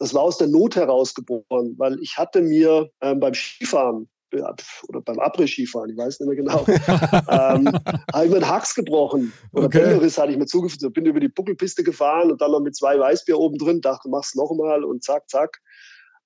[0.00, 4.40] Das war aus der Not heraus geboren, weil ich hatte mir ähm, beim Skifahren äh,
[4.88, 6.64] oder beim Après-Skifahren, ich weiß nicht mehr genau,
[7.28, 7.72] ähm,
[8.12, 9.32] habe ich mir einen Hax gebrochen.
[9.52, 9.80] Oder Okay.
[9.82, 10.92] Bänderriss hatte ich mir zugefügt.
[10.94, 14.34] Bin über die Buckelpiste gefahren und dann noch mit zwei Weißbier oben drin, dachte, mach's
[14.34, 15.58] noch mal und zack, zack.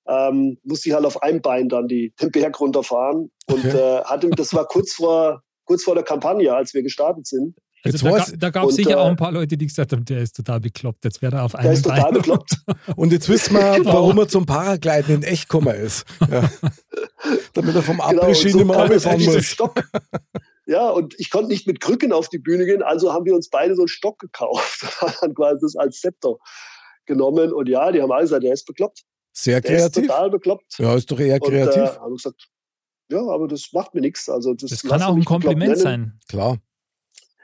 [0.07, 3.31] Ähm, musste ich halt auf einem Bein dann die, den Berg runterfahren.
[3.47, 3.77] Und Okay.
[3.77, 7.57] äh, hatte, das war kurz vor, kurz vor der Kampagne, als wir gestartet sind.
[7.85, 10.03] Also Jetzt da, da gab es sicher auch äh, ein paar Leute, die gesagt haben,
[10.05, 11.05] der ist total bekloppt.
[11.05, 12.57] Jetzt wäre er auf Der einem ist total bekloppt.
[12.95, 13.93] Und jetzt wissen wir, Genau.
[13.93, 16.05] warum er zum Paragliden in echt gekommen ist.
[16.31, 16.49] Ja.
[17.53, 19.45] Damit er vom Genau, und Après-Ski so nicht mehr runterfahren muss.
[19.45, 19.83] Stock.
[20.67, 23.51] Ja, und ich konnte nicht mit Krücken auf die Bühne gehen, also haben wir uns
[23.51, 24.83] beide so einen Stock gekauft
[25.21, 26.37] dann quasi das als Zepter
[27.05, 27.53] genommen.
[27.53, 29.03] Und ja, die haben alle gesagt, der ist bekloppt.
[29.31, 30.07] Sehr Der ist kreativ.
[30.07, 30.79] total bekloppt.
[30.79, 31.99] Ja, ist doch eher Und äh, kreativ.
[31.99, 32.47] haben gesagt,
[33.11, 34.27] ja, aber das macht mir nichts.
[34.27, 36.17] Also das, Das kann auch ein Kompliment sein.
[36.27, 36.57] Klar.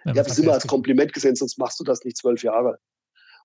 [0.06, 2.43] Ich habe es sagt, immer er als Kompliment gesehen, sonst machst du das nicht zwölf
[2.43, 2.80] Jahre.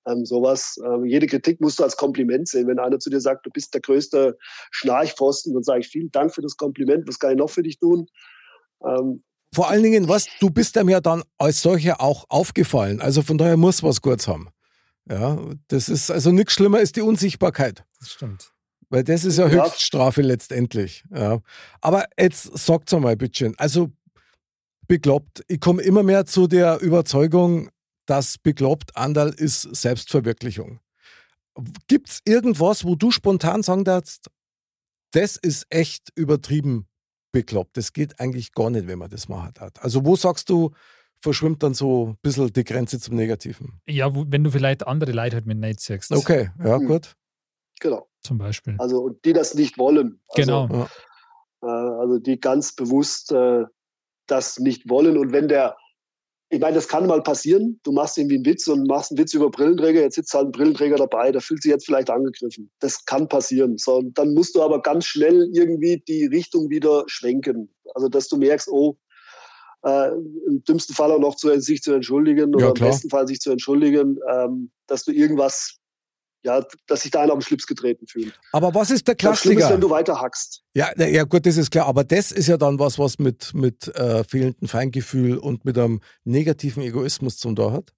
[0.07, 0.79] Ähm, sowas.
[0.85, 2.69] Ähm, jede Kritik musst du als Kompliment sehen.
[2.69, 4.39] Wenn einer zu dir sagt, du bist der größte
[4.71, 7.09] Schnarchpfosten, dann sage ich vielen Dank für das Kompliment.
[7.09, 8.07] Was kann ich noch für dich tun?
[8.87, 13.01] Ähm, Vor allen Dingen, was, du bist einem ja dann als solcher auch aufgefallen.
[13.01, 14.49] Also von daher muss was Gutes haben.
[15.09, 15.39] Ja,
[15.69, 17.85] das ist also nichts schlimmer ist die Unsichtbarkeit.
[18.01, 18.53] Das stimmt.
[18.89, 19.65] Weil das ist ja Ja.
[19.65, 21.05] Höchststrafe letztendlich.
[21.13, 21.41] Ja.
[21.81, 23.91] Aber jetzt sagt's einmal, bitte Also
[24.89, 25.45] bekloppt.
[25.49, 27.70] Ich komme immer mehr zu der Überzeugung,
[28.07, 30.80] dass bekloppt Andal ist Selbstverwirklichung.
[31.89, 34.30] Gibt's irgendwas, wo du spontan sagen darfst,
[35.12, 36.87] das ist echt übertrieben
[37.32, 37.76] bekloppt.
[37.76, 39.82] Das geht eigentlich gar nicht, wenn man das macht hat.
[39.82, 40.72] Also wo sagst du,
[41.20, 43.80] verschwimmt dann so ein bisschen die Grenze zum Negativen?
[43.89, 46.12] Ja, wo, wenn du vielleicht andere Leute halt mit Neid siehst.
[46.12, 46.87] Okay, ja, Hm.
[46.87, 47.14] gut.
[47.80, 48.07] genau.
[48.20, 48.74] Zum Beispiel.
[48.78, 50.20] Also und die das nicht wollen.
[50.28, 50.89] Also, genau.
[51.62, 53.64] Äh, also die ganz bewusst äh,
[54.27, 55.16] das nicht wollen.
[55.16, 55.77] Und wenn der,
[56.49, 59.35] ich meine, das kann mal passieren, du machst irgendwie einen Witz und machst einen Witz
[59.35, 62.70] über Brillenträger, jetzt sitzt halt ein Brillenträger dabei, der fühlt sich jetzt vielleicht angegriffen.
[62.81, 63.79] Das kann passieren.
[63.79, 67.74] So, dann musst du aber ganz schnell irgendwie die Richtung wieder schwenken.
[67.95, 68.97] Also dass du merkst, oh,
[69.83, 70.11] äh,
[70.47, 72.91] im dümmsten Fall auch noch zu, sich zu entschuldigen oder Ja, im klar.
[72.91, 75.79] besten Fall sich zu entschuldigen, ähm, dass du irgendwas,
[76.47, 78.32] ja, dass sich da einer auf den Schlips getreten fühlt.
[78.53, 79.74] Aber was ist der Das Schlimme ist, Klassiker?
[79.74, 80.62] wenn du weiter hackst.
[80.74, 81.86] Ja, na, ja, gut, das ist klar.
[81.86, 86.01] Aber das ist ja dann was, was mit, mit äh, fehlendem Feingefühl und mit einem
[86.24, 87.92] negativen Egoismus zum da hat.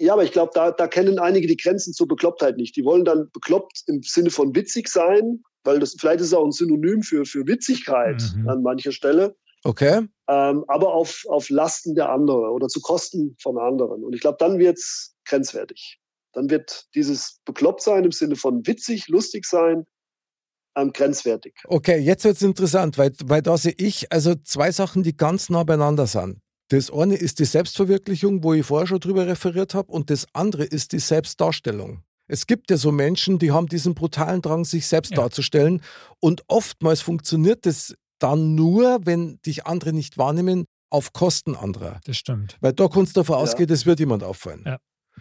[0.00, 2.76] Ja, aber ich glaube, da, da kennen einige die Grenzen zur Beklopptheit nicht.
[2.76, 6.44] Die wollen dann bekloppt im Sinne von witzig sein, weil das vielleicht ist es auch
[6.44, 8.48] ein Synonym für, für Witzigkeit Mhm.
[8.48, 9.34] an mancher Stelle,
[9.64, 10.06] Okay?
[10.28, 14.04] ähm, aber auf, auf Lasten der anderen oder zu Kosten von anderen.
[14.04, 15.98] Und ich glaube, dann wird's grenzwertig.
[16.32, 19.84] Dann wird dieses Beklopptsein im Sinne von witzig, lustig sein,
[20.76, 21.54] ähm, grenzwertig.
[21.66, 25.64] Okay, jetzt wird's interessant, weil, weil da sehe ich also zwei Sachen, die ganz nah
[25.64, 26.38] beieinander sind.
[26.70, 30.64] Das eine ist die Selbstverwirklichung, wo ich vorher schon drüber referiert habe, und das andere
[30.64, 32.02] ist die Selbstdarstellung.
[32.30, 35.22] Es gibt ja so Menschen, die haben diesen brutalen Drang, sich selbst Ja.
[35.22, 35.80] darzustellen.
[36.20, 42.00] Und oftmals funktioniert das dann nur, wenn dich andere nicht wahrnehmen, auf Kosten anderer.
[42.04, 42.58] Das stimmt.
[42.60, 43.42] Weil da kannst du davon Ja.
[43.42, 44.62] ausgehen, das wird jemand auffallen.
[44.66, 44.78] Ja.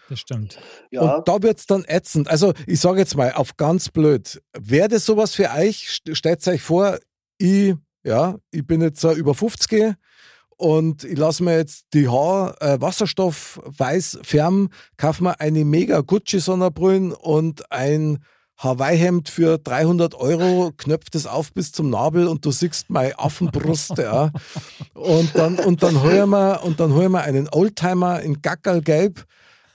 [0.09, 0.57] Das stimmt.
[0.91, 2.27] Ja, Und da wird's dann ätzend.
[2.29, 5.87] Also, ich sage jetzt mal auf ganz blöd, wäre das sowas für euch?
[5.89, 6.97] St- Stellt euch vor,
[7.37, 9.93] ich, ja, ich bin jetzt über 50
[10.57, 16.01] und ich lasse mir jetzt die Haar äh, Wasserstoff weiß färben, kaufe mir eine mega
[16.01, 18.19] Gucci Sonnenbrillen und ein
[18.59, 23.99] Hawaii-Hemd für 300 Euro, knöpft es auf bis zum Nabel und du siehst meine Affenbrust,
[23.99, 24.31] ja.
[24.95, 29.25] Und dann, und dann holen wir, und dann holen wir einen Oldtimer in Gackerlgelb,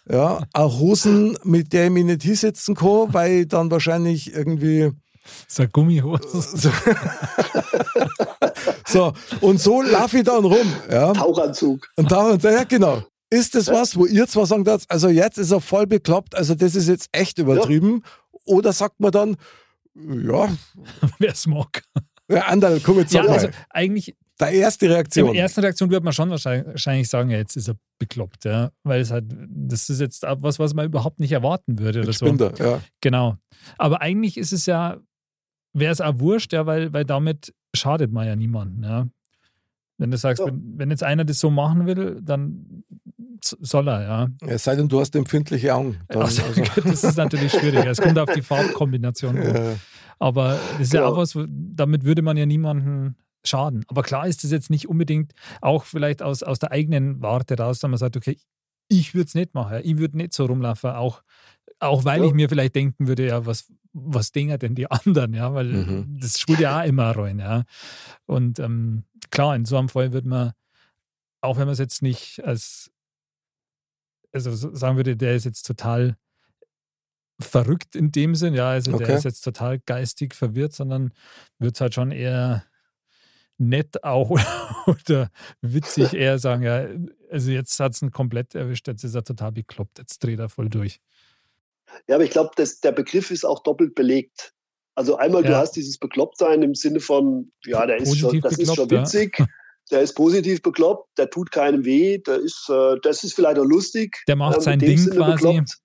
[0.09, 4.91] ja, auch Hosen, mit der ich mich nicht hinsetzen kann, weil ich dann wahrscheinlich irgendwie
[5.49, 6.43] So eine Gummihose.
[6.53, 6.71] so,
[8.87, 11.13] so und so laufe ich dann rum, ja.
[11.13, 11.87] Tauchanzug.
[11.97, 13.03] Und da und ja, genau.
[13.31, 16.75] Ist das was, wo ihr zwar sagt, also jetzt ist er voll bekloppt, also das
[16.75, 18.03] ist jetzt echt übertrieben?
[18.45, 19.37] Oder sagt man dann,
[19.95, 20.49] ja,
[21.19, 21.83] Wer es mag.
[22.29, 23.31] ja, Anderl, komm jetzt Ja, mal.
[23.33, 25.33] also eigentlich Deine erste in Reaktion.
[25.33, 28.71] der ersten Reaktion würde man schon wahrscheinlich sagen, ja, jetzt ist er bekloppt, ja.
[28.83, 32.19] Weil es halt, das ist jetzt was, was man überhaupt nicht erwarten würde oder Ich
[32.19, 32.31] so.
[32.33, 32.81] da, ja.
[33.01, 33.37] Genau.
[33.79, 34.99] Aber eigentlich ist es ja,
[35.73, 39.07] wäre es auch wurscht, ja, weil, weil damit schadet man ja niemanden, ja.
[39.99, 40.47] Wenn du sagst, Ja.
[40.47, 42.83] wenn, wenn jetzt einer das so machen will, dann
[43.43, 44.29] soll er, ja.
[44.47, 45.99] Es sei denn, du hast empfindliche Augen.
[46.09, 47.85] Dann, Also, also, das ist natürlich schwierig.
[47.87, 49.43] Es kommt auf die Farbkombination an.
[49.57, 49.75] äh,
[50.19, 51.13] Aber das ist ja Genau.
[51.13, 53.85] auch was, damit würde man ja niemanden schaden.
[53.89, 57.79] Aber klar ist das jetzt nicht unbedingt auch vielleicht aus, aus der eigenen Warte raus,
[57.81, 58.39] dass man sagt, okay,
[58.89, 59.81] ich würde es nicht machen.
[59.83, 61.23] Ich würde nicht so rumlaufen, auch,
[61.81, 62.27] auch weil Ja.
[62.29, 66.19] ich mir vielleicht denken würde, ja, was, was denken denn die anderen, ja, weil Mhm.
[66.21, 67.65] das spielt ja auch immer rein, ja.
[68.27, 70.53] Und ähm, klar, in so einem Fall würde man,
[71.41, 72.91] auch wenn man es jetzt nicht als,
[74.33, 76.17] also so- sagen würde, der ist jetzt total
[77.41, 79.05] verrückt in dem Sinn, ja, also Okay.
[79.07, 81.13] der ist jetzt total geistig verwirrt, sondern
[81.59, 82.65] wird es halt schon eher
[83.59, 84.31] nett auch
[84.87, 85.31] oder
[85.61, 86.87] witzig eher sagen, ja,
[87.31, 90.49] also jetzt hat es ihn komplett erwischt, jetzt ist er total bekloppt, jetzt dreht er
[90.49, 91.01] voll durch.
[92.09, 94.55] Ja, aber ich glaube, der Begriff ist auch doppelt belegt.
[94.95, 95.59] Also einmal, du Ja.
[95.59, 99.21] hast dieses Beklopptsein im Sinne von, ja, der ist schon, das ist schon bekloppt, ja.
[99.21, 99.39] witzig,
[99.91, 103.65] der ist positiv bekloppt, der tut keinem weh, der ist, äh, das ist vielleicht auch
[103.65, 104.23] lustig.
[104.29, 105.33] Der macht in sein Ding Sinne quasi.
[105.45, 105.79] bekloppt.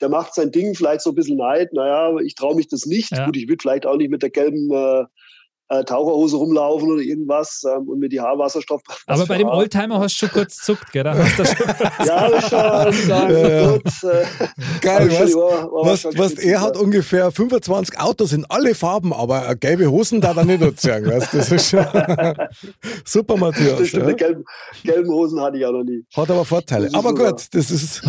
[0.00, 3.10] Der macht sein Ding, vielleicht so ein bisschen Neid, naja, ich traue mich das nicht.
[3.12, 3.24] Ja.
[3.26, 5.04] Gut, ich würde vielleicht auch nicht mit der gelben äh,
[5.68, 8.82] äh, Taucherhose rumlaufen oder irgendwas ähm, und mir die Haarwasserstoff.
[8.86, 9.56] was Aber bei dem Haar.
[9.56, 11.04] Oldtimer hast du schon kurz zuckt, gell?
[11.04, 11.66] Hast du schon
[12.06, 13.70] Ja, hab ich schon sagen, Ja, ja.
[13.72, 13.82] gut.
[14.04, 14.24] Äh,
[14.80, 20.20] geil, was, was, er hat ungefähr 25 Autos in alle Farben, aber äh, gelbe Hosen
[20.20, 21.04] da er nicht anziehen.
[21.06, 21.32] Weißt?
[21.32, 21.38] du?
[21.38, 21.84] Das ist schon
[23.04, 23.88] super, Das Matthias.
[23.88, 24.12] stimmt, Ja?
[24.14, 24.44] gelben,
[24.84, 26.04] gelben Hosen hatte ich auch noch nie.
[26.16, 26.86] Hat aber Vorteile.
[26.86, 27.32] Das Aber super.
[27.32, 28.02] gut, das ist.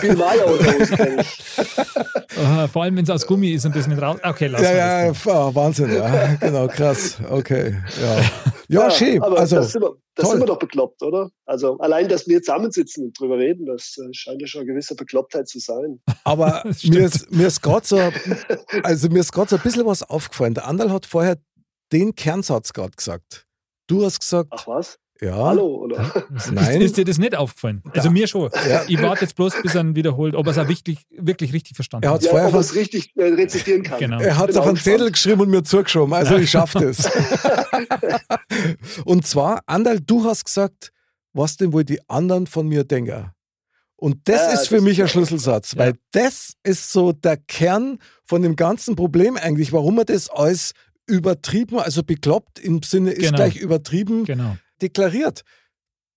[0.00, 2.70] Bill Mayer Unterhosen kenne ich.
[2.72, 4.18] Vor allem, wenn es aus Gummi ist und das nicht raus.
[4.22, 5.16] Okay, lass Ja, ja, das.
[5.18, 6.34] f- Wahnsinn, ja.
[6.34, 7.18] Genau, krass.
[7.30, 7.76] Okay.
[8.00, 8.20] Ja,
[8.84, 9.22] ja, schön.
[9.22, 10.32] Aber Also, das, sind wir, das toll.
[10.32, 11.30] sind wir doch bekloppt, oder?
[11.46, 14.94] Also allein, dass wir zusammensitzen und drüber reden, das äh, scheint ja schon eine gewisse
[14.94, 16.00] Beklopptheit zu sein.
[16.24, 18.00] aber mir ist, mir ist gerade so,
[18.82, 20.54] also mir ist gerade so ein bisschen was aufgefallen.
[20.54, 21.36] Der Anderl hat vorher
[21.92, 23.46] den Kernsatz gerade gesagt.
[23.86, 24.98] Du hast gesagt, Ach was?
[25.20, 25.34] Ja.
[25.36, 26.26] Hallo, oder?
[26.36, 26.80] Ist, Nein.
[26.80, 27.82] ist dir das nicht aufgefallen?
[27.94, 28.50] Also mir schon.
[28.68, 28.82] Ja.
[28.88, 31.76] Ich warte jetzt bloß, bis er ihn wiederholt, ob er es auch wirklich, wirklich richtig
[31.76, 32.22] verstanden Er hat.
[32.22, 33.98] Ja, vorher ob von- es richtig äh, rezitieren kann.
[33.98, 34.20] Genau.
[34.20, 35.12] Er hat es Bin auf einen auch Zettel gespannt.
[35.14, 36.14] geschrieben und mir zugeschoben.
[36.14, 37.10] Also ich schaffe das.
[39.04, 40.92] und zwar, Andal, du hast gesagt,
[41.32, 43.30] was denn wohl die anderen von mir denken.
[43.96, 45.78] Und das Ja, ist für das mich ist- ein Schlüsselsatz, Ja.
[45.78, 50.72] weil das ist so der Kern von dem ganzen Problem eigentlich, warum man das als
[51.06, 53.36] übertrieben, also bekloppt im Sinne ist Genau.
[53.36, 54.56] gleich übertrieben Genau.
[54.82, 55.42] Deklariert.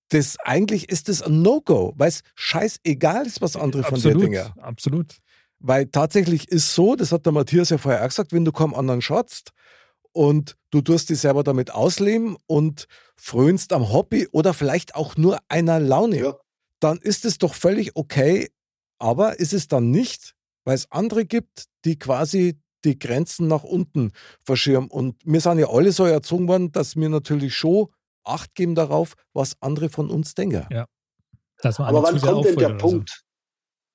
[0.10, 4.24] Das eigentlich ist das ein No-Go, weil es scheißegal ist, was andere von dir Absolut.
[4.34, 4.60] denken.
[4.60, 5.18] Absolut.
[5.60, 8.74] Weil tatsächlich ist so, das hat der Matthias ja vorher auch gesagt, wenn du kaum
[8.74, 9.52] anderen schatzt
[10.12, 15.38] und du tust dich selber damit ausleben und frönst am Hobby oder vielleicht auch nur
[15.48, 16.36] einer Laune, Ja.
[16.80, 18.50] dann ist es doch völlig okay.
[18.98, 20.34] Aber ist es dann nicht,
[20.66, 24.12] weil es andere gibt, die quasi die Grenzen nach unten
[24.44, 24.90] verschirmen.
[24.90, 27.88] Und wir sind ja alle so erzogen worden, dass wir natürlich schon
[28.24, 30.66] Acht geben darauf, was andere von uns denken.
[30.70, 32.88] Man Aber wann kommt denn der oder so.
[32.88, 33.24] Punkt?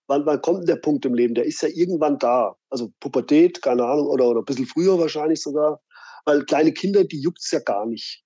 [0.09, 1.35] Wann, wann kommt denn der Punkt im Leben?
[1.35, 2.57] Der ist ja irgendwann da.
[2.71, 5.81] Also Pubertät, keine Ahnung, oder, oder ein bisschen früher wahrscheinlich sogar.
[6.25, 8.25] Weil kleine Kinder, die juckt es ja gar nicht.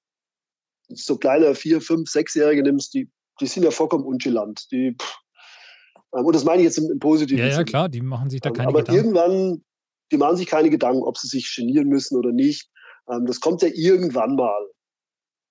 [0.89, 4.67] So kleine vier, fünf, sechsjährige nimmst, die, die sind ja vollkommen ungelant.
[4.73, 5.17] Die, pff,
[6.11, 8.51] und das meine ich jetzt im, im positiven Ja, ja, klar, die machen sich da
[8.51, 9.01] keine Aber Gedanken.
[9.01, 9.65] irgendwann,
[10.11, 12.69] die machen sich keine Gedanken, ob sie sich genieren müssen oder nicht.
[13.09, 14.67] Ähm, Das kommt ja irgendwann mal.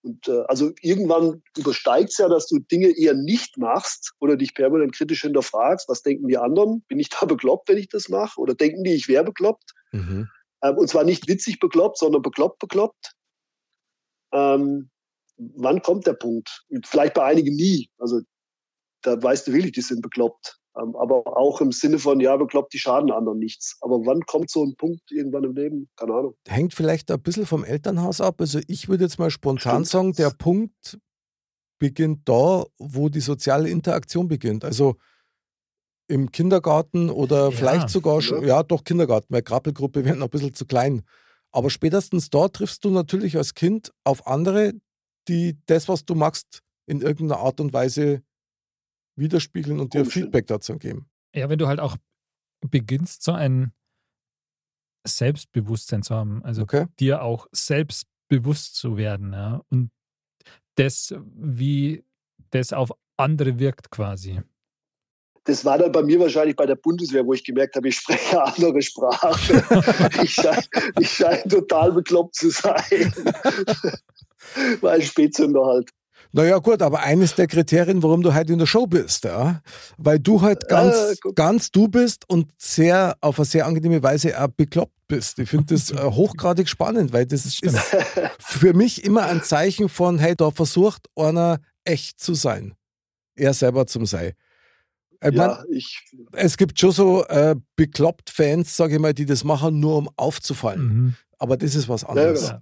[0.02, 4.54] Und äh, also irgendwann übersteigt es ja, dass du Dinge eher nicht machst oder dich
[4.54, 6.82] permanent kritisch hinterfragst, was denken die anderen?
[6.88, 8.40] Bin ich da bekloppt, wenn ich das mache?
[8.40, 9.74] Oder denken die, ich wäre bekloppt?
[9.92, 10.30] Mhm.
[10.64, 13.14] Ähm, und zwar nicht witzig bekloppt, sondern bekloppt bekloppt.
[14.32, 14.90] Ähm,
[15.38, 16.66] wann kommt der Punkt?
[16.86, 17.90] Vielleicht bei einigen nie.
[17.98, 18.22] Also
[19.02, 20.59] da weißt du wirklich, die sind bekloppt.
[20.78, 23.78] Ähm, aber auch im Sinne von, ja, bekloppt, die schaden anderen nichts.
[23.82, 25.90] Aber wann kommt so ein Punkt irgendwann im Leben?
[25.96, 26.36] Keine Ahnung.
[26.48, 28.36] hängt vielleicht ein bisschen vom Elternhaus ab.
[28.40, 29.88] Also ich würde jetzt mal spontan Stimmt.
[29.88, 31.00] sagen, der Punkt
[31.80, 34.66] beginnt da, wo die soziale Interaktion beginnt.
[34.66, 34.96] Also
[36.08, 40.32] im Kindergarten oder Ja, vielleicht sogar schon, ja doch Kindergarten, weil Krabbelgruppe wäre noch ein
[40.32, 41.04] bisschen zu klein.
[41.52, 44.74] Aber spätestens da triffst du natürlich als Kind auf andere,
[45.28, 48.24] die das, was du machst, in irgendeiner Art und Weise
[49.20, 50.10] widerspiegeln und dir ne?
[50.10, 51.10] Feedback dazu geben.
[51.36, 51.98] Ja, wenn du halt auch
[52.62, 53.72] beginnst, so ein
[55.06, 56.88] Selbstbewusstsein zu haben, also Okay?
[57.00, 59.92] dir auch selbstbewusst zu werden, ja, und
[60.76, 62.04] das, wie
[62.52, 64.42] das auf andere wirkt quasi.
[65.44, 68.42] Das war dann bei mir wahrscheinlich bei der Bundeswehr, wo ich gemerkt habe, ich spreche
[68.42, 69.64] eine andere Sprache.
[70.24, 70.64] ich scheine
[71.02, 73.14] schein total bekloppt zu sein.
[74.82, 75.90] War ein Spätzünder halt.
[76.32, 79.62] Naja, gut, aber eines der Kriterien, warum du heute in der Show bist, ja,
[79.98, 81.36] weil du halt ganz, Ah, guck.
[81.36, 85.40] ganz du bist und sehr, auf eine sehr angenehme Weise auch bekloppt bist.
[85.40, 87.62] Ich finde das äh, hochgradig spannend, weil das ist
[88.40, 92.76] für mich immer ein Zeichen von, hey, da versucht einer echt zu sein.
[93.36, 94.36] Er selber zum Sei.
[95.22, 99.26] Ich ja, mein, ich, es gibt schon so äh, bekloppt Fans, sage ich mal, die
[99.26, 100.82] das machen, nur um aufzufallen.
[100.88, 101.14] Mhm.
[101.40, 102.48] Aber das ist was anderes.
[102.48, 102.60] genau.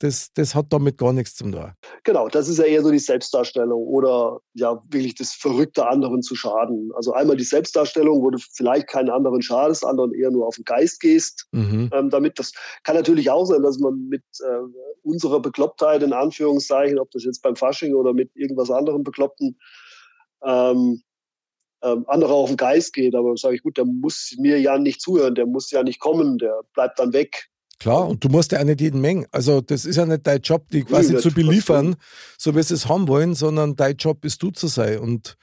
[0.00, 1.72] Das, das hat damit gar nichts zu tun.
[2.02, 6.34] genau, das ist ja eher so die Selbstdarstellung oder ja wirklich das Verrückte anderen zu
[6.34, 6.90] schaden.
[6.94, 10.64] Also einmal die Selbstdarstellung, wo du vielleicht keinen anderen schadest, anderen eher nur auf den
[10.64, 11.46] Geist gehst.
[11.52, 11.90] Mhm.
[11.92, 12.52] Ähm, damit das
[12.82, 17.42] kann natürlich auch sein, dass man mit äh, unserer Beklopptheit in Anführungszeichen, ob das jetzt
[17.42, 19.58] beim Fasching oder mit irgendwas anderem Bekloppten,
[20.42, 21.02] ähm,
[21.82, 23.14] ähm, andere auf den Geist geht.
[23.14, 26.38] Aber sage ich, gut, der muss mir ja nicht zuhören, der muss ja nicht kommen,
[26.38, 27.48] der bleibt dann weg.
[27.78, 29.26] Klar, und du musst ja auch nicht jeden mengen.
[29.32, 31.96] Also, das ist ja nicht dein Job, die quasi zu beliefern,
[32.38, 34.98] so wie sie es haben wollen, sondern dein Job ist du zu sein.
[34.98, 35.36] Und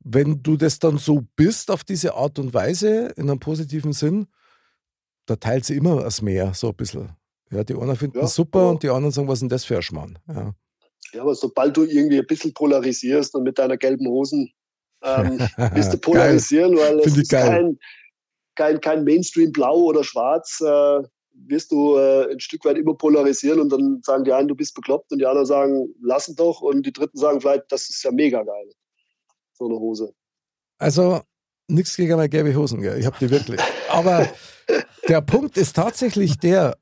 [0.00, 4.26] wenn du das dann so bist auf diese Art und Weise, in einem positiven Sinn,
[5.26, 7.10] da teilt sie immer das Meer, so ein bisschen.
[7.50, 9.48] Ja, die einen finden Ja, es super aber- und die anderen sagen, was ist denn
[9.48, 10.18] das für ein Schmarrn?
[10.28, 10.54] Ja.
[11.12, 14.52] Ja, aber sobald du irgendwie ein bisschen polarisierst und mit deiner gelben Hosen
[15.02, 15.38] ähm,
[15.74, 17.48] bist du polarisieren, weil es ist geil.
[17.48, 17.78] kein,
[18.54, 21.02] kein, kein Mainstream blau oder schwarz, äh,
[21.46, 24.74] wirst du äh, ein Stück weit immer polarisieren und dann sagen die einen, du bist
[24.74, 28.02] bekloppt und die anderen sagen, lass ihn doch und die dritten sagen vielleicht, das ist
[28.02, 28.70] ja mega geil.
[29.54, 30.12] So eine Hose.
[30.78, 31.20] Also,
[31.68, 32.98] nichts gegen meine gelbe Hosen, gell?
[32.98, 33.60] ich habe die wirklich.
[33.90, 34.28] Aber
[35.08, 36.76] der Punkt ist tatsächlich der,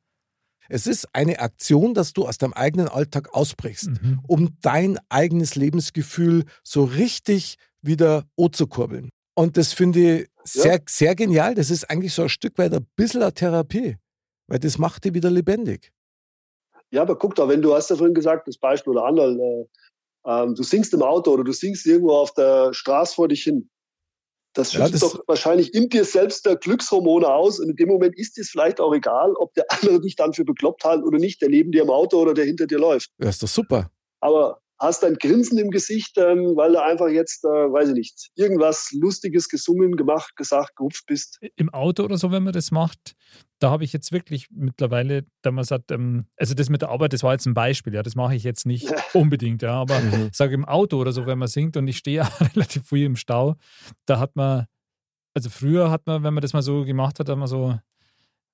[0.69, 3.89] es ist eine Aktion, dass du aus deinem eigenen Alltag ausbrichst.
[3.89, 4.21] Mhm.
[4.27, 9.11] um dein eigenes Lebensgefühl so richtig wieder anzukurbeln.
[9.35, 11.55] Und das finde ich sehr, sehr genial.
[11.55, 13.97] Das ist eigentlich so ein Stück weit ein bisschen eine Therapie,
[14.49, 15.93] weil das macht dich wieder lebendig.
[16.91, 19.67] Ja, aber guck da, wenn du hast ja vorhin gesagt, das Beispiel oder andere, äh,
[20.27, 23.69] ähm, du singst im Auto oder du singst irgendwo auf der Straße vor dich hin.
[24.55, 27.89] Das Ja, schüttet das- doch wahrscheinlich in dir selbst der Glückshormone aus und in dem
[27.89, 31.19] Moment ist es vielleicht auch egal, ob der andere dich dann für bekloppt hält oder
[31.19, 33.11] nicht, der neben dir im Auto oder der hinter dir läuft.
[33.19, 33.91] Das ist doch super.
[34.21, 38.31] Aber hast ein Grinsen im Gesicht, ähm, weil du einfach jetzt, äh, weiß ich nicht,
[38.37, 41.39] irgendwas Lustiges gesungen, gemacht, gesagt, gehupft bist.
[41.57, 43.15] Im Auto oder so, wenn man das macht,
[43.61, 47.13] da habe ich jetzt wirklich mittlerweile, da man sagt, ähm, also das mit der Arbeit,
[47.13, 50.29] das war jetzt ein Beispiel, ja, das mache ich jetzt nicht unbedingt, ja, aber Mhm.
[50.31, 53.05] ich sage im Auto oder so, wenn man singt und ich stehe ja relativ früh
[53.05, 53.57] im Stau,
[54.07, 54.67] da hat man,
[55.35, 57.79] also früher hat man, wenn man das mal so gemacht hat, hat man so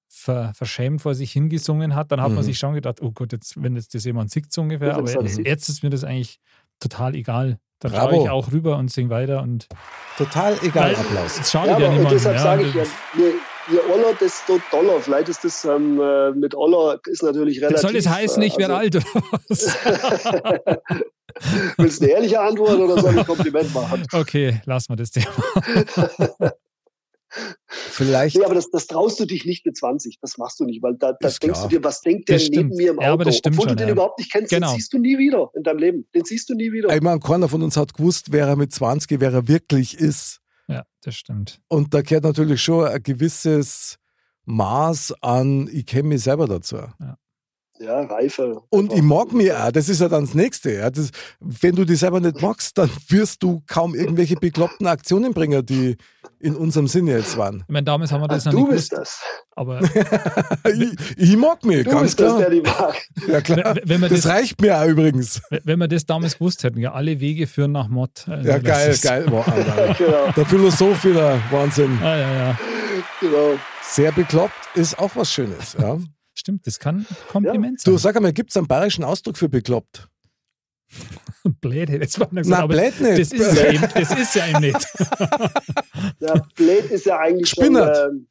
[0.09, 2.43] ver, verschämt vor sich hingesungen hat, dann hat man Mhm.
[2.44, 5.68] sich schon gedacht, oh Gott, jetzt, wenn jetzt das jemand singt so ungefähr, aber jetzt,
[5.68, 6.39] ist mir das eigentlich
[6.81, 7.59] total egal.
[7.81, 8.10] Dann Bravo.
[8.12, 9.66] schaue ich auch rüber und singe weiter und
[10.16, 11.40] Total egal, Applaus.
[11.40, 12.18] es schadet Ja, ja, und niemandem.
[12.18, 12.93] deshalb ja, sage ich ja, das-
[13.70, 15.01] je, Oller, desto doller.
[15.01, 17.81] Vielleicht ist das ähm, äh, mit Oller ist natürlich relativ.
[17.81, 19.05] Soll das heißen, ich werde äh, alt oder
[19.49, 19.77] was?
[21.78, 24.07] Willst du eine ehrliche Antwort oder soll ich ein Kompliment machen?
[24.12, 25.27] Okay, lassen wir das Thema.
[27.66, 30.19] Vielleicht, Nee, aber das, das traust du dich nicht mit 20.
[30.20, 31.69] Das machst du nicht, weil da, da denkst klar.
[31.69, 32.74] du dir, was denkt der Das neben stimmt.
[32.77, 33.07] mir im Auto?
[33.07, 33.93] Ja, aber das stimmt Obwohl schon, du den ja.
[33.95, 34.70] überhaupt nicht kennst, Genau.
[34.70, 36.09] den siehst du nie wieder in deinem Leben.
[36.15, 36.95] Den siehst du nie wieder.
[36.95, 40.41] ich meine, keiner von uns hat gewusst, wer er mit 20, wer er wirklich ist.
[40.69, 41.61] Ja, das stimmt.
[41.69, 43.99] Und da gehört natürlich schon ein gewisses
[44.45, 46.77] Maß an, ich kenne mich selber dazu.
[46.77, 47.16] Ja,
[47.81, 48.63] Reife.
[48.71, 50.73] Und ich mag mich auch, das ist ja dann das Nächste.
[50.75, 50.91] Ja.
[50.91, 51.11] Das,
[51.41, 55.97] wenn du dich selber nicht magst, dann wirst du kaum irgendwelche bekloppten Aktionen bringen, die
[56.39, 57.65] in unserem Sinne jetzt waren.
[57.67, 59.21] Ich meine, damals haben wir das Ach, noch du nicht bist gewusst.
[59.21, 59.57] das.
[59.57, 59.81] Aber
[60.73, 62.39] ich, ich mag mich, Du ganz bist das, klar.
[62.41, 62.95] der die mag.
[63.29, 63.77] Ja, klar.
[63.85, 65.41] wenn, wenn, Das das, reicht mir auch übrigens.
[65.65, 68.25] wenn wir das damals gewusst hätten, ja, alle Wege führen nach Mott.
[68.29, 69.27] Also Ja, das geil, ist- geil.
[69.31, 69.45] Wow.
[69.99, 71.99] Genau, Der Philosoph wieder, Wahnsinn.
[72.03, 72.59] Ah, ja, ja.
[73.21, 73.55] genau.
[73.83, 75.77] Sehr bekloppt ist auch was Schönes.
[75.81, 75.99] Ja.
[76.45, 77.99] Stimmt, das kann ein Kompliment Du, sein.
[77.99, 80.09] sag einmal, gibt es einen bayerischen Ausdruck für bekloppt?
[81.62, 83.12] Blöd, hätte ich mal gesagt, Na, aber blöd nicht.
[83.19, 84.87] Das ist, es ja eben, das ist ja eben nicht.
[86.21, 87.97] Ja, Blade ist ja eigentlich Gespinnert.
[87.97, 88.29] schon ähm,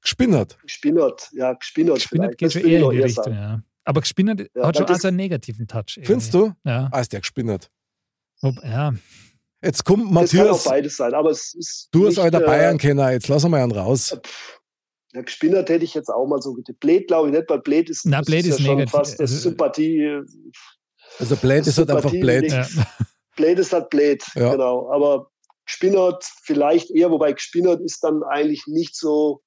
[0.00, 0.58] Gespinnert.
[0.62, 1.28] gespinnert.
[1.34, 1.96] Ja, gespinnert.
[1.96, 3.36] Gespinnert geht schon eher in die eher Richtung, sagen.
[3.36, 3.62] ja.
[3.84, 5.82] Aber gespinnert Ja, hat schon also einen negativen Touch.
[5.96, 6.06] irgendwie.
[6.06, 6.52] Findest du?
[6.64, 6.88] Ja.
[6.90, 7.70] Ah, ist der gespinnert.
[8.40, 8.94] Ob- ja.
[9.62, 10.64] Jetzt kommt Das kann auch Matthias.
[10.64, 11.88] beides sein, aber es ist.
[11.92, 14.18] Du als nicht, alter äh, Bayern-Kenner, jetzt lassen wir einen raus.
[15.12, 16.80] Ja, gespinnert hätte ich jetzt auch mal so getippt.
[16.80, 18.92] Blade glaube ich nicht, weil Blade ist, Na, Blade ist, ist ja schon negativ.
[18.92, 19.98] fast das Also, Sympathie.
[20.02, 20.22] äh,
[21.18, 22.66] Also Blade ist halt einfach liegt- ja.
[23.36, 24.52] Blade ist halt Blade, Ja.
[24.52, 24.90] genau.
[24.92, 25.30] Aber
[25.66, 29.42] gespinnert vielleicht eher, wobei gespinnert ist dann eigentlich nicht so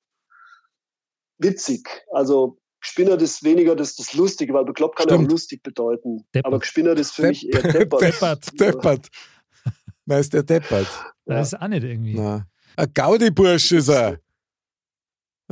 [1.38, 1.88] witzig.
[2.12, 5.28] Also gespinnert ist weniger das, das Lustige, weil bekloppt kann ja Stimmt.
[5.30, 6.26] auch lustig bedeuten.
[6.34, 6.46] Deppert.
[6.46, 8.02] Aber gespinnert ist für mich eher deppert.
[8.02, 8.60] Deppert.
[8.60, 9.08] Deppert.
[10.06, 10.88] Nein, ist der Deppert.
[11.26, 12.16] Das ist auch nicht irgendwie.
[12.16, 12.46] Na.
[12.76, 14.20] Ein Gaudi-Bursch ist er.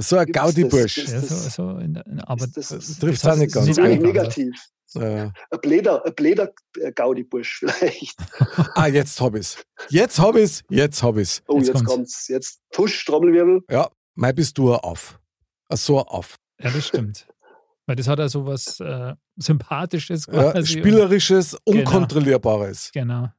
[0.01, 0.27] So ein?
[0.31, 0.97] Gaudi-Bursch.
[0.97, 1.79] Ja, das- so, so
[2.25, 3.67] aber das- Das trifft das auch nicht ist ganz.
[3.67, 4.01] Das ist ganz.
[4.01, 4.55] negativ.
[4.93, 5.31] Ja.
[5.51, 8.17] Ein Bläder, ein Bläder äh, Gaudi-Bursch vielleicht.
[8.75, 9.63] Ah, jetzt hab ich's.
[9.89, 10.63] Jetzt hab ich's.
[10.69, 11.41] Jetzt hab ich's.
[11.47, 11.91] Oh, Jetzt jetzt, kommt's.
[11.93, 12.27] kommt's.
[12.27, 13.61] Jetzt Tusch, Trommelwirbel.
[13.69, 15.17] Ja, mein bist du ein auf.
[15.69, 16.35] Ein so ein auf.
[16.59, 17.25] Ja, das stimmt.
[17.85, 20.79] Weil das hat ja so was äh, Sympathisches Ja, quasi.
[20.79, 21.79] Spielerisches, Genau.
[21.79, 22.91] Unkontrollierbares.
[22.93, 23.29] Genau.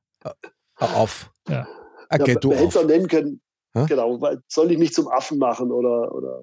[0.76, 1.30] Hör auf.
[1.48, 1.66] Ja.
[2.08, 2.86] Ah, Ja, man du man hätte es auch auf.
[2.86, 3.40] nennen können,
[3.74, 3.86] Hä?
[3.88, 6.42] genau, weil, soll ich mich zum Affen machen oder, oder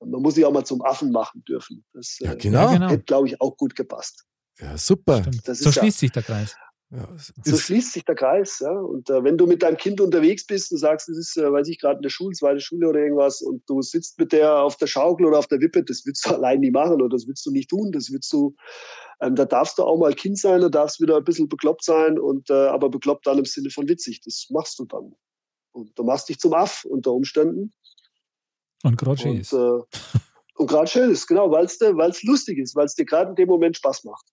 [0.00, 1.84] man muss sich auch mal zum Affen machen dürfen.
[1.92, 2.70] Das Ja, äh, genau.
[2.72, 2.88] Genau.
[2.88, 4.24] hätte, glaube ich, auch gut gepasst.
[4.58, 5.22] Ja, super.
[5.44, 6.56] So ja- schließt sich der Kreis.
[6.92, 7.06] Ja,
[7.44, 8.72] So schließt sich der Kreis, ja.
[8.72, 11.68] Und äh, wenn du mit deinem Kind unterwegs bist und sagst, es ist, äh, weiß
[11.68, 14.76] ich, gerade in der Schule, zweite Schule oder irgendwas, und du sitzt mit der auf
[14.76, 17.46] der Schaukel oder auf der Wippe, das willst du allein nie machen oder das willst
[17.46, 17.92] du nicht tun.
[17.92, 18.56] Das willst du,
[19.20, 22.18] ähm, da darfst du auch mal Kind sein, da darfst wieder ein bisschen bekloppt sein
[22.18, 24.22] und äh, aber bekloppt dann im Sinne von witzig.
[24.24, 25.14] Das machst du dann.
[25.72, 27.72] Und du machst dich zum Aff unter Umständen.
[28.82, 29.52] Und gerade Und, ist.
[29.52, 29.56] äh,
[30.54, 33.48] und gerade schön ist, genau, weil es lustig ist, weil es dir gerade in dem
[33.48, 34.26] Moment Spaß macht.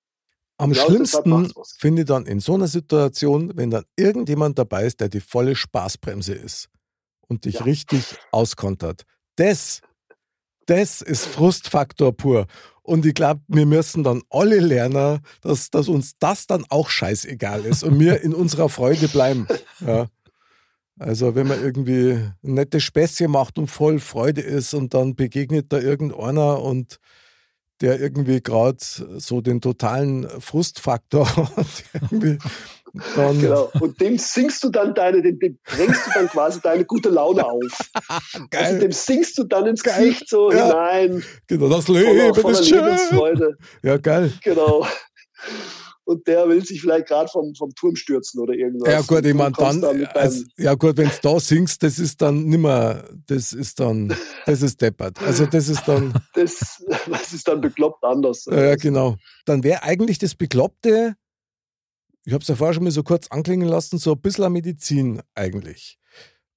[0.57, 4.85] am genau deshalb schlimmsten finde ich dann in so einer Situation, wenn dann irgendjemand dabei
[4.85, 6.69] ist, der die volle Spaßbremse ist
[7.27, 7.63] und dich Ja.
[7.63, 9.03] richtig auskontert.
[9.35, 9.81] Das,
[10.65, 12.47] das ist Frustfaktor pur.
[12.81, 17.65] Und ich glaube, wir müssen dann alle lernen, dass, dass uns das dann auch scheißegal
[17.65, 19.45] ist und wir in unserer Freude bleiben.
[19.85, 20.07] Ja.
[20.99, 25.71] Also wenn man irgendwie ein nettes Späßchen macht und voll Freude ist und dann begegnet
[25.71, 26.97] da irgendeiner und
[27.81, 31.67] der irgendwie gerade so den totalen Frustfaktor hat,
[33.15, 33.69] dann Genau.
[33.79, 37.45] Und dem singst du dann deine, dem, dem drängst du dann quasi deine gute Laune
[37.45, 37.61] auf.
[38.33, 38.79] Also geil.
[38.79, 40.05] dem singst du dann ins Geil.
[40.07, 40.65] Gesicht so Ja.
[40.67, 41.23] hinein.
[41.47, 43.55] Genau, das Voller, Leben voller ist schön.
[43.83, 44.31] Ja, geil.
[44.43, 44.87] Genau.
[46.07, 48.93] Und der will sich vielleicht gerade vom, vom Turm stürzen oder irgendwas.
[48.93, 52.45] Ja gut, ich meine dann, also, ja gut, wenn du da singst, das ist dann
[52.45, 54.15] nimmer, das ist dann,
[54.45, 55.21] das ist deppert.
[55.21, 56.81] Also das ist dann, das,
[57.11, 58.45] das ist dann bekloppt anders.
[58.49, 59.17] ja genau.
[59.43, 61.17] Dann wäre eigentlich das Bekloppte,
[62.23, 65.21] ich habe es ja vorher schon mal so kurz anklingen lassen, so ein bisschen Medizin
[65.35, 65.99] eigentlich.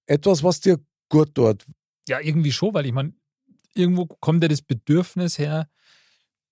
[0.06, 0.78] Etwas, was dir
[1.08, 1.66] gut tut.
[2.06, 3.14] Ja, irgendwie schon, weil ich meine,
[3.74, 5.68] irgendwo kommt ja das Bedürfnis her,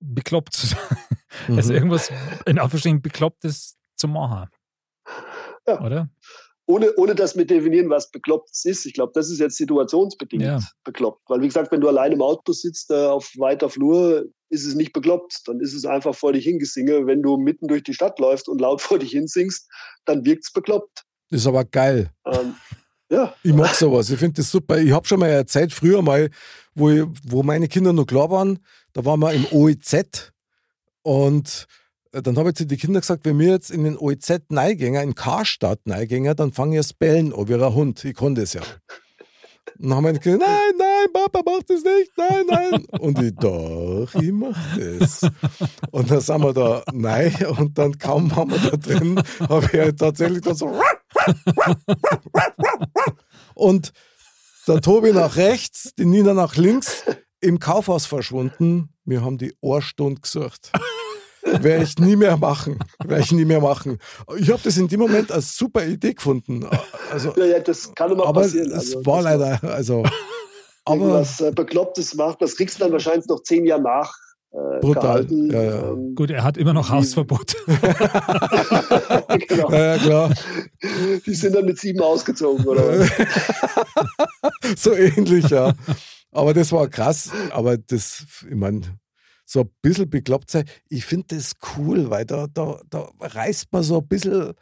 [0.00, 0.78] bekloppt zu sein.
[1.48, 1.76] Also Mhm.
[1.76, 2.10] irgendwas
[2.46, 4.48] in Anführungsstrichen Beklopptes zu machen.
[5.66, 5.80] Ja.
[5.80, 6.08] Oder?
[6.66, 8.84] ohne, ohne dass wir definieren, was bekloppt ist.
[8.84, 10.60] Ich glaube, das ist jetzt situationsbedingt Ja.
[10.84, 11.22] bekloppt.
[11.28, 14.74] Weil, wie gesagt, wenn du allein im Auto sitzt, äh, auf weiter Flur, ist es
[14.74, 15.42] nicht bekloppt.
[15.46, 17.06] Dann ist es einfach vor dich hingesinge.
[17.06, 19.66] Wenn du mitten durch die Stadt läufst und laut vor dich hinsingst,
[20.04, 21.04] dann wirkt es bekloppt.
[21.30, 22.10] Das ist aber geil.
[22.26, 22.54] Ähm,
[23.10, 24.10] ja, Ich mag sowas.
[24.10, 24.78] Ich finde das super.
[24.78, 26.30] Ich habe schon mal erzählt, früher mal,
[26.74, 28.58] wo, ich, wo meine Kinder noch klar waren,
[28.92, 30.32] da waren wir im OEZ
[31.02, 31.66] und
[32.12, 35.02] äh, dann habe ich zu den Kindern gesagt, wenn wir jetzt in den OEZ neigänger,
[35.02, 38.04] in Karstadt neigänger, dann fange ich das Bellen an wie ein Hund.
[38.04, 38.62] Ich konnte es ja.
[39.78, 42.84] Und dann haben meine Kinder, nein, nein, Papa macht das nicht, nein, nein.
[43.00, 45.20] Und ich, doch, ich mach das.
[45.92, 49.78] Und dann sind wir da, nein, und dann kaum waren wir da drin, habe ich
[49.78, 50.66] halt tatsächlich dann so
[53.54, 53.92] und
[54.66, 57.04] der Tobi nach rechts, die Nina nach links,
[57.40, 58.90] im Kaufhaus verschwunden.
[59.04, 60.72] Wir haben die Ohrstunde gesucht.
[61.42, 62.78] Werde ich nie mehr machen.
[63.02, 63.98] Werde ich nie mehr machen.
[64.36, 66.68] Ich habe das in dem Moment als super Idee gefunden.
[67.10, 68.68] Also, ja, ja das kann immer aber passieren.
[68.68, 70.04] es Also, war leider, also,
[70.84, 74.14] aber irgendwas äh, Beklopptes macht, das kriegst du dann wahrscheinlich noch zehn Jahre nach.
[74.50, 75.26] Äh, Brutal.
[75.30, 75.90] Ja, ja.
[75.90, 77.54] Ähm, Gut, er hat immer noch Hausverbot.
[79.48, 79.70] genau.
[79.70, 80.34] ja, ja, klar.
[81.26, 83.00] Die sind dann mit sieben ausgezogen, oder?
[83.00, 83.10] was?
[84.82, 85.74] so ähnlich, ja.
[86.32, 87.30] Aber das war krass.
[87.50, 88.98] Aber das, ich meine,
[89.44, 93.82] so ein bisschen bekloppt sein, ich finde das cool, weil da, da, da reißt man
[93.82, 94.52] so ein bisschen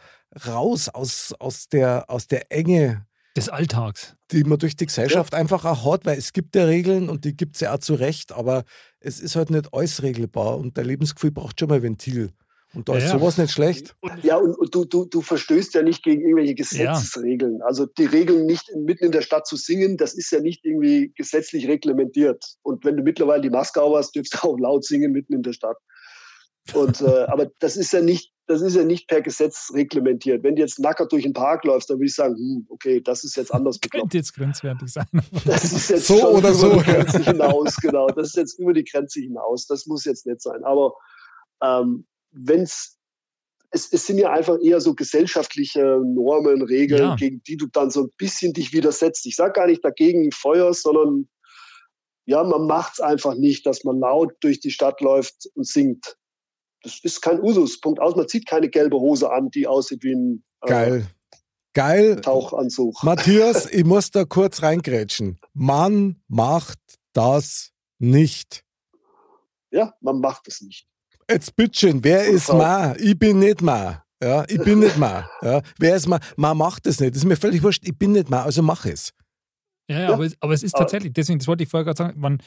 [0.46, 3.06] raus aus, aus, der, aus der Enge,
[3.36, 4.16] Des Alltags.
[4.30, 7.36] die man durch die Gesellschaft einfach auch hat, weil es gibt ja Regeln und die
[7.36, 8.64] gibt es ja auch zu Recht, aber
[9.06, 12.30] es ist halt nicht alles regelbar und der Lebensgefühl braucht schon mal ein Ventil.
[12.74, 13.18] Und da Ja, ist ja.
[13.18, 13.96] sowas nicht schlecht.
[14.22, 17.62] Ja, und, und du, du, du verstößt ja nicht gegen irgendwelche Gesetzesregeln.
[17.62, 20.64] Also die Regeln nicht in, mitten in der Stadt zu singen, das ist ja nicht
[20.64, 22.44] irgendwie gesetzlich reglementiert.
[22.62, 25.42] Und wenn du mittlerweile die Maske auf hast, dürfst du auch laut singen mitten in
[25.42, 25.78] der Stadt.
[26.74, 30.42] Und, äh, aber das ist ja nicht, das ist ja nicht per Gesetz reglementiert.
[30.44, 33.24] Wenn du jetzt nackert durch den Park läufst, dann würde ich sagen, hm, okay, das
[33.24, 34.02] ist jetzt anders bekloppt.
[34.04, 35.06] Könnte jetzt grenzwertig sein.
[35.44, 36.82] Das ist jetzt So schon oder über so, die.
[36.84, 38.06] Grenze hinaus, genau.
[38.08, 39.66] Das ist jetzt über die Grenze hinaus.
[39.66, 40.62] Das muss jetzt nicht sein.
[40.64, 40.94] Aber
[41.62, 42.96] ähm, wenn's
[43.70, 47.16] es, es sind ja einfach eher so gesellschaftliche Normen, Regeln, Ja.
[47.16, 49.26] gegen die du dann so ein bisschen dich widersetzt.
[49.26, 51.28] Ich sage gar nicht dagegen Feuer, sondern
[52.26, 56.16] ja, man macht es einfach nicht, dass man laut durch die Stadt läuft und singt.
[56.86, 57.80] Das ist kein Usus.
[57.80, 58.14] Punkt aus.
[58.14, 61.06] Man zieht keine gelbe Hose an, die aussieht wie ein äh, Geil.
[61.74, 62.20] Geil.
[62.20, 63.02] Tauchanzug.
[63.02, 65.38] Matthias, ich muss da kurz reingrätschen.
[65.52, 66.78] Man macht
[67.12, 68.62] das nicht.
[69.72, 70.86] Ja, man macht es nicht.
[71.28, 72.94] Jetzt bitteschön, wer Und ist Frau- ma?
[72.98, 74.04] Ich bin nicht ma.
[74.22, 75.28] Ja, ich bin nicht ma.
[75.42, 76.20] Ja, wer ist ma?
[76.36, 77.14] Ma macht es nicht.
[77.16, 77.82] Das ist mir völlig wurscht.
[77.84, 79.10] Ich bin nicht ma, also mach es.
[79.88, 80.12] Ja, ja, Ja.
[80.14, 82.40] Aber, es, aber es ist tatsächlich, deswegen, das wollte ich vorher gerade sagen, man,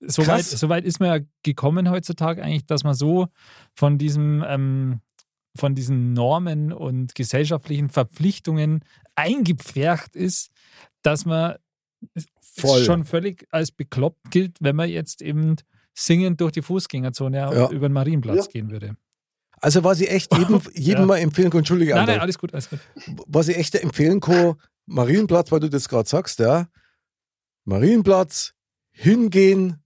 [0.00, 0.50] so weit, Krass.
[0.50, 3.28] so weit ist man ja gekommen heutzutage eigentlich, dass man so
[3.74, 5.00] von diesem, ähm,
[5.56, 8.84] von diesen Normen und gesellschaftlichen Verpflichtungen
[9.16, 10.50] eingepfercht ist,
[11.02, 11.56] dass man
[12.40, 12.84] Voll.
[12.84, 15.56] schon völlig als bekloppt gilt, wenn man jetzt eben
[15.94, 17.70] singend durch die Fußgängerzone Ja.
[17.70, 18.50] über den Marienplatz Ja.
[18.52, 18.96] gehen würde.
[19.60, 21.06] Also was ich echt jedem, jedem Ja.
[21.06, 22.06] mal empfehlen kann, entschuldige, Nein, André.
[22.12, 22.78] nein, alles gut, alles gut.
[23.26, 24.54] was ich echt empfehlen kann,
[24.86, 26.68] Marienplatz, weil du das gerade sagst, ja.
[27.64, 28.54] Marienplatz,
[28.98, 29.82] hingehen.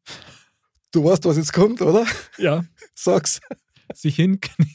[0.93, 2.05] Du weißt, was jetzt kommt, oder?
[2.39, 2.65] Ja,
[2.95, 3.41] Sag's.
[3.95, 4.67] sich hinknien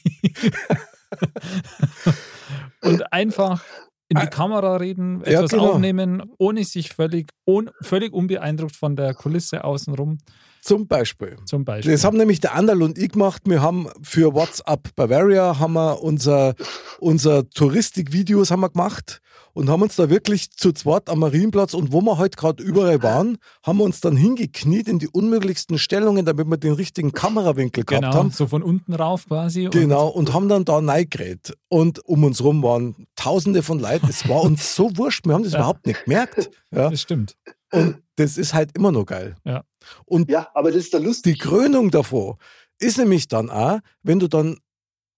[2.82, 3.64] und einfach
[4.08, 5.72] in die Kamera reden, Ja, etwas genau.
[5.72, 10.18] aufnehmen, ohne sich völlig, un, völlig unbeeindruckt von der Kulisse außenrum
[10.62, 11.36] Zum Beispiel.
[11.44, 11.92] zum Beispiel.
[11.92, 13.42] Das haben nämlich der Anderl und ich gemacht.
[13.44, 16.54] Wir haben für WhatsApp Bavaria haben wir unser,
[17.00, 19.20] unser Touristikvideos haben wir gemacht
[19.54, 23.02] und haben uns da wirklich zu zweit am Marienplatz und wo wir heute gerade überall
[23.02, 27.84] waren, haben wir uns dann hingekniet in die unmöglichsten Stellungen, damit wir den richtigen Kamerawinkel
[27.84, 28.30] gehabt genau, haben.
[28.30, 29.68] so von unten rauf quasi.
[29.70, 31.54] Genau, und haben dann da reingeredet.
[31.68, 34.06] Und um uns rum waren tausende von Leuten.
[34.08, 35.58] Es war uns so wurscht, wir haben das Ja.
[35.60, 36.50] überhaupt nicht gemerkt.
[36.70, 36.90] Ja.
[36.90, 37.36] Das stimmt.
[37.72, 39.36] Und das ist halt immer noch geil.
[39.44, 39.62] Ja.
[40.06, 41.34] Und Ja, aber das ist der lustig.
[41.34, 42.38] die Krönung davor
[42.80, 44.58] ist nämlich dann auch, wenn du dann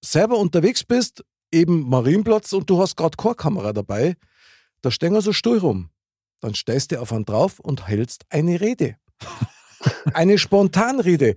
[0.02, 4.16] selber unterwegs bist, eben Marienplatz und du hast gerade keine Kamera dabei,
[4.82, 5.90] da stehen so stuhl rum.
[6.40, 8.96] Dann stellst du auf einen drauf und hältst eine Rede.
[10.14, 11.34] eine Spontanrede.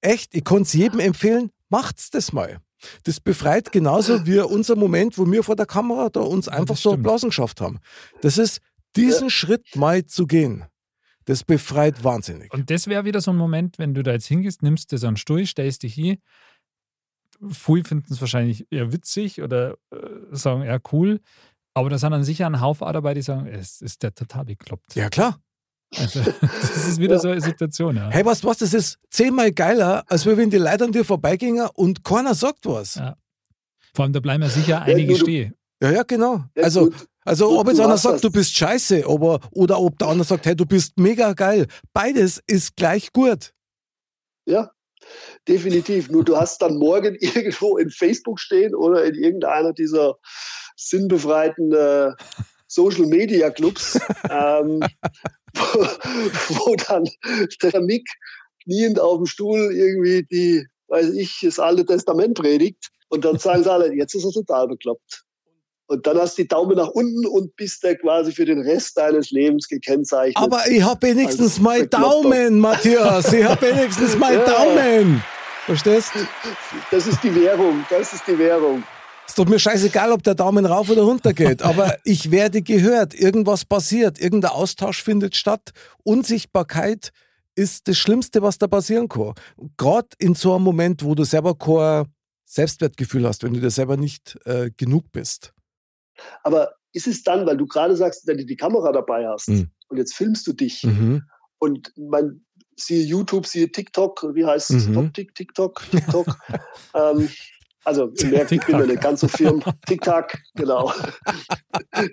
[0.00, 2.60] Echt, ich kann es jedem empfehlen, macht's das mal.
[3.04, 6.82] Das befreit genauso wie unser Moment, wo wir vor der Kamera da uns einfach das
[6.82, 7.02] so stimmt.
[7.04, 7.78] Blasen geschafft haben.
[8.20, 8.60] Das ist,
[8.96, 10.64] diesen Schritt mal zu gehen,
[11.24, 12.52] das befreit wahnsinnig.
[12.52, 15.16] Und das wäre wieder so ein Moment, wenn du da jetzt hingehst, nimmst das an
[15.16, 16.16] Stuhl, stellst dich hier.
[17.50, 19.96] Viele finden es wahrscheinlich eher witzig oder äh,
[20.32, 21.20] sagen, ja, cool.
[21.74, 24.44] Aber da sind dann sicher ein Haufen auch dabei, die sagen, es ist der total
[24.46, 24.94] bekloppt.
[24.94, 25.38] Ja, klar.
[25.96, 28.10] Also, das ist wieder so eine Situation, ja.
[28.10, 31.68] Hey, weißt du was, das ist zehnmal geiler, als wenn die Leute an dir vorbeigingen
[31.74, 32.96] und keiner sagt was.
[32.96, 33.16] Ja.
[33.94, 35.54] Vor allem, da bleiben ja sicher einige du- stehen.
[35.82, 36.44] Ja, ja, genau.
[36.56, 36.90] Ja, Also,
[37.24, 40.46] also ob jetzt einer sagt, das- du bist scheiße, aber, oder ob der andere sagt,
[40.46, 41.66] hey, du bist mega geil.
[41.92, 43.52] Beides ist gleich gut.
[44.48, 44.70] Ja,
[45.48, 46.10] definitiv.
[46.10, 50.16] Nur du hast dann morgen irgendwo in Facebook stehen oder in irgendeiner dieser
[50.76, 52.12] sinnbefreiten äh,
[52.68, 54.80] Social Media Clubs, ähm,
[55.54, 55.80] wo,
[56.54, 57.08] wo dann
[57.62, 58.06] der Mick
[58.64, 62.90] kniend auf dem Stuhl irgendwie die, weiß ich, das alte Testament predigt.
[63.08, 65.25] Und dann sagen sie alle, jetzt ist er total bekloppt.
[65.88, 68.96] Und dann hast du die Daumen nach unten und bist da quasi für den Rest
[68.96, 70.36] deines Lebens gekennzeichnet.
[70.36, 72.22] Aber ich hab wenigstens Als mein Bekloppter.
[72.22, 73.32] Daumen, Matthias.
[73.32, 74.44] Ich hab wenigstens mein Ja.
[74.44, 75.22] Daumen.
[75.64, 76.12] Verstehst?
[76.90, 78.82] das ist die Währung, das ist die Währung.
[79.26, 81.62] Ist doch mir scheißegal, ob der Daumen rauf oder runter geht.
[81.62, 83.14] Aber ich werde gehört.
[83.14, 84.20] Irgendwas passiert.
[84.20, 85.70] Irgendein Austausch findet statt.
[86.04, 87.10] Unsichtbarkeit
[87.56, 89.34] ist das Schlimmste, was da passieren kann.
[89.76, 92.06] Gerade in so einem Moment, wo du selber kein
[92.44, 95.52] Selbstwertgefühl hast, wenn du dir selber nicht äh, genug bist.
[96.42, 99.70] Aber ist es dann, weil du gerade sagst, wenn du die Kamera dabei hast Mhm.
[99.88, 101.22] und jetzt filmst du dich Mhm.
[101.58, 102.42] und man
[102.76, 104.86] siehe YouTube, siehe TikTok, wie heißt es?
[104.86, 104.94] Mhm.
[104.94, 106.26] Top, Tik, TikTok, TikTok.
[106.94, 107.28] ähm,
[107.84, 108.86] also ihr merkt, ich bin ja TikTok.
[108.88, 109.62] nicht ganz so firm.
[109.86, 110.92] TikTok, genau.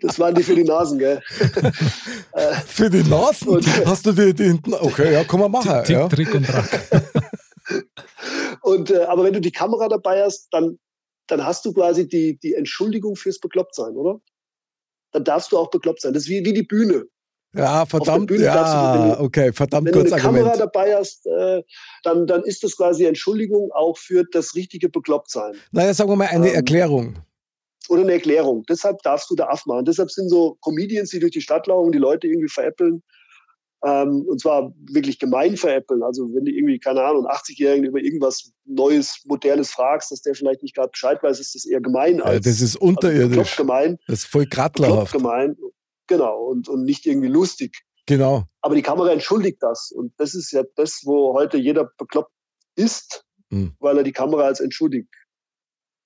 [0.01, 1.19] Das waren die für die Nasen, gell?
[2.33, 4.73] äh, Für die Nasen Und- hast du die, die hinten.
[4.73, 5.83] Okay, ja, kann man machen.
[5.83, 6.07] Tick, Ja.
[6.07, 6.69] Trick und Track.
[8.61, 10.77] und, äh, aber wenn du die Kamera dabei hast, dann,
[11.27, 14.19] dann hast du quasi die, die Entschuldigung fürs Beklopptsein, oder?
[15.11, 16.13] Dann darfst du auch bekloppt sein.
[16.13, 17.05] Das ist wie, wie die Bühne.
[17.55, 18.27] ja, verdammt.
[18.27, 20.59] Bühne darfst du, wenn Ja, du- okay, verdammt Wenn du eine Kamera Argument.
[20.59, 21.61] dabei hast, äh,
[22.03, 25.53] dann, dann ist das quasi Entschuldigung auch für das richtige Beklopptsein.
[25.71, 27.15] Naja, sagen wir mal eine Ähm, Erklärung.
[27.89, 28.63] Oder eine Erklärung.
[28.69, 29.85] Deshalb darfst du da aufmachen.
[29.85, 33.03] Deshalb sind so Comedians, die durch die Stadt laufen, die Leute irgendwie veräppeln.
[33.85, 36.03] Ähm, und zwar wirklich gemein veräppeln.
[36.03, 40.35] Also wenn du irgendwie, keine Ahnung, einen 80-Jährigen über irgendwas Neues, Modernes fragst, dass der
[40.35, 43.29] vielleicht nicht gerade Bescheid weiß, ist das eher gemein Ja, als das ist also unterirdisch.
[43.37, 43.97] bekloppt gemein.
[44.07, 45.11] Das ist voll Bekloppt grattlerhaft.
[45.13, 45.57] gemein.
[46.07, 46.43] Genau.
[46.45, 47.83] Und, und nicht irgendwie lustig.
[48.05, 48.43] Genau.
[48.61, 49.91] Aber die Kamera entschuldigt das.
[49.91, 52.31] Und das ist ja das, wo heute jeder bekloppt
[52.75, 53.73] ist, Hm.
[53.79, 55.07] weil er die Kamera als Entschuldig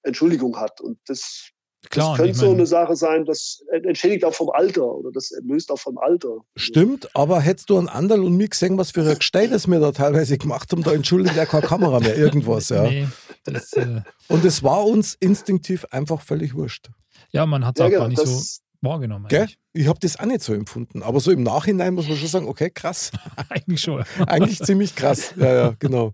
[0.03, 0.81] Entschuldigung hat.
[0.81, 1.49] Und das,
[1.89, 5.71] Klar, das könnte so eine Sache sein, das entschädigt auch vom Alter oder das löst
[5.71, 6.37] auch vom Alter.
[6.55, 9.79] Stimmt, aber hättest du an Anderl und mir gesehen, was für ein Gestell das wir
[9.79, 12.83] da teilweise gemacht haben, da entschuldigt er keine Kamera mehr, irgendwas, ja.
[12.83, 13.07] Nee,
[13.43, 16.89] das, äh, Und es war uns instinktiv einfach völlig wurscht.
[17.31, 18.41] ja, man hat es Ja, auch genau, gar nicht so
[18.81, 19.27] wahrgenommen.
[19.73, 21.03] Ich habe das auch nicht so empfunden.
[21.03, 23.11] Aber so im Nachhinein muss man schon sagen, okay, krass.
[23.49, 24.03] eigentlich schon.
[24.25, 25.33] Eigentlich ziemlich krass.
[25.35, 26.13] Ja, ja, genau.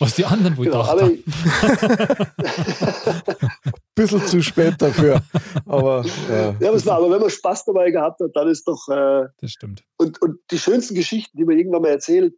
[0.00, 1.22] Was die anderen wohl genau, haben.
[3.94, 5.22] Bisschen zu spät dafür.
[5.66, 6.56] Aber ja.
[6.58, 9.26] ja, aber, es war, aber wenn man Spaß dabei gehabt hat, dann ist doch äh,
[9.40, 9.84] Das stimmt.
[9.98, 12.34] und, und die schönsten Geschichten, die man irgendwann mal erzählt,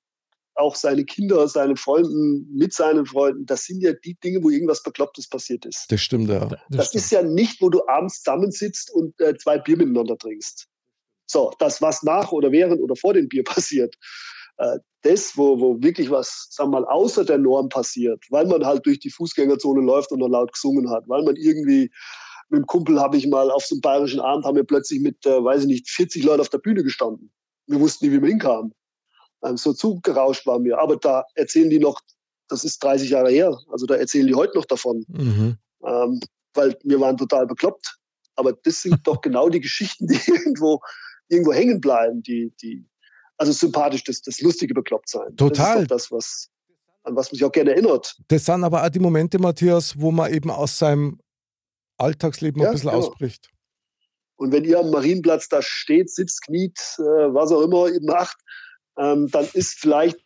[0.54, 4.82] auch seine Kinder, seine Freunden, mit seinen Freunden, das sind ja die Dinge, wo irgendwas
[4.82, 5.86] Beklopptes passiert ist.
[5.88, 6.40] Das stimmt, ja.
[6.46, 7.04] Das, Das stimmt.
[7.04, 10.66] ist ja nicht, wo du abends zusammensitzt und äh, zwei Bier miteinander trinkst.
[11.26, 13.98] So, das, was nach oder während oder vor dem Bier passiert, äh,
[15.02, 18.86] das, wo, wo wirklich was, sagen wir mal, außer der Norm passiert, weil man halt
[18.86, 21.90] durch die Fußgängerzone läuft und noch laut gesungen hat, weil man irgendwie
[22.48, 25.24] mit dem Kumpel habe ich mal auf so einem bayerischen Abend, haben wir plötzlich mit,
[25.26, 27.32] äh, weiß ich nicht, 40 Leuten auf der Bühne gestanden.
[27.66, 28.72] Wir wussten nicht, wie wir hinkamen.
[29.42, 30.78] Ähm, so zugerauscht waren wir.
[30.78, 32.00] Aber da erzählen die noch,
[32.48, 35.56] das ist 30 Jahre her, also da erzählen die heute noch davon Mhm.
[35.84, 36.20] ähm,
[36.54, 37.96] weil wir waren total bekloppt.
[38.36, 40.80] Aber das sind doch genau die Geschichten, die irgendwo,
[41.28, 42.86] irgendwo hängen bleiben, die, die,
[43.42, 45.34] also sympathisch, das, das lustige Beklopptsein.
[45.36, 45.74] Total.
[45.74, 46.48] Das ist das, was,
[47.02, 48.16] an was man sich auch gerne erinnert.
[48.28, 51.18] Das sind aber auch die Momente, Matthias, wo man eben aus seinem
[51.98, 53.02] Alltagsleben Ja, ein bisschen genau.
[53.02, 53.50] ausbricht.
[54.36, 58.36] Und wenn ihr am Marienplatz da steht, sitzt, kniet, äh, was auch immer ihr macht,
[58.96, 60.18] ähm, dann ist vielleicht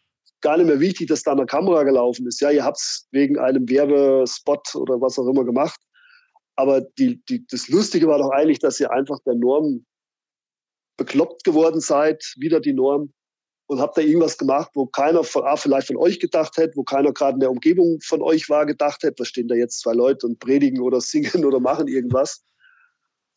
[0.43, 2.41] gar nicht mehr wichtig, dass da eine Kamera gelaufen ist.
[2.43, 5.81] Ja, ihr habt es wegen einem Werbespot oder was auch immer gemacht.
[6.55, 9.87] Aber die, die, das Lustige war doch eigentlich, dass ihr einfach der Norm
[10.97, 13.13] bekloppt geworden seid, wieder die Norm,
[13.67, 16.85] und habt da irgendwas gemacht, wo keiner von, ah, vielleicht von euch gedacht hätte, wo
[16.85, 19.93] keiner gerade in der Umgebung von euch war, gedacht hätte, da stehen da jetzt zwei
[19.93, 22.43] Leute und predigen oder singen oder machen irgendwas.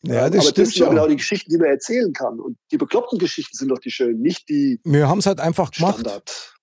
[0.02, 2.40] Ja, das aber stimmt das sind ja genau die Geschichten, die man erzählen kann.
[2.40, 5.70] Und die bekloppten Geschichten sind doch die schönen, nicht die Wir haben es halt einfach
[5.72, 6.00] gemacht.
[6.00, 6.54] Standard.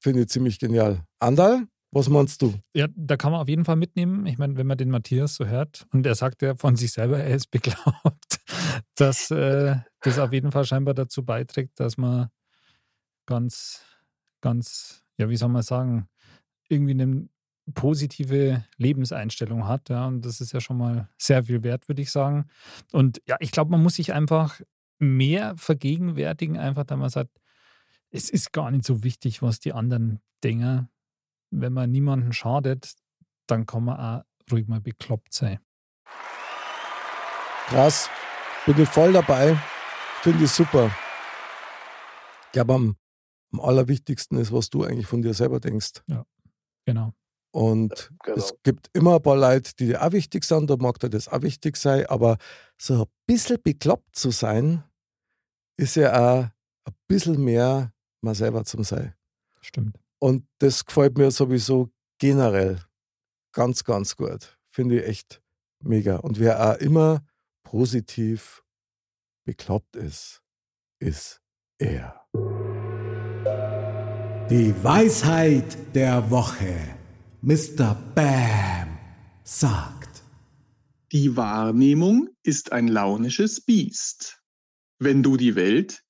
[0.00, 1.04] Finde ich ziemlich genial.
[1.20, 2.54] Andal, was meinst du?
[2.74, 4.26] Ja, da kann man auf jeden Fall mitnehmen.
[4.26, 7.18] Ich meine, wenn man den Matthias so hört und er sagt ja von sich selber,
[7.18, 8.40] er ist bekloppt,
[8.96, 12.28] dass äh, das auf jeden Fall scheinbar dazu beiträgt, dass man
[13.26, 13.82] ganz,
[14.40, 16.08] ganz, ja, wie soll man sagen,
[16.68, 17.28] irgendwie eine
[17.74, 19.88] positive Lebenseinstellung hat.
[19.88, 22.46] Ja, und das ist ja schon mal sehr viel wert, würde ich sagen.
[22.92, 24.60] Und ja, ich glaube, man muss sich einfach
[24.98, 27.30] mehr vergegenwärtigen, einfach, da man sagt,
[28.10, 30.88] es ist gar nicht so wichtig, was die anderen denken.
[31.50, 32.92] Wenn man niemanden schadet,
[33.46, 35.58] dann kann man auch ruhig mal bekloppt sein.
[37.66, 38.10] Krass.
[38.66, 39.58] Bin ich voll dabei.
[40.22, 40.90] Finde ich super.
[42.46, 42.96] Ich glaube, am,
[43.52, 46.02] am allerwichtigsten ist, was du eigentlich von dir selber denkst.
[46.84, 47.14] Genau.
[47.52, 48.36] Und Genau.
[48.38, 51.28] es gibt immer ein paar Leute, die dir auch wichtig sind, da mag dir das
[51.28, 52.36] auch wichtig sein, aber
[52.78, 54.84] so ein bisschen bekloppt zu sein,
[55.76, 56.44] ist ja auch
[56.84, 59.14] ein bisschen mehr man selber zum Sein.
[59.62, 59.98] Stimmt.
[60.18, 62.80] Und das gefällt mir sowieso generell
[63.52, 64.58] ganz, ganz gut.
[64.68, 65.42] Finde ich echt
[65.82, 66.16] mega.
[66.16, 67.24] Und wer auch immer
[67.64, 68.62] positiv
[69.46, 70.42] bekloppt ist,
[71.00, 71.40] ist
[71.78, 72.26] er.
[74.50, 76.99] Die Weisheit der Woche.
[77.42, 77.96] Mr.
[78.14, 78.98] Bam
[79.44, 80.22] sagt.
[81.10, 84.42] Die Wahrnehmung ist ein launisches Biest.
[84.98, 86.02] Wenn du die Welt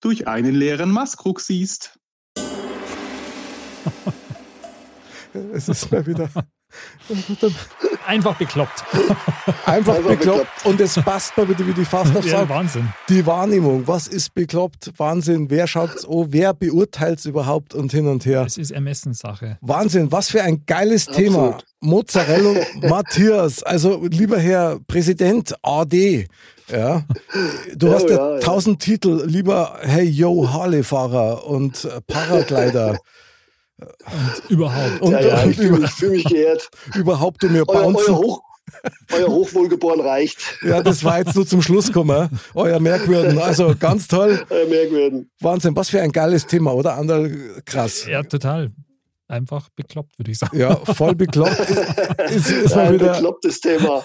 [0.00, 1.98] durch einen leeren Maskrug siehst.
[5.52, 6.30] Es ist mal wieder.
[8.06, 8.84] Einfach bekloppt.
[9.66, 10.18] Einfach, Einfach bekloppt.
[10.18, 10.64] bekloppt.
[10.66, 12.48] Und es passt mal wieder, wie die Fast auf Ja.
[12.48, 12.88] Wahnsinn.
[13.08, 14.92] Die Wahrnehmung, was ist bekloppt?
[14.96, 16.26] Wahnsinn, wer schaut's an?
[16.28, 18.44] Wer beurteilt's überhaupt und hin und her?
[18.46, 19.58] Es ist Ermessenssache.
[19.60, 21.30] Wahnsinn, was für ein geiles Absolut.
[21.32, 21.58] Thema.
[21.80, 26.26] Mozzarella Matthias, also lieber Herr Präsident AD,
[26.68, 27.02] ja,
[27.76, 28.40] du Ja, hast ja, ja, ja.
[28.40, 32.00] tausend Titel, lieber Hey Yo Harley-Fahrer und äh,
[33.78, 35.00] Paraglider Überhaupt.
[35.02, 36.70] und, ja, ja, und ich fühle fühl mich geehrt.
[36.94, 38.16] überhaupt um mir Euer, euer, bouncen.
[38.16, 38.42] Hoch,
[39.12, 40.38] euer Hochwohlgeboren reicht.
[40.62, 43.38] Ja, das war jetzt nur zum Schluss gekommen, euer Merkwürden.
[43.38, 45.30] Also ganz toll, Euer Merkwürden.
[45.40, 46.94] Wahnsinn, was für ein geiles Thema, oder?
[46.96, 48.06] Anderl, krass.
[48.06, 48.72] Ja, total.
[49.28, 50.56] Einfach bekloppt, würde ich sagen.
[50.56, 51.58] Ja, voll bekloppt.
[52.30, 54.02] Ist, ist, mal Ein wieder, beklopptes Thema.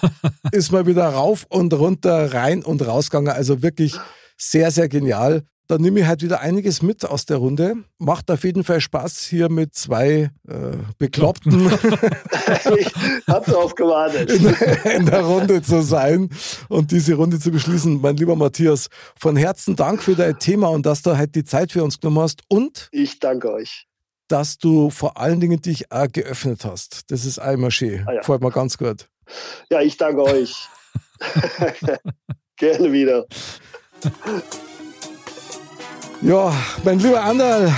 [0.50, 3.32] ist mal wieder rauf und runter, rein und rausgegangen.
[3.32, 3.94] Also wirklich
[4.36, 5.44] sehr, sehr genial.
[5.72, 7.76] Da nehme ich halt wieder einiges mit aus der Runde.
[7.96, 11.66] Macht auf jeden Fall Spaß, hier mit zwei äh, Bekloppten
[12.76, 12.92] ich
[13.26, 14.30] hab darauf gewartet.
[14.30, 14.48] in,
[14.98, 16.28] in der Runde zu sein
[16.68, 18.02] und diese Runde zu beschließen.
[18.02, 18.88] Mein lieber Matthias,
[19.18, 22.20] von Herzen Dank für dein Thema und dass du halt die Zeit für uns genommen
[22.20, 23.86] hast und Ich danke euch.
[24.28, 27.10] dass du vor allen Dingen dich auch geöffnet hast.
[27.10, 28.06] Das ist einmal schön.
[28.06, 28.20] Ah ja.
[28.20, 29.08] Gefällt mir ganz gut.
[29.70, 30.68] Ja, ich danke euch.
[32.58, 33.24] Gerne wieder.
[36.24, 36.52] Ja,
[36.84, 37.74] mein lieber Anderl,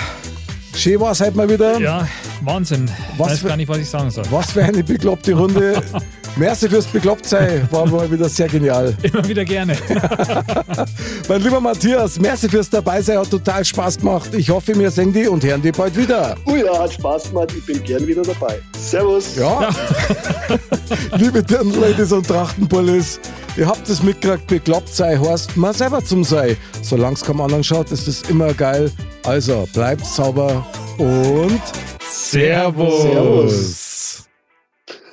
[0.77, 1.79] schön war es halt mal wieder.
[1.79, 2.07] Ja,
[2.43, 2.91] Wahnsinn.
[3.17, 4.25] Was weiß für- gar nicht, was ich sagen soll.
[4.31, 5.81] Was für eine bekloppte Runde.
[6.37, 8.93] Merci fürs Beklopptsein, war mal wieder sehr genial.
[9.03, 9.77] Immer wieder gerne.
[11.29, 14.31] Mein lieber Matthias, merci fürs Dabeisein, hat total Spaß gemacht.
[14.35, 16.35] Ich hoffe, wir sehen die und hören die bald wieder.
[16.47, 17.53] Oh ja, hat Spaß gemacht.
[17.57, 18.59] Ich bin gern wieder dabei.
[18.77, 19.37] Servus.
[19.37, 19.69] Ja.
[21.17, 23.21] Liebe Dirndl-Ladies und Trachtenpullis,
[23.57, 26.57] ihr habt es mitgekriegt, bekloppt sei, heißt mal selber zum sei.
[26.83, 28.91] Solange es keinem anderen schaut, ist es immer geil.
[29.25, 30.67] Also bleibt sauber
[30.99, 31.63] und
[32.03, 33.03] Servus.
[33.03, 34.29] Servus.